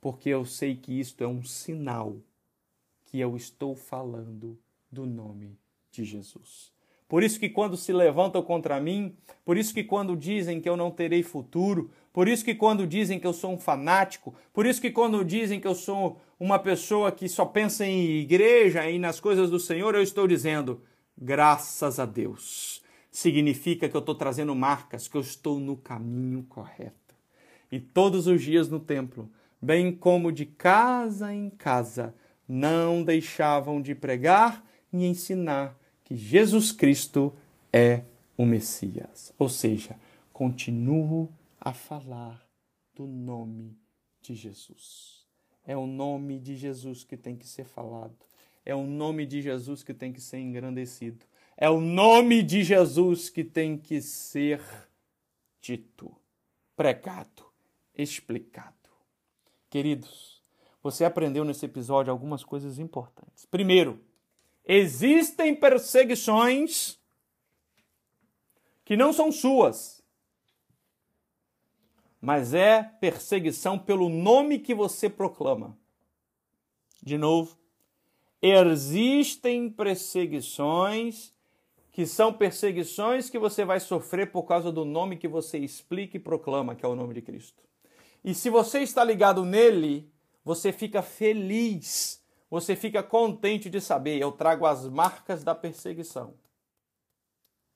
porque 0.00 0.28
eu 0.28 0.44
sei 0.44 0.76
que 0.76 0.98
isto 0.98 1.22
é 1.22 1.28
um 1.28 1.42
sinal 1.42 2.16
que 3.04 3.18
eu 3.20 3.36
estou 3.36 3.74
falando 3.74 4.58
do 4.90 5.06
nome 5.06 5.58
de 5.90 6.04
Jesus. 6.04 6.72
Por 7.08 7.22
isso 7.22 7.40
que 7.40 7.48
quando 7.48 7.76
se 7.76 7.92
levantam 7.92 8.42
contra 8.42 8.78
mim, 8.78 9.16
por 9.44 9.56
isso 9.56 9.72
que 9.72 9.82
quando 9.82 10.14
dizem 10.14 10.60
que 10.60 10.68
eu 10.68 10.76
não 10.76 10.90
terei 10.90 11.22
futuro, 11.22 11.90
por 12.18 12.26
isso 12.26 12.44
que 12.44 12.52
quando 12.52 12.84
dizem 12.84 13.20
que 13.20 13.26
eu 13.28 13.32
sou 13.32 13.52
um 13.52 13.58
fanático, 13.60 14.34
por 14.52 14.66
isso 14.66 14.80
que 14.80 14.90
quando 14.90 15.24
dizem 15.24 15.60
que 15.60 15.68
eu 15.68 15.74
sou 15.76 16.20
uma 16.40 16.58
pessoa 16.58 17.12
que 17.12 17.28
só 17.28 17.44
pensa 17.44 17.86
em 17.86 18.18
igreja 18.18 18.90
e 18.90 18.98
nas 18.98 19.20
coisas 19.20 19.48
do 19.50 19.60
Senhor, 19.60 19.94
eu 19.94 20.02
estou 20.02 20.26
dizendo, 20.26 20.82
graças 21.16 22.00
a 22.00 22.04
Deus. 22.04 22.82
Significa 23.08 23.88
que 23.88 23.94
eu 23.94 24.00
estou 24.00 24.16
trazendo 24.16 24.52
marcas, 24.52 25.06
que 25.06 25.16
eu 25.16 25.20
estou 25.20 25.60
no 25.60 25.76
caminho 25.76 26.44
correto. 26.48 27.14
E 27.70 27.78
todos 27.78 28.26
os 28.26 28.42
dias 28.42 28.68
no 28.68 28.80
templo, 28.80 29.30
bem 29.62 29.92
como 29.92 30.32
de 30.32 30.44
casa 30.44 31.32
em 31.32 31.48
casa, 31.48 32.12
não 32.48 33.04
deixavam 33.04 33.80
de 33.80 33.94
pregar 33.94 34.66
e 34.92 35.06
ensinar 35.06 35.78
que 36.02 36.16
Jesus 36.16 36.72
Cristo 36.72 37.32
é 37.72 38.02
o 38.36 38.44
Messias. 38.44 39.32
Ou 39.38 39.48
seja, 39.48 39.94
continuo 40.32 41.32
a 41.60 41.72
falar 41.72 42.48
do 42.94 43.06
nome 43.06 43.78
de 44.20 44.34
Jesus. 44.34 45.26
É 45.64 45.76
o 45.76 45.86
nome 45.86 46.38
de 46.38 46.56
Jesus 46.56 47.04
que 47.04 47.16
tem 47.16 47.36
que 47.36 47.46
ser 47.46 47.64
falado. 47.64 48.16
É 48.64 48.74
o 48.74 48.86
nome 48.86 49.26
de 49.26 49.42
Jesus 49.42 49.82
que 49.82 49.94
tem 49.94 50.12
que 50.12 50.20
ser 50.20 50.38
engrandecido. 50.38 51.24
É 51.56 51.68
o 51.68 51.80
nome 51.80 52.42
de 52.42 52.62
Jesus 52.62 53.28
que 53.28 53.44
tem 53.44 53.76
que 53.76 54.00
ser 54.00 54.62
dito, 55.60 56.14
pregado, 56.76 57.44
explicado. 57.94 58.74
Queridos, 59.68 60.42
você 60.82 61.04
aprendeu 61.04 61.44
nesse 61.44 61.66
episódio 61.66 62.10
algumas 62.10 62.44
coisas 62.44 62.78
importantes. 62.78 63.44
Primeiro, 63.46 64.00
Existem 64.68 65.54
perseguições 65.54 66.98
que 68.84 68.98
não 68.98 69.14
são 69.14 69.32
suas, 69.32 69.97
mas 72.20 72.54
é 72.54 72.82
perseguição 72.82 73.78
pelo 73.78 74.08
nome 74.08 74.58
que 74.58 74.74
você 74.74 75.08
proclama. 75.08 75.76
De 77.02 77.16
novo, 77.16 77.56
existem 78.42 79.70
perseguições 79.70 81.32
que 81.92 82.06
são 82.06 82.32
perseguições 82.32 83.28
que 83.28 83.38
você 83.38 83.64
vai 83.64 83.80
sofrer 83.80 84.30
por 84.30 84.44
causa 84.44 84.70
do 84.70 84.84
nome 84.84 85.16
que 85.16 85.26
você 85.26 85.58
explica 85.58 86.16
e 86.16 86.20
proclama, 86.20 86.74
que 86.74 86.84
é 86.84 86.88
o 86.88 86.94
nome 86.94 87.14
de 87.14 87.22
Cristo. 87.22 87.62
E 88.24 88.34
se 88.34 88.50
você 88.50 88.80
está 88.80 89.02
ligado 89.02 89.44
nele, 89.44 90.08
você 90.44 90.72
fica 90.72 91.02
feliz 91.02 92.18
você 92.50 92.74
fica 92.74 93.02
contente 93.02 93.68
de 93.68 93.80
saber, 93.80 94.18
eu 94.18 94.32
trago 94.32 94.64
as 94.64 94.86
marcas 94.88 95.44
da 95.44 95.54
perseguição. 95.54 96.34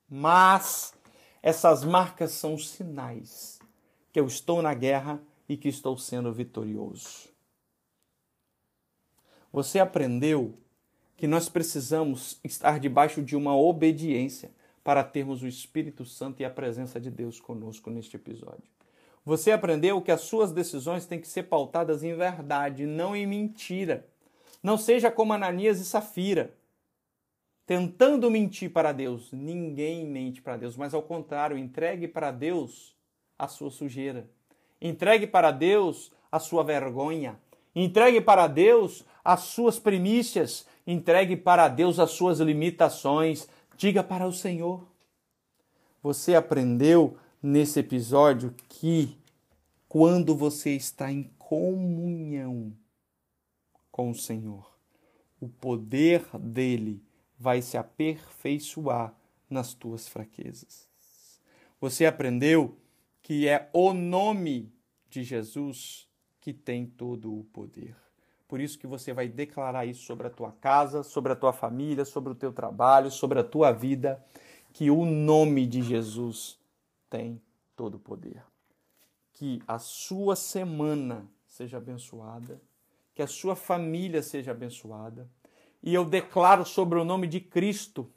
Mas 0.09 0.95
essas 1.43 1.84
marcas 1.84 2.32
são 2.32 2.57
sinais 2.57 3.59
que 4.12 4.20
eu 4.20 4.26
estou 4.26 4.60
na 4.60 4.74
guerra 4.74 5.20
e 5.48 5.56
que 5.56 5.68
estou 5.68 5.96
sendo 5.96 6.32
vitorioso. 6.32 7.30
Você 9.50 9.78
aprendeu 9.78 10.54
que 11.16 11.26
nós 11.26 11.48
precisamos 11.48 12.38
estar 12.44 12.78
debaixo 12.78 13.22
de 13.22 13.36
uma 13.36 13.56
obediência 13.56 14.50
para 14.82 15.04
termos 15.04 15.42
o 15.42 15.46
Espírito 15.46 16.04
Santo 16.04 16.40
e 16.40 16.44
a 16.44 16.50
presença 16.50 17.00
de 17.00 17.10
Deus 17.10 17.40
conosco 17.40 17.90
neste 17.90 18.16
episódio. 18.16 18.64
Você 19.24 19.52
aprendeu 19.52 20.02
que 20.02 20.10
as 20.10 20.22
suas 20.22 20.52
decisões 20.52 21.06
têm 21.06 21.20
que 21.20 21.28
ser 21.28 21.44
pautadas 21.44 22.02
em 22.02 22.14
verdade, 22.14 22.86
não 22.86 23.14
em 23.14 23.26
mentira. 23.26 24.08
Não 24.62 24.76
seja 24.76 25.12
como 25.12 25.32
Ananias 25.32 25.78
e 25.78 25.84
Safira, 25.84 26.54
tentando 27.64 28.30
mentir 28.30 28.72
para 28.72 28.90
Deus. 28.90 29.30
Ninguém 29.32 30.04
mente 30.06 30.42
para 30.42 30.56
Deus, 30.56 30.76
mas 30.76 30.92
ao 30.92 31.02
contrário, 31.02 31.56
entregue 31.56 32.08
para 32.08 32.32
Deus 32.32 32.96
a 33.43 33.49
sua 33.49 33.72
sujeira. 33.72 34.30
Entregue 34.80 35.26
para 35.26 35.51
Deus 35.51 36.12
a 36.30 36.38
sua 36.38 36.62
vergonha. 36.62 37.36
Entregue 37.74 38.20
para 38.20 38.47
Deus 38.47 39.05
as 39.24 39.40
suas 39.40 39.80
primícias. 39.80 40.64
Entregue 40.86 41.36
para 41.36 41.66
Deus 41.66 41.99
as 41.99 42.12
suas 42.12 42.38
limitações. 42.38 43.49
Diga 43.76 44.01
para 44.05 44.28
o 44.28 44.32
Senhor. 44.32 44.86
Você 46.01 46.36
aprendeu 46.36 47.16
nesse 47.43 47.80
episódio 47.80 48.55
que 48.68 49.18
quando 49.88 50.36
você 50.36 50.70
está 50.76 51.11
em 51.11 51.24
comunhão 51.36 52.72
com 53.90 54.11
o 54.11 54.14
Senhor. 54.14 54.72
O 55.40 55.49
poder 55.49 56.24
dele 56.38 57.03
vai 57.36 57.61
se 57.61 57.76
aperfeiçoar 57.76 59.12
nas 59.51 59.74
tuas 59.74 60.07
fraquezas. 60.07 60.88
Você 61.80 62.07
aprendeu 62.07 62.76
que 63.22 63.48
é 63.48 63.70
o 63.72 63.92
nome 63.92 64.72
de 65.08 65.22
Jesus 65.22 66.08
que 66.40 66.52
tem 66.52 66.86
todo 66.86 67.32
o 67.32 67.44
poder. 67.44 67.96
Por 68.48 68.60
isso 68.60 68.78
que 68.78 68.86
você 68.86 69.12
vai 69.12 69.28
declarar 69.28 69.86
isso 69.86 70.02
sobre 70.04 70.26
a 70.26 70.30
tua 70.30 70.52
casa, 70.52 71.02
sobre 71.02 71.32
a 71.32 71.36
tua 71.36 71.52
família, 71.52 72.04
sobre 72.04 72.32
o 72.32 72.34
teu 72.34 72.52
trabalho, 72.52 73.10
sobre 73.10 73.38
a 73.38 73.44
tua 73.44 73.72
vida, 73.72 74.22
que 74.72 74.90
o 74.90 75.04
nome 75.04 75.66
de 75.66 75.82
Jesus 75.82 76.58
tem 77.08 77.40
todo 77.74 77.94
o 77.94 78.00
poder. 78.00 78.42
Que 79.32 79.62
a 79.66 79.78
sua 79.78 80.36
semana 80.36 81.26
seja 81.46 81.78
abençoada 81.78 82.60
que 83.14 83.22
a 83.22 83.26
sua 83.26 83.54
família 83.54 84.22
seja 84.22 84.52
abençoada. 84.52 85.28
E 85.82 85.92
eu 85.92 86.04
declaro 86.04 86.64
sobre 86.64 86.98
o 86.98 87.04
nome 87.04 87.26
de 87.26 87.40
Cristo 87.40 88.10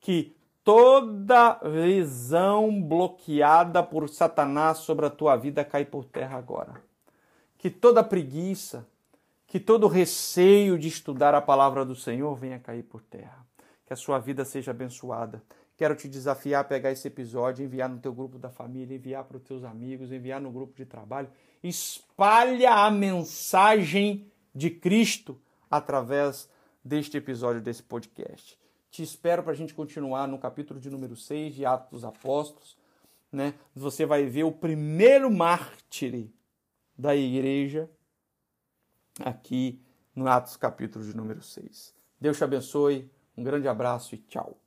que 0.00 0.35
toda 0.66 1.60
visão 1.62 2.82
bloqueada 2.82 3.84
por 3.84 4.08
Satanás 4.08 4.78
sobre 4.78 5.06
a 5.06 5.10
tua 5.10 5.36
vida 5.36 5.64
cai 5.64 5.84
por 5.84 6.04
terra 6.04 6.36
agora. 6.36 6.82
Que 7.56 7.70
toda 7.70 8.02
preguiça, 8.02 8.84
que 9.46 9.60
todo 9.60 9.86
receio 9.86 10.76
de 10.76 10.88
estudar 10.88 11.36
a 11.36 11.40
palavra 11.40 11.84
do 11.84 11.94
Senhor 11.94 12.34
venha 12.34 12.58
cair 12.58 12.82
por 12.82 13.00
terra. 13.00 13.46
Que 13.86 13.92
a 13.92 13.96
sua 13.96 14.18
vida 14.18 14.44
seja 14.44 14.72
abençoada. 14.72 15.40
Quero 15.76 15.94
te 15.94 16.08
desafiar 16.08 16.62
a 16.62 16.64
pegar 16.64 16.90
esse 16.90 17.06
episódio, 17.06 17.64
enviar 17.64 17.88
no 17.88 18.00
teu 18.00 18.12
grupo 18.12 18.36
da 18.36 18.50
família, 18.50 18.96
enviar 18.96 19.22
para 19.22 19.36
os 19.36 19.44
teus 19.44 19.62
amigos, 19.62 20.10
enviar 20.10 20.40
no 20.40 20.50
grupo 20.50 20.74
de 20.74 20.84
trabalho. 20.84 21.28
Espalha 21.62 22.72
a 22.72 22.90
mensagem 22.90 24.26
de 24.52 24.70
Cristo 24.70 25.40
através 25.70 26.50
deste 26.84 27.16
episódio 27.16 27.62
desse 27.62 27.84
podcast. 27.84 28.58
Te 28.96 29.02
espero 29.02 29.42
para 29.42 29.52
a 29.52 29.54
gente 29.54 29.74
continuar 29.74 30.26
no 30.26 30.38
capítulo 30.38 30.80
de 30.80 30.88
número 30.88 31.14
6 31.14 31.54
de 31.54 31.66
Atos 31.66 31.90
dos 31.90 32.02
Apóstolos. 32.02 32.78
Né? 33.30 33.52
Você 33.74 34.06
vai 34.06 34.24
ver 34.24 34.44
o 34.44 34.50
primeiro 34.50 35.30
mártir 35.30 36.30
da 36.96 37.14
igreja 37.14 37.90
aqui 39.20 39.82
no 40.14 40.26
Atos 40.26 40.56
capítulo 40.56 41.04
de 41.04 41.14
número 41.14 41.42
6. 41.42 41.94
Deus 42.18 42.38
te 42.38 42.44
abençoe, 42.44 43.10
um 43.36 43.44
grande 43.44 43.68
abraço 43.68 44.14
e 44.14 44.18
tchau. 44.18 44.58